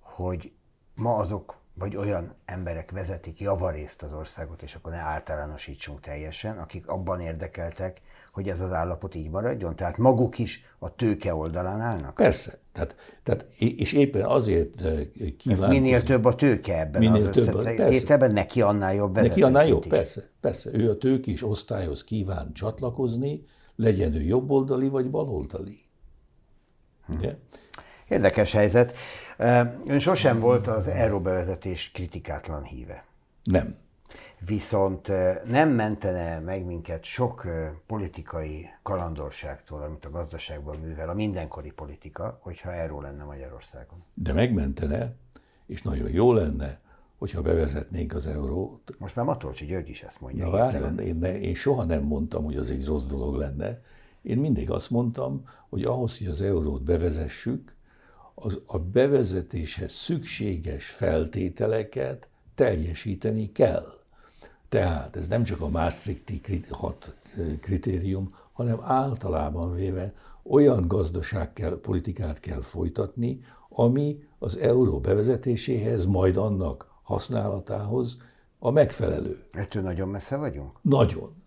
hogy 0.00 0.52
ma 0.94 1.14
azok 1.14 1.56
vagy 1.78 1.96
olyan 1.96 2.34
emberek 2.44 2.90
vezetik 2.90 3.40
javarészt 3.40 4.02
az 4.02 4.12
országot, 4.12 4.62
és 4.62 4.74
akkor 4.74 4.92
ne 4.92 4.98
általánosítsunk 4.98 6.00
teljesen, 6.00 6.58
akik 6.58 6.88
abban 6.88 7.20
érdekeltek, 7.20 8.00
hogy 8.32 8.48
ez 8.48 8.60
az 8.60 8.72
állapot 8.72 9.14
így 9.14 9.30
maradjon? 9.30 9.76
Tehát 9.76 9.98
maguk 9.98 10.38
is 10.38 10.64
a 10.78 10.94
tőke 10.94 11.34
oldalán 11.34 11.80
állnak? 11.80 12.14
Persze. 12.14 12.58
Tehát, 12.72 12.96
tehát, 13.22 13.46
és 13.58 13.92
éppen 13.92 14.24
azért 14.24 14.80
eh, 14.80 15.00
kívánkozunk. 15.38 15.82
Minél 15.82 16.02
több 16.02 16.24
a 16.24 16.34
tőke 16.34 16.78
ebben 16.80 17.00
minél 17.00 17.26
az 17.26 17.36
összetételben, 17.36 18.32
neki 18.32 18.62
annál 18.62 18.94
jobb 18.94 19.14
vezetőként 19.14 19.44
Neki 19.44 19.56
annál 19.56 19.68
jobb, 19.68 19.84
is. 19.84 19.90
persze. 19.90 20.22
Persze. 20.40 20.70
Ő 20.72 20.90
a 20.90 20.98
tőkés 20.98 21.42
osztályhoz 21.42 22.04
kíván 22.04 22.52
csatlakozni, 22.52 23.44
legyen 23.76 24.14
ő 24.14 24.22
jobboldali 24.22 24.88
vagy 24.88 25.10
baloldali. 25.10 25.84
Hm. 27.06 27.12
Ugye? 27.12 27.36
Érdekes 28.08 28.52
helyzet. 28.52 28.96
Ön 29.86 29.98
sosem 29.98 30.38
volt 30.38 30.66
az 30.66 30.88
euróbevezetés 30.88 31.90
kritikátlan 31.90 32.62
híve. 32.62 33.04
Nem. 33.44 33.76
Viszont 34.46 35.12
nem 35.46 35.68
mentene 35.68 36.38
meg 36.38 36.64
minket 36.64 37.04
sok 37.04 37.46
politikai 37.86 38.66
kalandorságtól, 38.82 39.82
amit 39.82 40.04
a 40.04 40.10
gazdaságban 40.10 40.76
művel, 40.76 41.08
a 41.08 41.14
mindenkori 41.14 41.70
politika, 41.70 42.38
hogyha 42.42 42.72
erről 42.72 43.00
lenne 43.00 43.24
Magyarországon. 43.24 44.04
De 44.14 44.32
megmentene, 44.32 45.14
és 45.66 45.82
nagyon 45.82 46.10
jó 46.10 46.32
lenne, 46.32 46.80
hogyha 47.18 47.42
bevezetnénk 47.42 48.14
az 48.14 48.26
eurót. 48.26 48.94
Most 48.98 49.16
már 49.16 49.24
Matolcsi 49.24 49.66
György 49.66 49.88
is 49.88 50.02
ezt 50.02 50.20
mondja. 50.20 50.44
Na 50.44 50.50
várjon, 50.50 50.98
én, 50.98 51.22
én 51.22 51.54
soha 51.54 51.84
nem 51.84 52.02
mondtam, 52.02 52.44
hogy 52.44 52.56
az 52.56 52.70
egy 52.70 52.86
rossz 52.86 53.06
dolog 53.06 53.34
lenne. 53.34 53.80
Én 54.22 54.38
mindig 54.38 54.70
azt 54.70 54.90
mondtam, 54.90 55.44
hogy 55.68 55.82
ahhoz, 55.82 56.18
hogy 56.18 56.26
az 56.26 56.40
eurót 56.40 56.82
bevezessük, 56.82 57.75
az 58.38 58.62
a 58.66 58.78
bevezetéshez 58.78 59.92
szükséges 59.92 60.86
feltételeket 60.86 62.28
teljesíteni 62.54 63.52
kell. 63.52 63.92
Tehát 64.68 65.16
ez 65.16 65.28
nem 65.28 65.42
csak 65.42 65.60
a 65.60 65.68
Maastrichti 65.68 66.64
hat 66.70 67.16
kritérium, 67.60 68.34
hanem 68.52 68.80
általában 68.82 69.74
véve 69.74 70.12
olyan 70.42 70.88
gazdaság 70.88 71.52
kell, 71.52 71.80
politikát 71.80 72.40
kell 72.40 72.62
folytatni, 72.62 73.40
ami 73.68 74.18
az 74.38 74.56
euró 74.56 75.00
bevezetéséhez, 75.00 76.04
majd 76.04 76.36
annak 76.36 76.86
használatához 77.02 78.16
a 78.58 78.70
megfelelő. 78.70 79.44
Ettől 79.52 79.82
nagyon 79.82 80.08
messze 80.08 80.36
vagyunk? 80.36 80.78
Nagyon. 80.82 81.44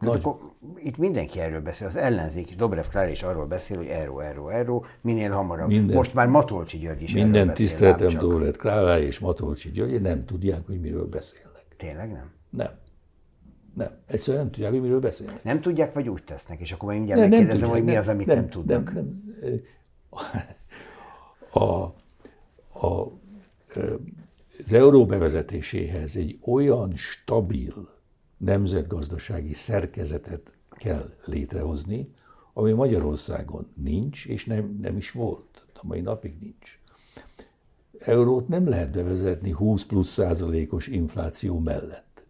Hát 0.00 0.14
akkor 0.14 0.36
itt 0.76 0.96
mindenki 0.96 1.40
erről 1.40 1.60
beszél, 1.60 1.86
az 1.86 1.96
ellenzék 1.96 2.48
is, 2.48 2.56
Dobrev 2.56 2.84
Klár 2.84 3.10
is 3.10 3.22
arról 3.22 3.46
beszél, 3.46 3.76
hogy 3.76 3.86
erről, 3.86 4.20
erről, 4.20 4.50
erről, 4.50 4.84
minél 5.00 5.30
hamarabb. 5.30 5.68
Minden, 5.68 5.96
Most 5.96 6.14
már 6.14 6.26
Matolcsi 6.26 6.78
György 6.78 7.02
is 7.02 7.12
Minden 7.12 7.42
erről 7.42 7.54
tiszteletem 7.54 8.18
Dobrev 8.18 8.54
Klár 8.54 9.00
és 9.00 9.18
Matolcsi 9.18 9.70
György 9.70 10.00
nem 10.00 10.24
tudják, 10.24 10.66
hogy 10.66 10.80
miről 10.80 11.06
beszélnek. 11.06 11.64
Tényleg 11.76 12.12
nem? 12.12 12.30
Nem. 12.50 12.70
Nem. 13.74 13.88
Egyszerűen 14.06 14.42
nem 14.42 14.52
tudják, 14.52 14.70
hogy 14.70 14.80
miről 14.80 15.00
beszélnek. 15.00 15.44
Nem 15.44 15.60
tudják, 15.60 15.92
vagy 15.92 16.08
úgy 16.08 16.24
tesznek, 16.24 16.60
és 16.60 16.72
akkor 16.72 16.84
majd 16.84 16.98
mindjárt 16.98 17.20
nem, 17.20 17.30
megkérdezem, 17.30 17.68
nem 17.68 17.78
tudják, 17.78 17.84
hogy 17.84 17.94
mi 17.94 17.98
az, 17.98 18.14
amit 18.14 18.26
nem, 18.26 18.36
nem 18.36 18.48
tudnak. 18.48 18.92
Nem, 18.92 19.22
nem. 19.40 19.60
A, 21.50 21.82
a, 22.86 23.12
az 24.64 24.72
euró 24.72 25.06
bevezetéséhez 25.06 26.16
egy 26.16 26.38
olyan 26.46 26.92
stabil, 26.96 27.88
nemzetgazdasági 28.40 29.54
szerkezetet 29.54 30.52
kell 30.70 31.10
létrehozni, 31.24 32.12
ami 32.52 32.72
Magyarországon 32.72 33.66
nincs, 33.74 34.26
és 34.26 34.44
nem, 34.44 34.78
nem 34.80 34.96
is 34.96 35.10
volt. 35.10 35.64
A 35.74 35.86
mai 35.86 36.00
napig 36.00 36.36
nincs. 36.40 36.78
Eurót 37.98 38.48
nem 38.48 38.68
lehet 38.68 38.90
bevezetni 38.90 39.50
20 39.50 39.84
plusz 39.84 40.08
százalékos 40.08 40.86
infláció 40.86 41.58
mellett. 41.58 42.24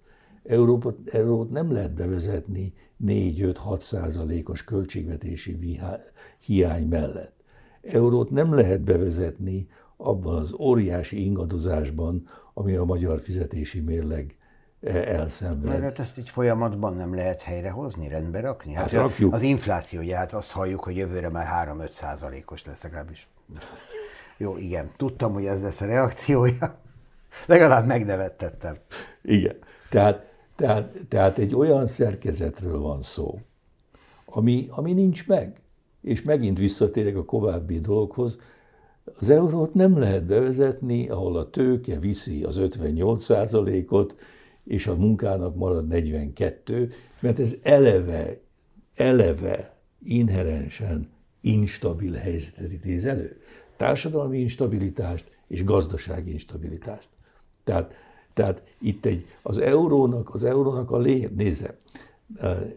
Európa, 0.44 0.94
eurót 1.04 1.50
nem 1.50 1.72
lehet 1.72 1.94
bevezetni 1.94 2.72
4-5-6 3.06 3.78
százalékos 3.78 4.64
költségvetési 4.64 5.80
hiány 6.38 6.86
mellett. 6.86 7.34
Eurót 7.82 8.30
nem 8.30 8.54
lehet 8.54 8.80
bevezetni 8.80 9.68
abban 9.96 10.36
az 10.36 10.52
óriási 10.58 11.24
ingadozásban, 11.24 12.26
ami 12.54 12.74
a 12.74 12.84
magyar 12.84 13.20
fizetési 13.20 13.80
mérleg 13.80 14.36
elszenved. 14.80 15.68
Mert 15.68 15.82
hát 15.82 15.98
ezt 15.98 16.18
így 16.18 16.30
folyamatban 16.30 16.94
nem 16.94 17.14
lehet 17.14 17.42
helyrehozni, 17.42 18.08
rendbe 18.08 18.40
rakni? 18.40 18.72
Hát, 18.72 18.90
hát 18.90 18.92
rakjuk. 18.92 19.32
Az 19.32 19.42
infláció, 19.42 20.00
ugye 20.00 20.16
hát 20.16 20.32
azt 20.32 20.50
halljuk, 20.50 20.84
hogy 20.84 20.96
jövőre 20.96 21.28
már 21.28 21.68
3-5 21.76 21.90
százalékos 21.90 22.64
lesz 22.64 22.82
legalábbis. 22.82 23.28
Jó, 24.36 24.56
igen, 24.56 24.90
tudtam, 24.96 25.32
hogy 25.32 25.46
ez 25.46 25.62
lesz 25.62 25.80
a 25.80 25.86
reakciója. 25.86 26.78
Legalább 27.46 27.86
megnevettettem. 27.86 28.76
Igen, 29.22 29.56
tehát, 29.90 30.24
tehát, 30.56 30.92
tehát 31.08 31.38
egy 31.38 31.54
olyan 31.54 31.86
szerkezetről 31.86 32.80
van 32.80 33.02
szó, 33.02 33.38
ami, 34.24 34.66
ami 34.70 34.92
nincs 34.92 35.26
meg. 35.26 35.56
És 36.02 36.22
megint 36.22 36.58
visszatérek 36.58 37.16
a 37.16 37.24
korábbi 37.24 37.80
dologhoz, 37.80 38.38
az 39.18 39.30
eurót 39.30 39.74
nem 39.74 39.98
lehet 39.98 40.24
bevezetni, 40.24 41.08
ahol 41.08 41.36
a 41.36 41.50
tőke 41.50 41.98
viszi 41.98 42.44
az 42.44 42.56
58 42.56 43.30
ot 43.88 44.16
és 44.64 44.86
a 44.86 44.96
munkának 44.96 45.56
marad 45.56 45.86
42, 45.86 46.88
mert 47.20 47.38
ez 47.38 47.56
eleve, 47.62 48.40
eleve 48.94 49.76
inherensen 50.04 51.08
instabil 51.40 52.12
helyzetet 52.12 52.72
idéz 52.72 53.04
elő. 53.04 53.40
Társadalmi 53.76 54.38
instabilitást 54.38 55.24
és 55.46 55.64
gazdasági 55.64 56.32
instabilitást. 56.32 57.08
Tehát, 57.64 57.94
tehát 58.32 58.62
itt 58.78 59.04
egy, 59.04 59.26
az 59.42 59.58
eurónak, 59.58 60.34
az 60.34 60.44
eurónak 60.44 60.90
a 60.90 60.98
lé, 60.98 61.28
nézze, 61.36 61.76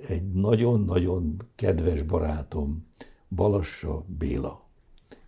egy 0.07 0.31
nagyon-nagyon 0.31 1.38
kedves 1.55 2.03
barátom, 2.03 2.86
Balassa 3.29 4.05
Béla 4.17 4.63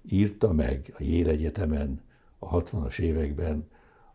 írta 0.10 0.54
meg 0.54 0.94
a 0.98 1.04
Yale 1.04 1.30
Egyetemen 1.30 2.02
a 2.40 2.62
60-as 2.62 3.00
években 3.00 3.68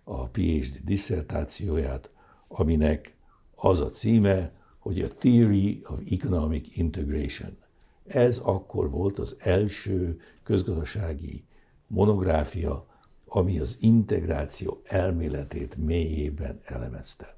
a 0.05 0.29
PhD 0.29 0.85
disszertációját, 0.85 2.11
aminek 2.53 3.15
az 3.55 3.81
a 3.81 3.89
címe, 3.89 4.53
hogy 4.79 5.01
a 5.01 5.09
Theory 5.09 5.81
of 5.89 6.01
Economic 6.11 6.77
Integration. 6.77 7.57
Ez 8.07 8.39
akkor 8.39 8.91
volt 8.91 9.19
az 9.19 9.37
első 9.39 10.21
közgazdasági 10.43 11.45
monográfia, 11.87 12.87
ami 13.27 13.59
az 13.59 13.77
integráció 13.81 14.81
elméletét 14.85 15.77
mélyében 15.77 16.61
elemezte. 16.65 17.37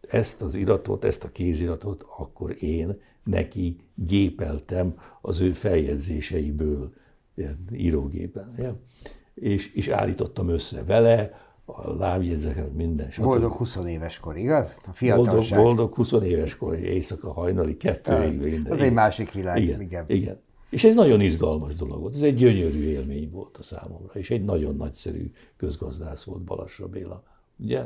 Ezt 0.00 0.42
az 0.42 0.54
iratot, 0.54 1.04
ezt 1.04 1.24
a 1.24 1.32
kéziratot 1.32 2.04
akkor 2.16 2.62
én 2.62 3.00
neki 3.24 3.76
gépeltem 3.94 4.98
az 5.20 5.40
ő 5.40 5.52
feljegyzéseiből 5.52 6.92
írógépen. 7.72 8.54
Ja? 8.56 8.80
És, 9.34 9.72
és 9.72 9.88
állítottam 9.88 10.48
össze 10.48 10.84
vele, 10.84 11.47
a 11.70 11.94
lábjegyzeket, 11.94 12.74
minden. 12.74 13.10
Stb. 13.10 13.24
Boldog 13.24 13.52
20 13.52 13.76
éves 13.86 14.18
kor, 14.18 14.36
igaz? 14.36 14.76
A 14.86 14.92
fiatalság. 14.92 15.58
Boldog, 15.58 15.76
boldog 15.76 15.94
20 15.94 16.12
éves 16.12 16.56
kor, 16.56 16.74
éjszaka 16.74 17.32
hajnali 17.32 17.76
kettőig. 17.76 18.28
Az, 18.28 18.38
minden. 18.38 18.72
az 18.72 18.78
egy 18.78 18.92
másik 18.92 19.32
világ, 19.32 19.62
igen, 19.62 19.80
igen. 19.80 20.04
igen. 20.08 20.40
És 20.70 20.84
ez 20.84 20.94
nagyon 20.94 21.20
izgalmas 21.20 21.74
dolog 21.74 22.00
volt, 22.00 22.14
ez 22.14 22.22
egy 22.22 22.34
gyönyörű 22.34 22.82
élmény 22.82 23.30
volt 23.30 23.56
a 23.56 23.62
számomra, 23.62 24.12
és 24.12 24.30
egy 24.30 24.44
nagyon 24.44 24.76
nagyszerű 24.76 25.30
közgazdász 25.56 26.24
volt 26.24 26.42
Balassa 26.42 26.86
Béla. 26.86 27.22
Ugye? 27.58 27.84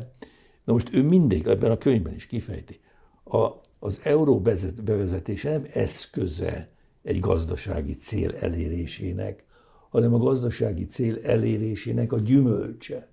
Na 0.64 0.72
most 0.72 0.94
ő 0.94 1.02
mindig, 1.02 1.46
ebben 1.46 1.70
a 1.70 1.76
könyvben 1.76 2.14
is 2.14 2.26
kifejti, 2.26 2.80
a, 3.24 3.48
az 3.78 4.00
euró 4.04 4.40
bevezetése 4.84 5.50
nem 5.50 5.66
eszköze 5.72 6.68
egy 7.02 7.20
gazdasági 7.20 7.94
cél 7.94 8.34
elérésének, 8.34 9.44
hanem 9.90 10.14
a 10.14 10.18
gazdasági 10.18 10.86
cél 10.86 11.18
elérésének 11.22 12.12
a 12.12 12.18
gyümölcse. 12.18 13.11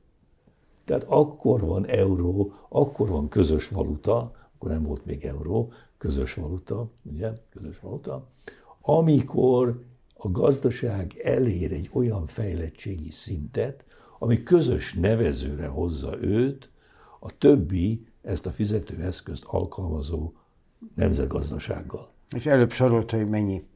Tehát 0.89 1.03
akkor 1.03 1.61
van 1.61 1.85
euró, 1.85 2.53
akkor 2.69 3.09
van 3.09 3.27
közös 3.27 3.67
valuta, 3.67 4.31
akkor 4.55 4.69
nem 4.69 4.83
volt 4.83 5.05
még 5.05 5.25
euró, 5.25 5.71
közös 5.97 6.33
valuta, 6.33 6.89
ugye, 7.03 7.31
közös 7.49 7.79
valuta, 7.79 8.27
amikor 8.81 9.83
a 10.13 10.31
gazdaság 10.31 11.19
elér 11.23 11.71
egy 11.71 11.89
olyan 11.93 12.25
fejlettségi 12.25 13.11
szintet, 13.11 13.85
ami 14.19 14.43
közös 14.43 14.93
nevezőre 14.93 15.67
hozza 15.67 16.21
őt, 16.21 16.69
a 17.19 17.37
többi 17.37 18.07
ezt 18.21 18.45
a 18.45 18.51
fizetőeszközt 18.51 19.43
alkalmazó 19.45 20.31
nemzetgazdasággal. 20.95 22.11
És 22.35 22.45
előbb 22.45 22.71
sorolta, 22.71 23.17
hogy 23.17 23.29
mennyi 23.29 23.67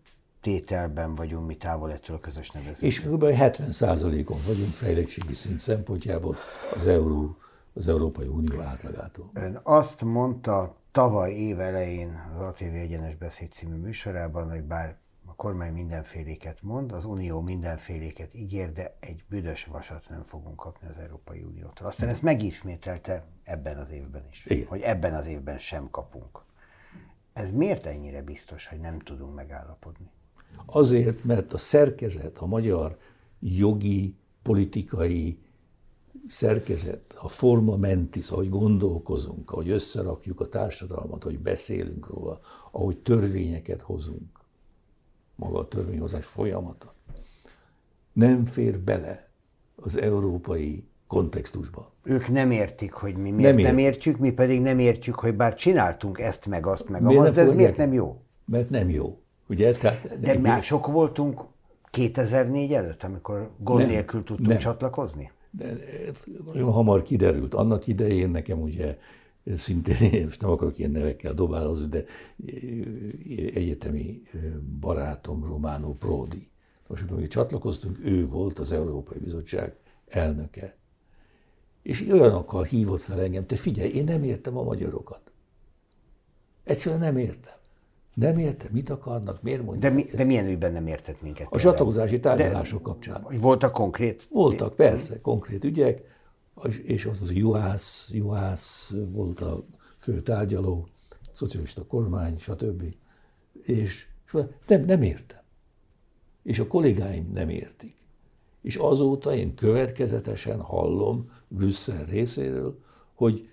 tételben 0.43 1.15
vagyunk 1.15 1.47
mi 1.47 1.55
távol 1.55 1.91
ettől 1.91 2.15
a 2.15 2.19
közös 2.19 2.51
nevezőtől. 2.51 2.89
És 2.89 3.01
kb. 3.01 3.23
70%-on 3.23 4.39
vagyunk 4.47 4.73
fejlettségi 4.73 5.33
szint 5.33 5.59
szempontjából 5.59 6.35
az, 6.75 6.85
Euró, 6.85 7.37
az 7.73 7.87
Európai 7.87 8.27
Unió 8.27 8.59
átlagától. 8.59 9.29
Ön 9.33 9.59
azt 9.63 10.01
mondta 10.01 10.75
tavaly 10.91 11.31
év 11.31 11.59
elején 11.59 12.31
az 12.35 12.41
ATV 12.41 12.73
Egyenes 12.73 13.15
Beszéd 13.15 13.51
című 13.51 13.75
műsorában, 13.75 14.49
hogy 14.49 14.63
bár 14.63 14.97
a 15.25 15.35
kormány 15.35 15.73
mindenféléket 15.73 16.61
mond, 16.61 16.91
az 16.91 17.05
Unió 17.05 17.41
mindenféléket 17.41 18.33
ígér, 18.33 18.73
de 18.73 18.97
egy 18.99 19.23
büdös 19.29 19.65
vasat 19.65 20.05
nem 20.09 20.23
fogunk 20.23 20.55
kapni 20.55 20.87
az 20.87 20.97
Európai 20.97 21.41
Uniótól. 21.41 21.87
Aztán 21.87 22.09
ezt 22.09 22.21
megismételte 22.21 23.25
ebben 23.43 23.77
az 23.77 23.91
évben 23.91 24.25
is, 24.31 24.45
Igen. 24.45 24.67
hogy 24.67 24.81
ebben 24.81 25.13
az 25.13 25.25
évben 25.25 25.57
sem 25.57 25.89
kapunk. 25.89 26.43
Ez 27.33 27.51
miért 27.51 27.85
ennyire 27.85 28.21
biztos, 28.21 28.67
hogy 28.67 28.79
nem 28.79 28.99
tudunk 28.99 29.35
megállapodni? 29.35 30.11
Azért, 30.65 31.23
mert 31.23 31.53
a 31.53 31.57
szerkezet, 31.57 32.37
a 32.37 32.45
magyar 32.45 32.97
jogi, 33.39 34.15
politikai 34.41 35.37
szerkezet, 36.27 37.15
a 37.21 37.27
forma 37.27 37.77
mentis, 37.77 38.29
ahogy 38.29 38.49
gondolkozunk, 38.49 39.51
ahogy 39.51 39.69
összerakjuk 39.69 40.39
a 40.39 40.49
társadalmat, 40.49 41.23
ahogy 41.23 41.39
beszélünk 41.39 42.07
róla, 42.07 42.39
ahogy 42.71 42.97
törvényeket 42.97 43.81
hozunk, 43.81 44.39
maga 45.35 45.59
a 45.59 45.67
törvényhozás 45.67 46.25
folyamata, 46.25 46.93
nem 48.13 48.45
fér 48.45 48.79
bele 48.79 49.29
az 49.75 49.97
európai 49.97 50.87
kontextusba. 51.07 51.91
Ők 52.03 52.27
nem 52.27 52.51
értik, 52.51 52.93
hogy 52.93 53.15
mi 53.15 53.31
miért 53.31 53.55
nem, 53.55 53.63
nem 53.63 53.77
értjük, 53.77 54.17
mi 54.17 54.31
pedig 54.31 54.61
nem 54.61 54.79
értjük, 54.79 55.15
hogy 55.15 55.35
bár 55.35 55.55
csináltunk 55.55 56.19
ezt, 56.19 56.45
meg 56.45 56.65
azt, 56.65 56.89
meg 56.89 57.05
azt, 57.05 57.33
de 57.33 57.41
ez 57.41 57.53
miért 57.53 57.77
nem 57.77 57.93
jó? 57.93 58.21
Mert 58.45 58.69
nem 58.69 58.89
jó. 58.89 59.22
Ugye? 59.47 59.73
Tehát, 59.73 60.19
De 60.19 60.39
mások 60.39 60.87
voltunk 60.87 61.41
2004 61.89 62.73
előtt, 62.73 63.03
amikor 63.03 63.49
gond 63.57 63.79
nem, 63.79 63.89
nélkül 63.89 64.23
tudtunk 64.23 64.47
nem. 64.47 64.57
csatlakozni? 64.57 65.31
De 65.51 65.75
nagyon 66.45 66.71
hamar 66.71 67.03
kiderült. 67.03 67.53
Annak 67.53 67.87
idején 67.87 68.29
nekem 68.29 68.61
ugye 68.61 68.97
szintén, 69.55 70.23
most 70.23 70.41
nem 70.41 70.49
akarok 70.49 70.79
ilyen 70.79 70.91
nevekkel 70.91 71.33
dobálozni, 71.33 71.87
de 71.87 72.03
egyetemi 73.53 74.21
barátom 74.79 75.45
Romano 75.45 75.93
Prodi. 75.93 76.47
Most, 76.87 77.03
amikor 77.09 77.27
csatlakoztunk, 77.27 77.99
ő 78.03 78.27
volt 78.27 78.59
az 78.59 78.71
Európai 78.71 79.19
Bizottság 79.19 79.75
elnöke. 80.07 80.75
És 81.81 82.05
olyanokkal 82.11 82.63
hívott 82.63 83.01
fel 83.01 83.21
engem, 83.21 83.45
te 83.45 83.55
figyelj, 83.55 83.89
én 83.89 84.03
nem 84.03 84.23
értem 84.23 84.57
a 84.57 84.63
magyarokat. 84.63 85.31
Egyszerűen 86.63 87.01
nem 87.01 87.17
értem. 87.17 87.53
Nem 88.13 88.37
érte, 88.37 88.67
mit 88.71 88.89
akarnak, 88.89 89.41
miért 89.41 89.63
mondják. 89.63 89.93
De, 89.93 89.99
mi, 89.99 90.03
de 90.15 90.23
milyen 90.23 90.47
ügyben 90.47 90.71
nem 90.71 90.87
értett 90.87 91.21
minket? 91.21 91.47
A 91.49 91.59
csatlakozási 91.59 92.19
tárgyalások 92.19 92.77
de, 92.77 92.83
kapcsán. 92.83 93.27
Voltak 93.39 93.71
konkrét? 93.71 94.27
Voltak, 94.31 94.75
persze, 94.75 95.21
konkrét 95.21 95.63
ügyek, 95.63 96.01
és 96.83 97.05
az 97.05 97.21
az 97.21 97.31
Juhász, 97.31 98.09
Juhász 98.11 98.93
volt 99.11 99.39
a 99.39 99.63
fő 99.97 100.21
tárgyaló, 100.21 100.87
szocialista 101.31 101.85
kormány, 101.85 102.37
stb. 102.37 102.83
És, 103.63 104.07
és 104.25 104.43
nem, 104.67 104.85
nem 104.85 105.01
értem. 105.01 105.41
És 106.43 106.59
a 106.59 106.67
kollégáim 106.67 107.31
nem 107.33 107.49
értik. 107.49 107.95
És 108.61 108.75
azóta 108.75 109.35
én 109.35 109.55
következetesen 109.55 110.61
hallom 110.61 111.29
Brüsszel 111.47 112.05
részéről, 112.05 112.79
hogy 113.13 113.49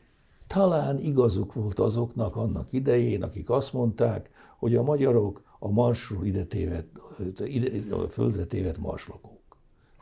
talán 0.46 0.98
igazuk 0.98 1.54
volt 1.54 1.78
azoknak 1.78 2.36
annak 2.36 2.72
idején, 2.72 3.22
akik 3.22 3.50
azt 3.50 3.72
mondták, 3.72 4.30
hogy 4.60 4.74
a 4.74 4.82
magyarok 4.82 5.42
a 5.58 5.70
marsról 5.70 6.26
ide 6.26 6.44
tévedt, 6.44 6.98
ide, 7.44 7.94
a 7.94 8.08
földre 8.08 8.44
tévedt 8.44 8.78
marslakók. 8.78 9.38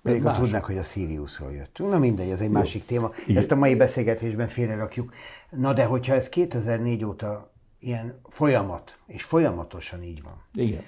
Pedig 0.02 0.22
ha 0.22 0.40
tudnák, 0.40 0.64
hogy 0.64 0.78
a 0.78 0.82
Siriusról 0.82 1.52
jöttünk. 1.52 1.90
Na 1.90 1.98
mindegy, 1.98 2.30
ez 2.30 2.40
egy 2.40 2.46
Jó. 2.46 2.52
másik 2.52 2.84
téma. 2.84 3.10
Igen. 3.26 3.36
Ezt 3.36 3.50
a 3.50 3.56
mai 3.56 3.74
beszélgetésben 3.74 4.48
félrerakjuk. 4.48 5.12
Na 5.50 5.72
de 5.72 5.84
hogyha 5.84 6.14
ez 6.14 6.28
2004 6.28 7.04
óta 7.04 7.52
ilyen 7.78 8.20
folyamat, 8.28 8.98
és 9.06 9.22
folyamatosan 9.22 10.02
így 10.02 10.22
van. 10.22 10.42
Igen. 10.54 10.82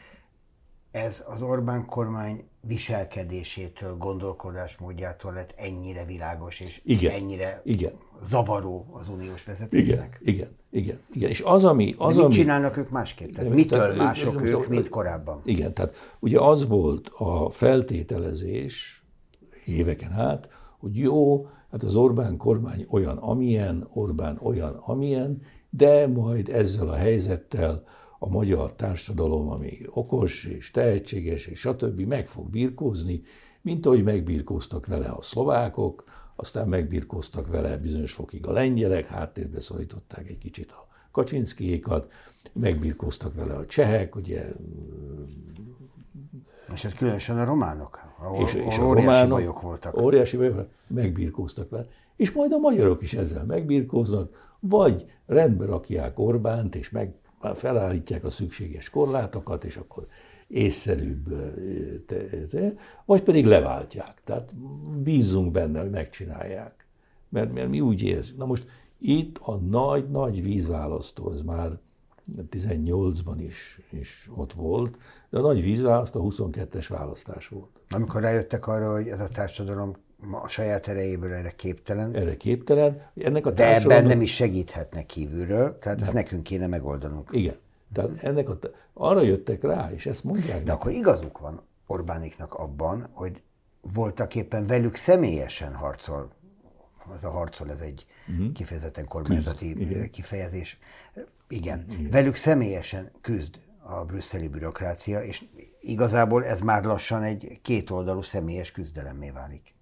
Ez 0.90 1.24
az 1.34 1.42
Orbán 1.42 1.86
kormány 1.86 2.44
viselkedésétől, 2.60 3.96
gondolkodásmódjától 3.96 5.32
lett 5.32 5.54
ennyire 5.56 6.04
világos 6.04 6.60
és 6.60 6.80
Igen. 6.84 7.12
ennyire 7.12 7.60
Igen. 7.64 7.92
zavaró 8.22 8.86
az 8.92 9.08
uniós 9.08 9.42
Igen, 9.42 9.54
vezetésnek? 9.54 10.18
igen, 10.22 10.56
igen, 10.70 10.98
igen. 11.12 11.28
És 11.28 11.40
az, 11.40 11.64
ami... 11.64 11.94
Az, 11.98 12.08
De 12.08 12.14
mit 12.14 12.24
ami 12.24 12.34
csinálnak 12.34 12.76
ők 12.76 12.90
másképp? 12.90 13.34
Tehát 13.34 13.50
mitől 13.50 13.78
tehát, 13.78 13.96
mások 13.96 14.40
most 14.40 14.52
ők, 14.52 14.66
a- 14.66 14.68
mint 14.68 14.88
korábban? 14.88 15.40
Igen, 15.44 15.74
tehát 15.74 15.94
ugye 16.18 16.40
az 16.40 16.66
volt 16.66 17.08
a 17.08 17.50
feltételezés 17.50 19.04
éveken 19.66 20.12
át, 20.12 20.48
hogy 20.78 20.96
jó, 20.98 21.46
hát 21.70 21.82
az 21.82 21.96
Orbán 21.96 22.36
kormány 22.36 22.86
olyan, 22.90 23.16
amilyen, 23.16 23.88
Orbán 23.92 24.38
olyan, 24.42 24.74
amilyen, 24.74 25.42
de 25.70 26.06
majd 26.06 26.48
ezzel 26.48 26.88
a 26.88 26.94
helyzettel 26.94 27.84
a 28.22 28.28
magyar 28.28 28.72
társadalom, 28.72 29.48
ami 29.48 29.78
okos 29.90 30.44
és 30.44 30.70
tehetséges 30.70 31.46
és 31.46 31.58
stb. 31.58 32.00
meg 32.00 32.28
fog 32.28 32.50
birkózni, 32.50 33.22
mint 33.62 33.86
ahogy 33.86 34.02
megbirkóztak 34.02 34.86
vele 34.86 35.08
a 35.08 35.22
szlovákok, 35.22 36.04
aztán 36.36 36.68
megbirkóztak 36.68 37.48
vele 37.48 37.76
bizonyos 37.76 38.12
fokig 38.12 38.46
a 38.46 38.52
lengyelek, 38.52 39.06
háttérbe 39.06 39.60
szorították 39.60 40.28
egy 40.28 40.38
kicsit 40.38 40.72
a 40.72 40.88
Kaczynszkijékat, 41.10 42.12
megbirkóztak 42.52 43.34
vele 43.34 43.54
a 43.54 43.66
csehek, 43.66 44.16
ugye, 44.16 44.48
És 46.72 46.84
ez 46.84 46.92
különösen 46.92 47.38
a 47.38 47.44
románok, 47.44 48.00
ahol, 48.18 48.44
és, 48.44 48.54
és 48.54 48.78
a 48.78 48.82
óriási 48.82 49.06
románok, 49.06 49.30
bajok 49.30 49.60
voltak. 49.60 50.00
Óriási 50.00 50.36
bajok, 50.36 50.68
megbirkóztak 50.86 51.70
vele. 51.70 51.86
És 52.16 52.32
majd 52.32 52.52
a 52.52 52.58
magyarok 52.58 53.02
is 53.02 53.14
ezzel 53.14 53.44
megbirkóznak, 53.44 54.56
vagy 54.60 55.06
rendbe 55.26 55.64
rakják 55.64 56.18
Orbánt, 56.18 56.74
és 56.74 56.90
meg 56.90 57.19
felállítják 57.54 58.24
a 58.24 58.30
szükséges 58.30 58.90
korlátokat, 58.90 59.64
és 59.64 59.76
akkor 59.76 60.06
észszerűbb, 60.48 61.28
te, 62.06 62.46
te, 62.46 62.74
vagy 63.04 63.22
pedig 63.22 63.46
leváltják. 63.46 64.20
Tehát 64.24 64.54
bízzunk 65.02 65.52
benne, 65.52 65.80
hogy 65.80 65.90
megcsinálják. 65.90 66.86
Mert, 67.28 67.52
mert 67.52 67.68
mi 67.68 67.80
úgy 67.80 68.02
érzünk. 68.02 68.38
Na 68.38 68.46
most 68.46 68.66
itt 68.98 69.38
a 69.38 69.56
nagy-nagy 69.56 70.42
vízválasztó, 70.42 71.32
ez 71.32 71.42
már 71.42 71.78
18-ban 72.50 73.36
is, 73.38 73.80
is 73.90 74.30
ott 74.34 74.52
volt, 74.52 74.98
de 75.30 75.38
a 75.38 75.42
nagy 75.42 75.62
vízválasztó 75.62 76.32
22-es 76.34 76.86
választás 76.88 77.48
volt. 77.48 77.80
Amikor 77.90 78.20
rájöttek 78.20 78.66
arra, 78.66 78.92
hogy 78.92 79.08
ez 79.08 79.20
a 79.20 79.28
társadalom 79.28 79.96
a 80.30 80.48
saját 80.48 80.88
erejéből 80.88 81.32
erre 81.32 81.50
képtelen, 81.50 82.14
Erre 82.14 82.36
képtelen, 82.36 83.02
ennek 83.14 83.46
a 83.46 83.50
de 83.50 83.74
ebben 83.74 84.04
nem 84.04 84.20
is 84.20 84.34
segíthetnek 84.34 85.06
kívülről, 85.06 85.78
tehát 85.78 86.00
ezt 86.00 86.12
nekünk 86.12 86.42
kéne 86.42 86.66
megoldanunk. 86.66 87.28
Igen. 87.32 87.54
Tehát 87.92 88.22
ennek 88.22 88.48
a, 88.48 88.58
arra 88.92 89.22
jöttek 89.22 89.62
rá, 89.62 89.90
és 89.92 90.06
ezt 90.06 90.24
mondják 90.24 90.62
De 90.62 90.72
akkor 90.72 90.90
igazuk 90.90 91.38
van 91.38 91.62
Orbániknak 91.86 92.54
abban, 92.54 93.08
hogy 93.12 93.42
voltak 93.80 94.34
éppen 94.34 94.66
velük 94.66 94.94
személyesen 94.94 95.74
harcol. 95.74 96.32
Ez 97.14 97.24
a 97.24 97.30
harcol, 97.30 97.70
ez 97.70 97.80
egy 97.80 98.06
uh-huh. 98.28 98.52
kifejezetten 98.52 99.06
kormányzati 99.06 99.74
küzd, 99.74 100.10
kifejezés. 100.10 100.78
Igen. 101.48 101.84
Igen. 101.88 102.10
Velük 102.10 102.34
személyesen 102.34 103.10
küzd 103.20 103.60
a 103.78 104.04
brüsszeli 104.04 104.48
bürokrácia, 104.48 105.22
és 105.22 105.44
igazából 105.80 106.44
ez 106.44 106.60
már 106.60 106.84
lassan 106.84 107.22
egy 107.22 107.58
kétoldalú 107.62 108.22
személyes 108.22 108.72
küzdelemmé 108.72 109.30
válik. 109.30 109.74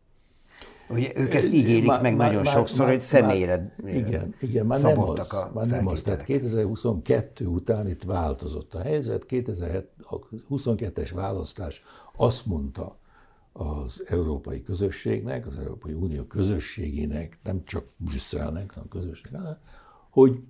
Ugye 0.90 1.12
ők 1.16 1.34
ezt 1.34 1.52
így 1.52 1.68
élik 1.68 1.86
Már- 1.86 2.02
meg 2.02 2.16
már- 2.16 2.28
nagyon 2.28 2.42
már- 2.44 2.54
sokszor, 2.54 2.84
már- 2.84 2.94
hogy 2.94 3.00
személyre 3.00 3.74
már- 3.82 3.94
Igen, 3.94 4.34
igen, 4.40 4.66
már 4.66 4.80
nem 4.80 5.00
az, 5.00 5.32
a 5.32 5.50
már 5.54 5.66
nem 5.66 5.86
az. 5.86 6.02
Tehát 6.02 6.18
feltételek. 6.18 6.24
2022 6.24 7.46
után 7.46 7.88
itt 7.88 8.02
változott 8.02 8.74
a 8.74 8.80
helyzet. 8.80 9.24
2022-es 9.28 11.10
választás 11.14 11.82
azt 12.16 12.46
mondta 12.46 12.98
az 13.52 14.04
európai 14.06 14.62
közösségnek, 14.62 15.46
az 15.46 15.56
Európai 15.56 15.92
Unió 15.92 16.22
közösségének, 16.24 17.38
nem 17.42 17.64
csak 17.64 17.84
Brüsszelnek, 17.96 18.72
hanem 18.72 18.88
közösségnek, 18.88 19.58
hogy 20.10 20.44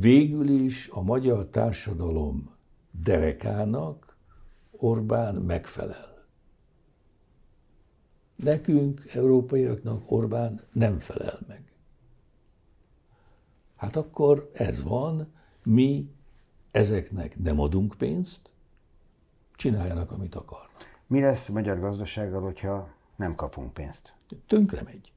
végül 0.00 0.48
is 0.48 0.88
a 0.92 1.02
magyar 1.02 1.48
társadalom 1.48 2.50
derekának 2.90 4.16
Orbán 4.70 5.34
megfelel. 5.34 6.11
Nekünk, 8.42 9.04
európaiaknak 9.14 10.10
Orbán 10.10 10.60
nem 10.72 10.98
felel 10.98 11.38
meg. 11.48 11.62
Hát 13.76 13.96
akkor 13.96 14.50
ez 14.52 14.82
van, 14.82 15.32
mi 15.64 16.10
ezeknek 16.70 17.38
nem 17.38 17.60
adunk 17.60 17.94
pénzt, 17.98 18.40
csináljanak, 19.56 20.10
amit 20.10 20.34
akarnak. 20.34 20.70
Mi 21.06 21.20
lesz 21.20 21.48
a 21.48 21.52
magyar 21.52 21.80
gazdasággal, 21.80 22.40
hogyha 22.40 22.88
nem 23.16 23.34
kapunk 23.34 23.72
pénzt? 23.72 24.14
Tönkre 24.46 24.82
megy. 24.82 25.12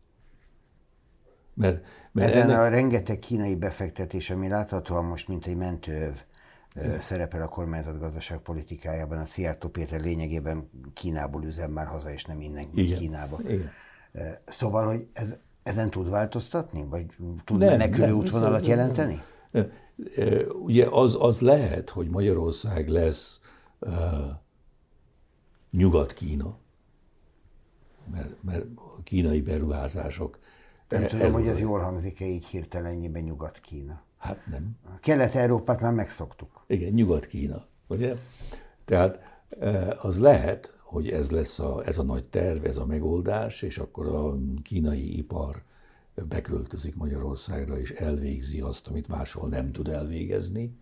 Mert, 1.54 1.86
mert 2.12 2.30
Ezen 2.30 2.50
ennek, 2.50 2.60
a 2.60 2.68
rengeteg 2.68 3.20
kínai 3.20 3.56
befektetés, 3.56 4.30
ami 4.30 4.48
láthatóan 4.48 5.06
most 5.06 5.28
mint 5.28 5.46
egy 5.46 5.58
mentőöv 5.58 6.22
ö, 6.76 7.00
szerepel 7.00 7.42
a 7.42 7.48
kormányzat 7.48 8.00
gazdaságpolitikájában, 8.00 9.18
a 9.18 9.26
Szijjártó 9.26 9.70
Péter 9.70 10.02
lényegében 10.02 10.70
Kínából 10.94 11.44
üzem 11.44 11.72
már 11.72 11.86
haza, 11.88 12.12
és 12.12 12.24
nem 12.24 12.42
innen 12.42 12.68
Igen. 12.74 12.98
Kínába. 12.98 13.40
Igen. 13.48 13.70
Szóval, 14.46 14.86
hogy 14.86 15.08
ez, 15.14 15.36
ezen 15.64 15.90
tud 15.90 16.10
változtatni? 16.10 16.86
Vagy 16.86 17.06
tud 17.44 17.58
Nem, 17.58 17.70
menekülő 17.70 18.06
nem, 18.06 18.16
útvonalat 18.16 18.62
ez- 18.62 18.68
jelenteni? 18.68 19.22
Ö, 19.52 20.50
Ugye 20.64 20.88
az, 20.90 21.18
az 21.20 21.40
lehet, 21.40 21.90
hogy 21.90 22.10
Magyarország 22.10 22.88
lesz 22.88 23.40
uh, 23.80 23.92
Nyugat-Kína, 25.72 26.58
mert, 28.12 28.44
mert 28.44 28.66
a 28.98 29.04
kínai 29.04 29.42
beruházások. 29.42 30.40
Nem 30.90 31.04
e- 31.04 31.08
tudom, 31.08 31.32
hogy 31.32 31.48
ez 31.48 31.60
jól 31.60 31.80
hangzik-e 31.80 32.26
így 32.26 32.46
hirtelenjében 32.46 33.24
Nyugat-Kína. 33.24 34.02
Hát 34.26 34.46
nem. 34.46 34.78
Kelet-Európát 35.02 35.82
már 35.82 35.94
megszoktuk. 35.94 36.64
Igen, 36.68 36.94
Nyugat-Kína, 36.94 37.66
ugye? 37.88 38.16
Tehát 38.86 39.20
eh, 39.60 40.06
az 40.06 40.20
lehet, 40.20 40.74
hogy 40.84 41.10
ez 41.10 41.32
lesz 41.32 41.60
a, 41.60 41.86
ez 41.86 41.98
a 41.98 42.04
nagy 42.04 42.26
terv, 42.26 42.66
ez 42.66 42.78
a 42.78 42.86
megoldás, 42.86 43.62
és 43.62 43.78
akkor 43.78 44.08
a 44.08 44.36
kínai 44.64 45.18
ipar 45.18 45.64
beköltözik 46.28 46.96
Magyarországra, 46.96 47.80
és 47.80 47.92
elvégzi 47.92 48.62
azt, 48.62 48.88
amit 48.88 49.08
máshol 49.08 49.50
nem 49.50 49.72
tud 49.72 49.88
elvégezni, 49.88 50.78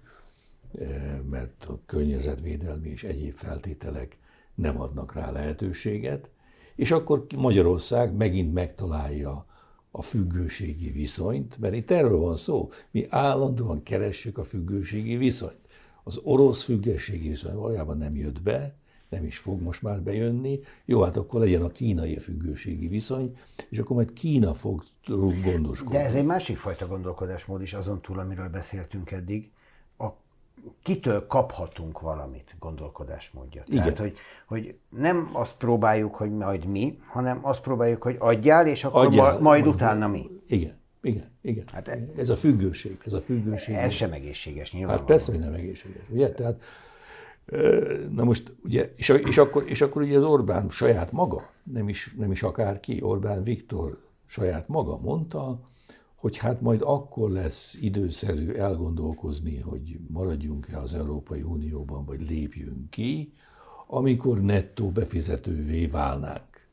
eh, 0.80 1.20
mert 1.30 1.66
a 1.66 1.80
környezetvédelmi 1.86 2.90
és 2.90 3.04
egyéb 3.04 3.34
feltételek 3.34 4.18
nem 4.56 4.82
adnak 4.82 5.14
rá 5.14 5.32
lehetőséget, 5.32 6.30
és 6.76 6.92
akkor 6.92 7.26
Magyarország 7.38 8.14
megint 8.14 8.54
megtalálja 8.54 9.46
a 9.96 10.02
függőségi 10.02 10.92
viszonyt, 10.92 11.58
mert 11.58 11.74
itt 11.74 11.92
erről 11.92 12.18
van 12.18 12.36
szó. 12.36 12.70
Mi 12.92 13.06
állandóan 13.10 13.84
keressük 13.84 14.38
a 14.38 14.44
függőségi 14.44 15.18
viszonyt. 15.18 15.60
Az 16.04 16.20
orosz 16.24 16.64
függőségi 16.64 17.28
viszony 17.28 17.56
valójában 17.56 17.98
nem 17.98 18.16
jött 18.16 18.42
be, 18.42 18.76
nem 19.10 19.26
is 19.26 19.38
fog 19.38 19.62
most 19.62 19.82
már 19.82 20.02
bejönni. 20.02 20.60
Jó, 20.86 21.02
hát 21.02 21.18
akkor 21.18 21.40
legyen 21.40 21.62
a 21.62 21.70
kínai 21.70 22.18
függőségi 22.18 22.88
viszony, 22.88 23.36
és 23.70 23.78
akkor 23.78 23.96
majd 23.96 24.14
Kína 24.14 24.54
fog 24.54 24.84
gondoskodni. 25.44 25.98
De 25.98 26.04
ez 26.04 26.14
egy 26.14 26.26
másik 26.26 26.58
fajta 26.58 26.88
gondolkodásmód 26.88 27.62
is 27.62 27.74
azon 27.74 28.02
túl, 28.02 28.20
amiről 28.20 28.50
beszéltünk 28.50 29.12
eddig. 29.12 29.52
Kitől 30.84 31.28
kaphatunk 31.28 32.00
valamit 32.00 32.56
gondolkodásmódja. 32.60 33.64
Tehát, 33.64 33.88
Igen. 33.90 33.98
hogy, 34.00 34.18
hogy 34.46 34.76
nem 34.90 35.30
azt 35.34 35.56
próbáljuk, 35.58 36.16
hogy 36.16 36.32
majd 36.32 36.66
mi, 36.66 37.00
hanem 37.08 37.40
azt 37.42 37.62
próbáljuk, 37.62 38.04
hogy 38.04 38.16
adjál, 38.20 38.68
és 38.68 38.84
akkor 38.84 39.06
Adjál, 39.06 39.34
ma, 39.34 39.40
majd 39.40 39.68
utána 39.68 40.08
mi. 40.08 40.30
Igen, 40.48 40.78
igen, 41.02 41.32
igen. 41.42 41.64
Hát 41.72 41.88
Hát 41.88 41.98
e- 41.98 42.20
ez 42.22 42.30
a 42.30 42.36
függőség, 42.36 42.98
ez 43.06 43.14
a 43.14 43.22
függőség. 43.22 43.76
Ez 43.76 43.92
sem 43.92 44.12
egészséges 44.12 44.70
Hát 44.70 44.78
nyilvánvalóan. 44.78 45.06
persze, 45.16 45.32
hogy 45.32 45.40
nem 45.42 45.54
egészséges, 45.54 46.04
ugye? 46.10 46.32
Tehát, 46.32 46.62
na 48.10 48.24
most, 48.24 48.56
ugye, 48.64 48.94
és, 48.96 49.10
és, 49.10 49.38
akkor, 49.38 49.64
és 49.68 49.82
akkor 49.82 50.02
ugye 50.02 50.18
az 50.18 50.24
Orbán 50.24 50.70
saját 50.70 51.12
maga, 51.12 51.50
nem 51.64 51.90
is, 51.90 52.14
nem 52.18 52.32
is 52.32 52.44
akárki, 52.44 53.02
Orbán 53.02 53.44
Viktor 53.44 53.98
saját 54.26 54.68
maga 54.68 54.98
mondta, 54.98 55.60
hogy 56.24 56.38
hát 56.38 56.62
majd 56.62 56.82
akkor 56.84 57.30
lesz 57.30 57.78
időszerű 57.82 58.52
elgondolkozni, 58.52 59.60
hogy 59.60 60.00
maradjunk-e 60.08 60.78
az 60.78 60.94
Európai 60.94 61.42
Unióban, 61.42 62.06
vagy 62.06 62.30
lépjünk 62.30 62.90
ki, 62.90 63.34
amikor 63.88 64.42
nettó 64.42 64.90
befizetővé 64.90 65.86
válnánk. 65.86 66.68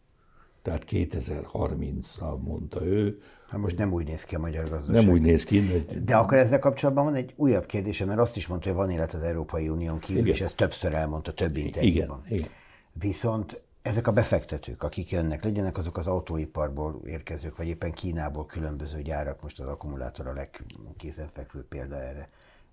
Tehát 0.63 0.85
2030-ra 0.89 2.41
mondta 2.43 2.85
ő, 2.87 3.21
Hát 3.49 3.61
most 3.61 3.77
nem 3.77 3.93
úgy 3.93 4.07
néz 4.07 4.25
ki 4.25 4.35
a 4.35 4.39
magyar 4.39 4.69
gazdaság. 4.69 5.05
nem 5.05 5.13
úgy 5.13 5.21
néz 5.21 5.45
ki, 5.45 5.67
hogy 5.71 6.05
De 6.05 6.17
akkor 6.17 6.37
ezzel 6.39 6.59
kapcsolatban 6.59 7.05
van 7.05 7.15
egy 7.15 7.33
újabb 7.37 7.67
kérdése, 7.67 8.05
mert 8.05 8.19
azt 8.21 8.37
is 8.37 8.47
mondta, 8.47 8.69
hogy 8.69 8.79
van 8.79 8.91
élet 8.91 9.13
az 9.13 9.23
Európai 9.23 9.69
Unión 9.69 9.99
kívül, 9.99 10.21
Igen. 10.23 10.35
és 10.35 10.41
ezt 10.41 10.57
többször 10.57 10.93
elmondta 10.95 11.33
több 11.33 11.57
igen, 11.57 11.67
interjúban. 11.67 12.23
igen. 12.29 12.49
Viszont 12.93 13.63
ezek 13.83 14.07
a 14.07 14.13
befektetők, 14.13 14.83
akik 14.83 15.11
jönnek, 15.11 15.45
legyenek 15.45 15.79
azok 15.79 15.97
az 15.97 16.07
autóiparból 16.07 17.01
érkezők, 17.05 17.57
vagy 17.57 17.67
éppen 17.67 17.93
Kínából 17.93 18.47
különböző 18.47 19.03
gyárak, 19.03 19.43
most 19.43 19.61
az 19.61 19.67
akkumulátor 19.67 20.27
a 20.27 20.33
legkézenfekvő 20.33 21.65
példa 21.65 22.03
erre. 22.03 22.29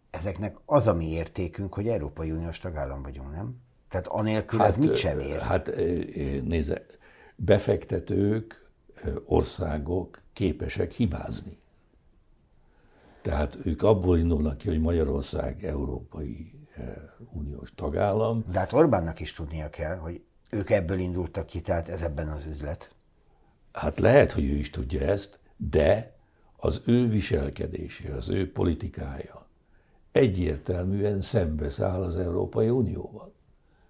Ezeknek 0.09 0.57
az 0.65 0.87
a 0.87 0.93
mi 0.93 1.09
értékünk, 1.09 1.73
hogy 1.73 1.87
Európai 1.87 2.31
Uniós 2.31 2.59
tagállam 2.59 3.01
vagyunk, 3.01 3.31
nem? 3.31 3.55
Tehát 3.89 4.07
anélkül 4.07 4.59
hát, 4.59 4.67
ez 4.67 4.77
mit 4.77 4.95
sem 4.95 5.19
ér? 5.19 5.39
Hát 5.39 5.71
nézze, 6.43 6.85
befektetők, 7.35 8.65
országok 9.25 10.21
képesek 10.33 10.91
hibázni. 10.91 11.57
Tehát 13.21 13.57
ők 13.63 13.81
abból 13.83 14.17
indulnak 14.17 14.57
ki, 14.57 14.67
hogy 14.67 14.81
Magyarország 14.81 15.63
Európai 15.65 16.51
Uniós 17.31 17.71
tagállam. 17.75 18.45
De 18.51 18.59
hát 18.59 18.73
Orbánnak 18.73 19.19
is 19.19 19.33
tudnia 19.33 19.69
kell, 19.69 19.95
hogy 19.95 20.21
ők 20.49 20.69
ebből 20.69 20.99
indultak 20.99 21.45
ki, 21.45 21.61
tehát 21.61 21.89
ez 21.89 22.01
ebben 22.01 22.27
az 22.27 22.45
üzlet. 22.45 22.91
Hát 23.71 23.99
lehet, 23.99 24.31
hogy 24.31 24.43
ő 24.43 24.53
is 24.53 24.69
tudja 24.69 25.01
ezt, 25.01 25.39
de 25.57 26.15
az 26.57 26.81
ő 26.85 27.07
viselkedése, 27.07 28.13
az 28.13 28.29
ő 28.29 28.51
politikája 28.51 29.47
egyértelműen 30.11 31.21
szembeszáll 31.21 32.01
az 32.01 32.17
Európai 32.17 32.69
Unióval. 32.69 33.33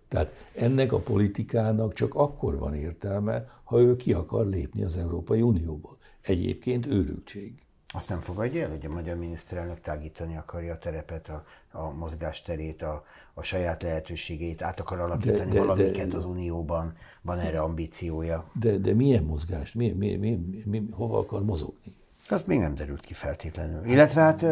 Tehát 0.08 0.32
ennek 0.56 0.94
a 0.94 1.00
politikának 1.00 1.94
csak 1.94 2.16
akkor 2.16 2.58
van 2.58 2.74
értelme, 2.74 3.46
ha 3.64 3.80
ő 3.80 3.96
ki 3.96 4.14
akar 4.14 4.46
lépni 4.46 4.84
az 4.84 4.98
Európai 4.98 5.42
Unióból. 5.42 5.98
Egyébként 6.22 6.86
őrültség. 6.86 7.67
Azt 7.94 8.10
nem 8.10 8.20
fogadja 8.20 8.64
el, 8.64 8.70
hogy 8.70 8.86
a 8.86 8.90
magyar 8.90 9.16
miniszterelnök 9.16 9.82
tágítani 9.82 10.38
akarja 10.38 10.74
a 10.74 10.78
terepet, 10.78 11.30
a, 11.30 11.44
a 11.72 11.90
mozgásterét, 11.90 12.82
a, 12.82 13.04
a 13.34 13.42
saját 13.42 13.84
lehetőségeit, 13.84 14.62
át 14.62 14.80
akar 14.80 15.00
alakítani 15.00 15.50
de, 15.52 15.60
de, 15.60 15.66
valamiket 15.66 16.08
de, 16.08 16.18
az 16.18 16.26
Unióban, 16.26 16.94
van 17.22 17.40
erre 17.40 17.60
ambíciója. 17.60 18.50
De, 18.54 18.78
de 18.78 18.94
milyen 18.94 19.24
mozgást? 19.24 19.76
Mi, 19.76 19.90
mi, 19.92 20.16
mi, 20.16 20.40
mi, 20.66 20.84
hova 20.92 21.18
akar 21.18 21.44
mozogni? 21.44 21.96
Az 22.30 22.44
még 22.46 22.60
nem 22.60 22.76
derült 22.76 23.00
ki 23.00 23.14
feltétlenül. 23.14 23.86
Illetve 23.86 24.22
hát 24.22 24.46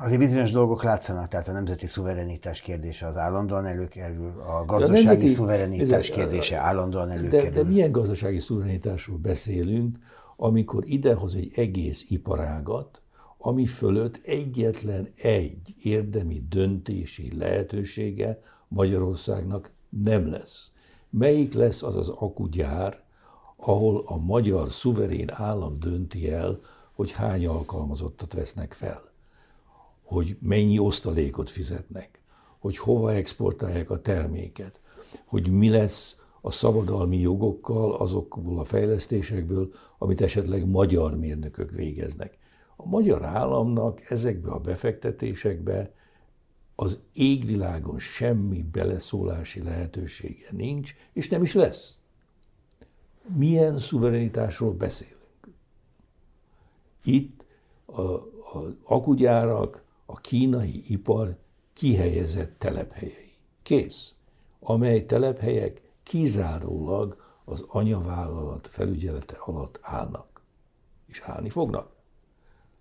azért 0.00 0.18
bizonyos 0.18 0.50
dolgok 0.50 0.82
látszanak, 0.82 1.28
tehát 1.28 1.48
a 1.48 1.52
nemzeti 1.52 1.86
szuverenitás 1.86 2.60
kérdése 2.60 3.06
az 3.06 3.16
állandóan 3.16 3.66
előkerül, 3.66 4.40
a 4.40 4.64
gazdasági 4.64 5.06
a 5.06 5.10
nemzeti, 5.10 5.28
szuverenitás 5.28 6.10
kérdése 6.10 6.56
állandóan 6.56 7.10
előkerül. 7.10 7.50
De, 7.50 7.62
de 7.62 7.68
milyen 7.68 7.92
gazdasági 7.92 8.38
szuverenitásról 8.38 9.16
beszélünk, 9.16 9.96
amikor 10.40 10.84
idehoz 10.86 11.34
egy 11.34 11.52
egész 11.54 12.10
iparágat, 12.10 13.02
ami 13.38 13.66
fölött 13.66 14.20
egyetlen 14.22 15.08
egy 15.16 15.74
érdemi 15.82 16.42
döntési 16.48 17.36
lehetősége 17.38 18.38
Magyarországnak 18.68 19.72
nem 19.88 20.30
lesz. 20.30 20.70
Melyik 21.10 21.52
lesz 21.52 21.82
az 21.82 21.96
az 21.96 22.08
akugyár, 22.08 23.04
ahol 23.56 24.02
a 24.06 24.16
magyar 24.16 24.68
szuverén 24.68 25.30
állam 25.32 25.78
dönti 25.78 26.30
el, 26.30 26.60
hogy 26.92 27.10
hány 27.10 27.46
alkalmazottat 27.46 28.32
vesznek 28.32 28.72
fel, 28.72 29.00
hogy 30.02 30.36
mennyi 30.40 30.78
osztalékot 30.78 31.50
fizetnek, 31.50 32.20
hogy 32.58 32.76
hova 32.76 33.12
exportálják 33.12 33.90
a 33.90 34.00
terméket, 34.00 34.80
hogy 35.26 35.50
mi 35.50 35.68
lesz 35.68 36.16
a 36.40 36.50
szabadalmi 36.50 37.18
jogokkal, 37.18 37.92
azokból 37.92 38.58
a 38.58 38.64
fejlesztésekből, 38.64 39.72
amit 39.98 40.20
esetleg 40.20 40.66
magyar 40.66 41.16
mérnökök 41.16 41.70
végeznek. 41.70 42.38
A 42.76 42.86
magyar 42.86 43.24
államnak 43.24 44.10
ezekbe 44.10 44.50
a 44.50 44.58
befektetésekbe 44.58 45.92
az 46.74 46.98
égvilágon 47.12 47.98
semmi 47.98 48.62
beleszólási 48.62 49.62
lehetősége 49.62 50.46
nincs, 50.50 50.94
és 51.12 51.28
nem 51.28 51.42
is 51.42 51.54
lesz. 51.54 51.94
Milyen 53.36 53.78
szuverenitásról 53.78 54.72
beszélünk? 54.72 55.48
Itt 57.04 57.44
az 57.86 58.72
akugyárak, 58.84 59.82
a 60.06 60.16
kínai 60.16 60.82
ipar 60.88 61.36
kihelyezett 61.72 62.58
telephelyei. 62.58 63.32
Kész. 63.62 64.12
Amely 64.60 65.06
telephelyek 65.06 65.80
kizárólag 66.08 67.16
az 67.44 67.64
anyavállalat 67.68 68.68
felügyelete 68.68 69.36
alatt 69.38 69.78
állnak. 69.82 70.42
És 71.06 71.20
állni 71.20 71.48
fognak. 71.48 71.92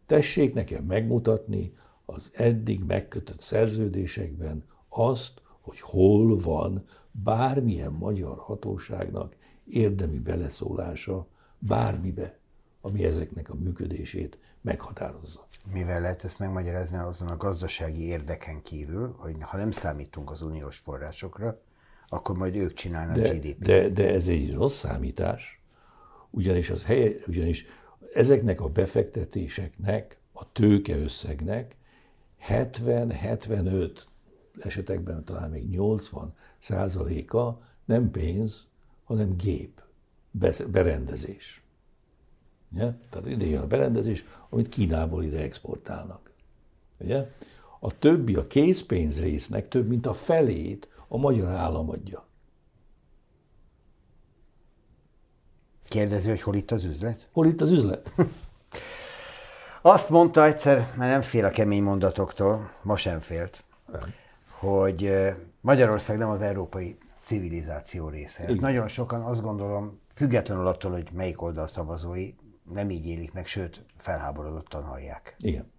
Tessék 0.05 0.53
nekem 0.53 0.83
megmutatni 0.83 1.73
az 2.05 2.29
eddig 2.33 2.83
megkötött 2.83 3.39
szerződésekben 3.39 4.63
azt, 4.89 5.41
hogy 5.61 5.79
hol 5.79 6.39
van 6.39 6.85
bármilyen 7.11 7.91
magyar 7.91 8.37
hatóságnak 8.37 9.35
érdemi 9.65 10.19
beleszólása 10.19 11.27
bármibe, 11.59 12.37
ami 12.81 13.03
ezeknek 13.03 13.49
a 13.49 13.55
működését 13.55 14.37
meghatározza. 14.61 15.47
Mivel 15.71 16.01
lehet 16.01 16.23
ezt 16.23 16.39
megmagyarázni 16.39 16.97
azon 16.97 17.27
a 17.27 17.37
gazdasági 17.37 18.03
érdeken 18.03 18.61
kívül, 18.61 19.15
hogy 19.17 19.35
ha 19.39 19.57
nem 19.57 19.71
számítunk 19.71 20.31
az 20.31 20.41
uniós 20.41 20.77
forrásokra, 20.77 21.61
akkor 22.09 22.37
majd 22.37 22.55
ők 22.55 22.73
csinálnak 22.73 23.15
de, 23.15 23.29
GDP-t. 23.29 23.59
De, 23.59 23.89
de 23.89 24.13
ez 24.13 24.27
egy 24.27 24.53
rossz 24.53 24.77
számítás, 24.77 25.61
ugyanis, 26.29 26.69
az 26.69 26.83
helye, 26.83 27.11
ugyanis 27.27 27.65
ezeknek 28.13 28.61
a 28.61 28.69
befektetéseknek, 28.69 30.17
a 30.33 30.51
tőkeösszegnek 30.51 31.75
70-75 32.49 34.03
esetekben 34.59 35.25
talán 35.25 35.49
még 35.49 35.69
80 35.69 36.33
százaléka 36.59 37.61
nem 37.85 38.11
pénz, 38.11 38.67
hanem 39.03 39.35
gép, 39.37 39.81
berendezés. 40.71 41.61
Ugye? 42.71 42.93
Tehát 43.09 43.27
ide 43.27 43.45
jön 43.45 43.61
a 43.61 43.67
berendezés, 43.67 44.25
amit 44.49 44.69
Kínából 44.69 45.23
ide 45.23 45.41
exportálnak. 45.41 46.31
Ugye? 46.99 47.31
A 47.79 47.97
többi, 47.97 48.35
a 48.35 48.41
készpénz 48.41 49.21
résznek 49.21 49.67
több 49.67 49.87
mint 49.87 50.05
a 50.05 50.13
felét 50.13 50.87
a 51.07 51.17
magyar 51.17 51.51
állam 51.51 51.89
adja. 51.89 52.25
Kérdezi, 55.87 56.29
hogy 56.29 56.41
hol 56.41 56.55
itt 56.55 56.71
az 56.71 56.83
üzlet? 56.83 57.29
Hol 57.31 57.45
itt 57.45 57.61
az 57.61 57.71
üzlet? 57.71 58.13
Azt 59.81 60.09
mondta 60.09 60.45
egyszer, 60.45 60.77
mert 60.77 61.11
nem 61.11 61.21
fél 61.21 61.45
a 61.45 61.49
kemény 61.49 61.83
mondatoktól, 61.83 62.71
ma 62.81 62.95
sem 62.95 63.19
félt, 63.19 63.63
nem. 63.91 64.13
hogy 64.49 65.13
Magyarország 65.61 66.17
nem 66.17 66.29
az 66.29 66.41
európai 66.41 66.97
civilizáció 67.23 68.09
része. 68.09 68.41
Ezt 68.41 68.49
Igen. 68.49 68.63
nagyon 68.63 68.87
sokan 68.87 69.21
azt 69.21 69.41
gondolom, 69.41 69.99
függetlenül 70.13 70.67
attól, 70.67 70.91
hogy 70.91 71.09
melyik 71.13 71.41
oldal 71.41 71.67
szavazói, 71.67 72.33
nem 72.73 72.89
így 72.89 73.07
élik 73.07 73.33
meg, 73.33 73.45
sőt, 73.45 73.85
felháborodottan 73.97 74.83
hallják. 74.83 75.35
Igen. 75.39 75.71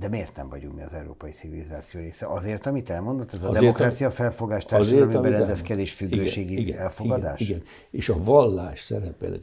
De 0.00 0.08
miért 0.08 0.36
nem 0.36 0.48
vagyunk 0.48 0.74
mi 0.74 0.82
az 0.82 0.92
európai 0.92 1.30
civilizáció 1.30 2.00
része? 2.00 2.26
Azért, 2.26 2.66
amit 2.66 2.90
elmondott, 2.90 3.32
ez 3.32 3.42
a 3.42 3.48
azért, 3.48 3.60
demokrácia 3.60 4.10
felfogás, 4.10 4.64
társadalmi 4.64 5.30
berendezkedés, 5.30 5.92
függőségi 5.92 6.60
igen, 6.60 6.78
elfogadás? 6.78 7.40
Igen, 7.40 7.56
igen, 7.56 7.68
és 7.90 8.08
a 8.08 8.16
vallás 8.24 8.80
szerepe 8.80 9.38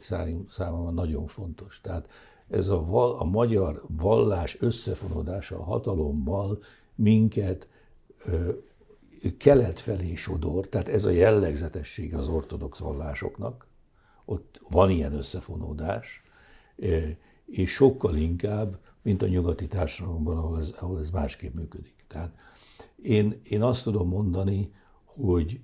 számomra 0.48 0.90
nagyon 0.90 1.26
fontos. 1.26 1.80
Tehát 1.80 2.08
ez 2.50 2.68
a, 2.68 2.84
val, 2.84 3.16
a 3.18 3.24
magyar 3.24 3.82
vallás 3.88 4.56
összefonódása 4.60 5.58
a 5.58 5.62
hatalommal 5.62 6.62
minket 6.94 7.68
ö, 8.24 8.50
kelet 9.38 9.80
felé 9.80 10.14
sodor, 10.14 10.68
tehát 10.68 10.88
ez 10.88 11.04
a 11.04 11.10
jellegzetessége 11.10 12.16
az 12.16 12.28
ortodox 12.28 12.78
vallásoknak, 12.78 13.66
ott 14.24 14.60
van 14.70 14.90
ilyen 14.90 15.12
összefonódás, 15.12 16.22
és 17.46 17.70
sokkal 17.70 18.16
inkább 18.16 18.78
mint 19.02 19.22
a 19.22 19.26
nyugati 19.26 19.66
társadalomban, 19.66 20.36
ahol 20.36 20.58
ez, 20.58 20.74
ahol 20.80 21.00
ez 21.00 21.10
másképp 21.10 21.54
működik. 21.54 22.04
Tehát 22.08 22.34
én, 23.02 23.40
én 23.42 23.62
azt 23.62 23.84
tudom 23.84 24.08
mondani, 24.08 24.72
hogy 25.04 25.60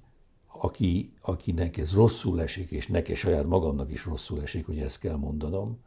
aki, 0.46 1.12
akinek 1.22 1.76
ez 1.76 1.94
rosszul 1.94 2.40
esik, 2.40 2.70
és 2.70 2.86
nekem 2.86 3.14
saját 3.14 3.46
magamnak 3.46 3.92
is 3.92 4.04
rosszul 4.04 4.42
esik, 4.42 4.66
hogy 4.66 4.78
ezt 4.78 5.00
kell 5.00 5.16
mondanom 5.16 5.78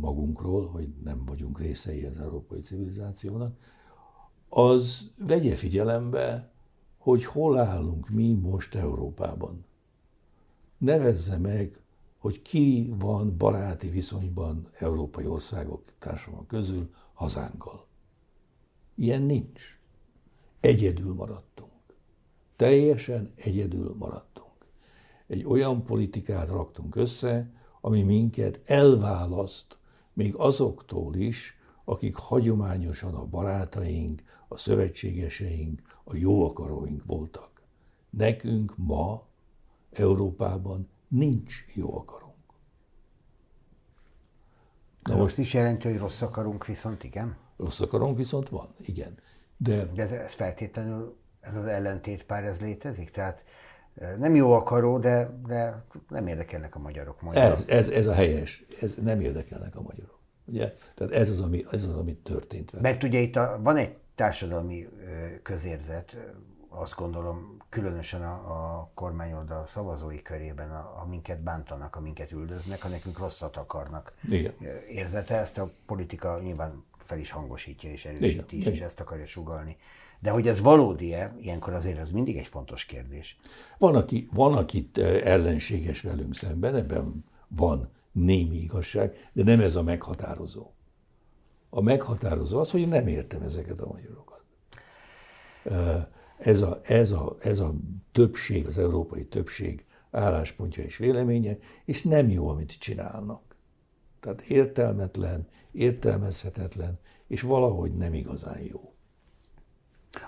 magunkról, 0.00 0.66
hogy 0.66 0.88
nem 1.04 1.24
vagyunk 1.24 1.58
részei 1.58 2.04
az 2.04 2.18
európai 2.18 2.60
civilizációnak, 2.60 3.56
az 4.48 5.10
vegye 5.18 5.54
figyelembe, 5.54 6.52
hogy 6.98 7.24
hol 7.24 7.58
állunk 7.58 8.08
mi 8.08 8.32
most 8.32 8.74
Európában. 8.74 9.64
Nevezze 10.78 11.38
meg 11.38 11.83
hogy 12.24 12.42
ki 12.42 12.94
van 12.98 13.36
baráti 13.36 13.88
viszonyban 13.88 14.68
európai 14.78 15.26
országok 15.26 15.82
társadalom 15.98 16.46
közül 16.46 16.90
hazánkkal. 17.12 17.86
Ilyen 18.94 19.22
nincs. 19.22 19.80
Egyedül 20.60 21.14
maradtunk. 21.14 21.72
Teljesen 22.56 23.32
egyedül 23.34 23.94
maradtunk. 23.98 24.66
Egy 25.26 25.44
olyan 25.44 25.84
politikát 25.84 26.48
raktunk 26.48 26.96
össze, 26.96 27.50
ami 27.80 28.02
minket 28.02 28.60
elválaszt 28.64 29.78
még 30.12 30.34
azoktól 30.34 31.14
is, 31.14 31.56
akik 31.84 32.14
hagyományosan 32.14 33.14
a 33.14 33.26
barátaink, 33.26 34.22
a 34.48 34.56
szövetségeseink, 34.56 35.82
a 36.04 36.16
jóakaróink 36.16 37.04
voltak. 37.06 37.62
Nekünk 38.10 38.74
ma 38.76 39.26
Európában 39.90 40.88
nincs 41.14 41.64
jó 41.74 41.96
akarunk. 41.98 42.34
De 45.02 45.14
most 45.14 45.38
is 45.38 45.54
jelenti, 45.54 45.88
hogy 45.88 45.98
rossz 45.98 46.22
akarunk, 46.22 46.66
viszont 46.66 47.04
igen? 47.04 47.36
Rossz 47.56 47.80
akarunk, 47.80 48.16
viszont 48.16 48.48
van, 48.48 48.68
igen. 48.80 49.18
De, 49.56 49.84
De 49.84 50.02
ez, 50.02 50.12
ez 50.12 50.32
feltétlenül 50.32 51.16
ez 51.40 51.56
az 51.56 51.64
ellentétpár, 51.66 52.44
ez 52.44 52.60
létezik? 52.60 53.10
Tehát 53.10 53.44
nem 54.18 54.34
jó 54.34 54.52
akaró, 54.52 54.98
de, 54.98 55.40
de 55.46 55.84
nem 56.08 56.26
érdekelnek 56.26 56.74
a 56.74 56.78
magyarok. 56.78 57.18
Ez, 57.32 57.64
ez, 57.68 57.88
ez 57.88 58.06
a 58.06 58.14
helyes, 58.14 58.64
ez 58.80 58.94
nem 59.02 59.20
érdekelnek 59.20 59.76
a 59.76 59.82
magyarok. 59.82 60.18
Ugye? 60.44 60.74
Tehát 60.94 61.12
ez 61.12 61.30
az, 61.30 61.40
ami, 61.40 61.64
ez 61.70 61.84
az, 61.84 61.96
ami 61.96 62.16
történt 62.16 62.70
vele. 62.70 62.82
Mert 62.82 63.02
ugye 63.02 63.18
itt 63.18 63.36
a, 63.36 63.60
van 63.62 63.76
egy 63.76 63.96
társadalmi 64.14 64.88
közérzet, 65.42 66.16
azt 66.76 66.96
gondolom, 66.96 67.56
különösen 67.68 68.22
a, 68.22 68.32
a 68.34 68.90
kormányoldal 68.94 69.66
szavazói 69.66 70.22
körében, 70.22 70.70
a, 70.70 71.00
a 71.02 71.06
minket 71.08 71.40
bántanak, 71.40 71.96
a 71.96 72.00
minket 72.00 72.32
üldöznek, 72.32 72.84
a 72.84 72.88
nekünk 72.88 73.18
rosszat 73.18 73.56
akarnak 73.56 74.12
Igen. 74.28 74.54
érzete. 74.90 75.38
Ezt 75.38 75.58
a 75.58 75.70
politika 75.86 76.40
nyilván 76.42 76.84
fel 76.96 77.18
is 77.18 77.30
hangosítja 77.30 77.90
és 77.90 78.04
erősíti 78.04 78.56
Igen. 78.56 78.72
is, 78.72 78.78
és 78.78 78.84
ezt 78.84 79.00
akarja 79.00 79.26
sugalni. 79.26 79.76
De 80.20 80.30
hogy 80.30 80.48
ez 80.48 80.60
valódi-e, 80.60 81.34
ilyenkor 81.40 81.72
azért 81.72 81.98
ez 81.98 82.10
mindig 82.10 82.36
egy 82.36 82.46
fontos 82.46 82.84
kérdés. 82.84 83.38
Van, 83.78 83.94
aki, 83.94 84.28
van, 84.32 84.56
aki 84.56 84.90
ellenséges 85.24 86.00
velünk 86.00 86.34
szemben, 86.34 86.74
ebben 86.74 87.24
van 87.48 87.88
némi 88.12 88.56
igazság, 88.56 89.30
de 89.32 89.42
nem 89.42 89.60
ez 89.60 89.76
a 89.76 89.82
meghatározó. 89.82 90.70
A 91.70 91.80
meghatározó 91.80 92.58
az, 92.58 92.70
hogy 92.70 92.88
nem 92.88 93.06
értem 93.06 93.42
ezeket 93.42 93.80
a 93.80 93.92
magyarokat. 93.92 94.44
Ez 96.44 96.60
a, 96.60 96.80
ez 96.82 97.12
a, 97.12 97.36
ez 97.40 97.60
a 97.60 97.74
többség, 98.12 98.66
az 98.66 98.78
európai 98.78 99.24
többség 99.24 99.84
álláspontja 100.10 100.84
és 100.84 100.96
véleménye, 100.96 101.56
és 101.84 102.02
nem 102.02 102.28
jó, 102.28 102.48
amit 102.48 102.78
csinálnak. 102.78 103.56
Tehát 104.20 104.40
értelmetlen, 104.40 105.48
értelmezhetetlen, 105.72 106.98
és 107.26 107.42
valahogy 107.42 107.94
nem 107.94 108.14
igazán 108.14 108.60
jó. 108.60 108.94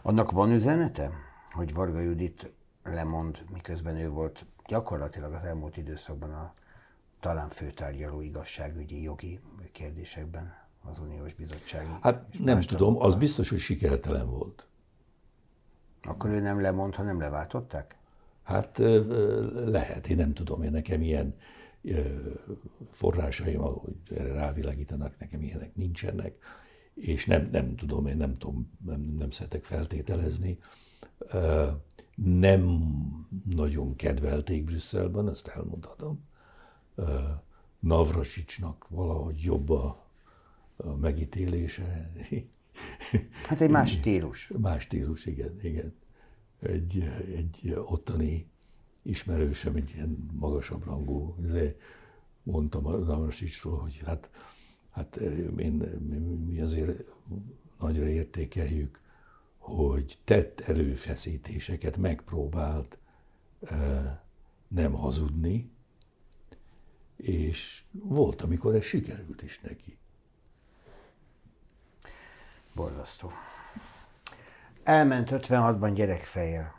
Annak 0.03 0.31
van 0.31 0.53
üzenete, 0.53 1.13
hogy 1.51 1.75
Varga 1.75 2.01
Judit 2.01 2.53
lemond, 2.83 3.45
miközben 3.53 3.97
ő 3.97 4.09
volt 4.09 4.47
gyakorlatilag 4.69 5.33
az 5.33 5.45
elmúlt 5.45 5.77
időszakban 5.77 6.31
a 6.31 6.55
talán 7.21 7.49
főtárgyaló 7.49 8.21
igazságügyi 8.21 9.03
jogi 9.03 9.41
kérdésekben 9.73 10.55
az 10.83 10.99
Uniós 10.99 11.35
Bizottsági. 11.35 11.89
Hát 12.01 12.27
nem 12.39 12.61
tudom, 12.61 12.97
az 13.01 13.17
biztos, 13.17 13.49
hogy 13.49 13.59
sikertelen 13.59 14.31
volt. 14.31 14.67
Akkor 16.03 16.31
ő 16.31 16.41
nem 16.41 16.61
lemond, 16.61 16.95
ha 16.95 17.03
nem 17.03 17.21
leváltották? 17.21 17.97
Hát 18.43 18.79
lehet, 19.55 20.07
én 20.09 20.17
nem 20.17 20.33
tudom, 20.33 20.63
én 20.63 20.71
nekem 20.71 21.03
ilyen 21.03 21.35
forrásaim, 22.91 23.61
hogy 23.61 23.95
erre 24.15 24.33
rávilágítanak, 24.33 25.19
nekem 25.19 25.43
ilyenek 25.43 25.75
nincsenek 25.75 26.39
és 26.97 27.27
nem, 27.27 27.49
nem 27.53 27.77
tudom, 27.77 28.07
én 28.07 28.17
nem 28.17 28.35
tudom, 28.35 28.71
nem, 28.85 29.01
nem 29.01 29.31
szeretek 29.31 29.65
feltételezni. 29.65 30.59
Nem 32.15 32.81
nagyon 33.45 33.97
kedvelték 33.97 34.65
Brüsszelben, 34.65 35.29
ezt 35.29 35.49
elmondhatom. 35.49 36.25
Navrasicsnak 37.81 38.87
valahogy 38.89 39.43
jobb 39.43 39.71
a, 39.71 40.07
a 40.77 40.97
megítélése. 40.97 42.11
Hát 43.47 43.61
egy 43.61 43.71
más 43.71 43.91
stílus. 43.91 44.51
Más 44.59 44.83
stílus, 44.83 45.27
igen, 45.27 45.57
igen. 45.63 45.95
Egy, 46.61 47.09
egy 47.35 47.75
ottani 47.85 48.51
ismerősöm, 49.03 49.77
egy 49.77 49.93
ilyen 49.95 50.29
magasabb 50.33 50.85
rangú, 50.85 51.37
izé, 51.43 51.77
mondtam 52.43 52.87
a 52.87 52.97
Navrasicsról, 52.97 53.79
hogy 53.79 54.03
hát 54.05 54.31
hát 54.97 55.17
én, 55.57 55.73
mi 56.49 56.61
azért 56.61 57.03
nagyra 57.79 58.09
értékeljük, 58.09 59.01
hogy 59.59 60.19
tett 60.25 60.61
erőfeszítéseket, 60.61 61.97
megpróbált 61.97 62.99
nem 64.69 64.93
hazudni, 64.93 65.71
és 67.17 67.85
volt, 67.93 68.43
amikor 68.43 68.75
ez 68.75 68.85
sikerült 68.85 69.43
is 69.43 69.61
neki. 69.61 69.99
Borzasztó. 72.77 73.31
Elment 74.83 75.29
56-ban 75.33 75.91
gyerekfejjel. 75.95 76.75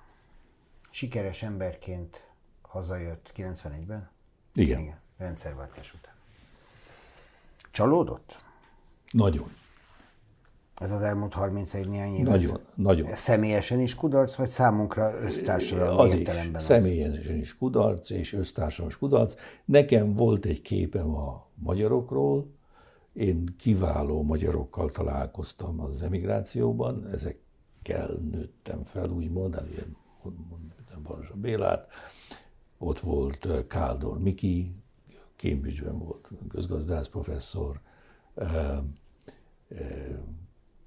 Sikeres 0.89 1.43
emberként 1.43 2.27
hazajött 2.61 3.31
91-ben? 3.37 4.09
Igen. 4.53 4.79
Igen. 4.79 4.99
Rendszerváltás 5.17 5.93
után. 5.93 6.13
Csalódott? 7.71 8.43
Nagyon. 9.11 9.51
Ez 10.75 10.91
az 10.91 11.01
elmúlt 11.01 11.33
31 11.33 11.89
néhány 11.89 12.15
év? 12.15 12.25
Nagyon, 12.25 12.59
nagyon. 12.75 13.15
Személyesen 13.15 13.79
is 13.79 13.95
kudarc, 13.95 14.35
vagy 14.35 14.49
számunkra 14.49 15.19
össztársadalmi 15.21 15.99
az 15.99 16.13
értelemben? 16.13 16.61
Is, 16.61 16.69
az? 16.69 16.81
Személyesen 16.81 17.37
is 17.37 17.57
kudarc, 17.57 18.09
és 18.09 18.33
össztársadalmi 18.33 18.91
is 18.91 18.97
kudarc. 18.99 19.35
Nekem 19.65 20.15
volt 20.15 20.45
egy 20.45 20.61
képem 20.61 21.15
a 21.15 21.47
magyarokról, 21.55 22.56
én 23.17 23.53
kiváló 23.57 24.23
magyarokkal 24.23 24.89
találkoztam 24.89 25.79
az 25.79 26.01
emigrációban, 26.01 27.07
ezekkel 27.07 28.07
nőttem 28.31 28.83
fel, 28.83 29.09
úgymond, 29.09 29.55
hát 29.55 29.69
ilyen, 29.69 29.97
mondtam 30.49 31.03
Barzsa 31.03 31.33
Bélát, 31.35 31.87
ott 32.77 32.99
volt 32.99 33.67
Káldor 33.67 34.19
Miki, 34.19 34.75
Cambridge-ben 35.35 35.99
volt 35.99 36.31
közgazdász 36.49 37.07
professzor, 37.07 37.81
uh, 38.33 38.77
uh, 39.69 39.79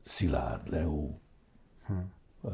Szilárd 0.02 0.68
Leo. 0.68 1.10
Hm. 1.86 1.92
Uh, 2.40 2.52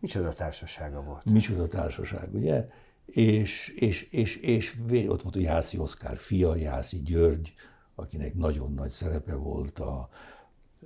Micsoda 0.00 0.32
társasága 0.32 1.02
volt. 1.02 1.24
Micsoda 1.24 1.66
társaság, 1.66 2.34
ugye? 2.34 2.68
És, 3.06 3.68
és, 3.68 4.02
és, 4.02 4.36
és 4.36 4.78
ott 5.08 5.22
volt 5.22 5.36
a 5.36 5.40
Jászi 5.40 5.78
Oszkár 5.78 6.16
fia, 6.16 6.56
Jászi 6.56 7.02
György, 7.02 7.54
akinek 8.00 8.34
nagyon 8.34 8.72
nagy 8.72 8.90
szerepe 8.90 9.34
volt 9.34 9.78
a 9.78 10.08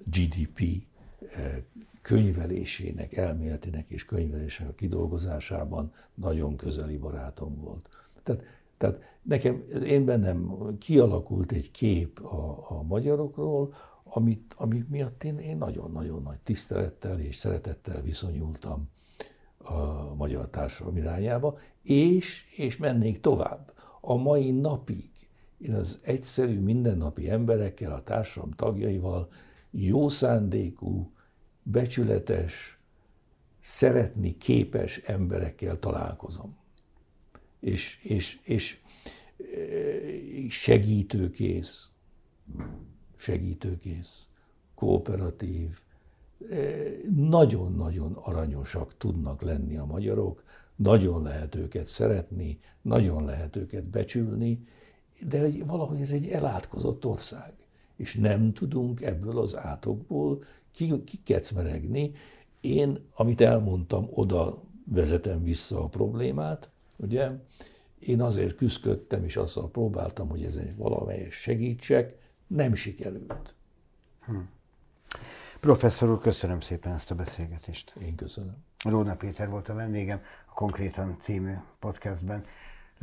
GDP 0.04 0.86
könyvelésének, 2.02 3.16
elméletének 3.16 3.88
és 3.88 4.04
könyvelésének 4.04 4.74
kidolgozásában 4.74 5.92
nagyon 6.14 6.56
közeli 6.56 6.96
barátom 6.96 7.60
volt. 7.60 7.88
Tehát 8.22 8.44
tehát 8.84 9.18
nekem, 9.22 9.64
én 9.84 10.04
bennem 10.04 10.56
kialakult 10.78 11.52
egy 11.52 11.70
kép 11.70 12.20
a, 12.20 12.70
a 12.70 12.82
magyarokról, 12.82 13.74
amit, 14.04 14.54
ami 14.58 14.84
miatt 14.88 15.24
én, 15.24 15.38
én 15.38 15.56
nagyon-nagyon 15.56 16.22
nagy 16.22 16.38
tisztelettel 16.38 17.20
és 17.20 17.36
szeretettel 17.36 18.02
viszonyultam 18.02 18.88
a 19.58 20.14
magyar 20.14 20.48
társadalom 20.48 20.96
irányába, 20.96 21.58
és, 21.82 22.44
és 22.56 22.76
mennék 22.76 23.20
tovább. 23.20 23.72
A 24.00 24.14
mai 24.16 24.50
napig 24.50 25.10
én 25.58 25.74
az 25.74 25.98
egyszerű, 26.02 26.60
mindennapi 26.60 27.30
emberekkel, 27.30 27.92
a 27.92 28.02
társadalom 28.02 28.54
tagjaival 28.54 29.28
jó 29.70 30.08
szándékú, 30.08 31.12
becsületes, 31.62 32.78
szeretni 33.60 34.36
képes 34.36 34.98
emberekkel 34.98 35.78
találkozom. 35.78 36.56
És, 37.60 37.98
és, 38.02 38.40
és 38.42 38.80
segítőkész, 40.48 41.90
segítőkész, 43.16 44.26
kooperatív, 44.74 45.80
nagyon-nagyon 47.14 48.12
aranyosak 48.12 48.96
tudnak 48.96 49.42
lenni 49.42 49.76
a 49.76 49.84
magyarok, 49.84 50.44
nagyon 50.76 51.22
lehet 51.22 51.54
őket 51.54 51.86
szeretni, 51.86 52.58
nagyon 52.82 53.24
lehet 53.24 53.56
őket 53.56 53.88
becsülni, 53.88 54.66
de 55.20 55.40
hogy 55.40 55.66
valahogy 55.66 56.00
ez 56.00 56.10
egy 56.10 56.28
elátkozott 56.28 57.06
ország, 57.06 57.52
és 57.96 58.14
nem 58.14 58.52
tudunk 58.52 59.00
ebből 59.00 59.38
az 59.38 59.56
átokból 59.56 60.44
kikecmeregni. 61.04 62.12
Én, 62.60 62.98
amit 63.14 63.40
elmondtam, 63.40 64.08
oda 64.10 64.62
vezetem 64.84 65.42
vissza 65.42 65.82
a 65.82 65.88
problémát, 65.88 66.70
ugye? 66.96 67.30
Én 67.98 68.20
azért 68.20 68.56
küzdöttem, 68.56 69.24
és 69.24 69.36
azzal 69.36 69.70
próbáltam, 69.70 70.28
hogy 70.28 70.44
ezen 70.44 70.74
valamelyes 70.76 71.34
segítsek, 71.34 72.14
nem 72.46 72.74
sikerült. 72.74 73.54
Hm. 74.24 74.36
Professzor 75.60 76.10
úr, 76.10 76.18
köszönöm 76.18 76.60
szépen 76.60 76.92
ezt 76.92 77.10
a 77.10 77.14
beszélgetést. 77.14 77.96
Én 78.02 78.14
köszönöm. 78.14 78.56
Róna 78.84 79.16
Péter 79.16 79.48
volt 79.50 79.68
a 79.68 79.74
vendégem 79.74 80.20
a 80.46 80.52
Konkrétan 80.52 81.16
című 81.20 81.52
podcastben. 81.78 82.44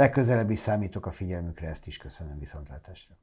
Legközelebb 0.02 0.50
is 0.50 0.60
számítok 0.60 1.06
a 1.06 1.12
figyelmükre, 1.12 1.68
ezt 1.68 1.88
is 1.88 1.98
köszönöm 1.98 2.40
viszontlátásra. 2.40 3.16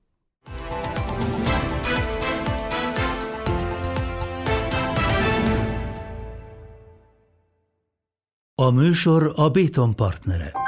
A 8.55 8.71
műsor 8.71 9.33
a 9.37 9.51
Béton 9.51 9.97
partnere. 9.97 10.68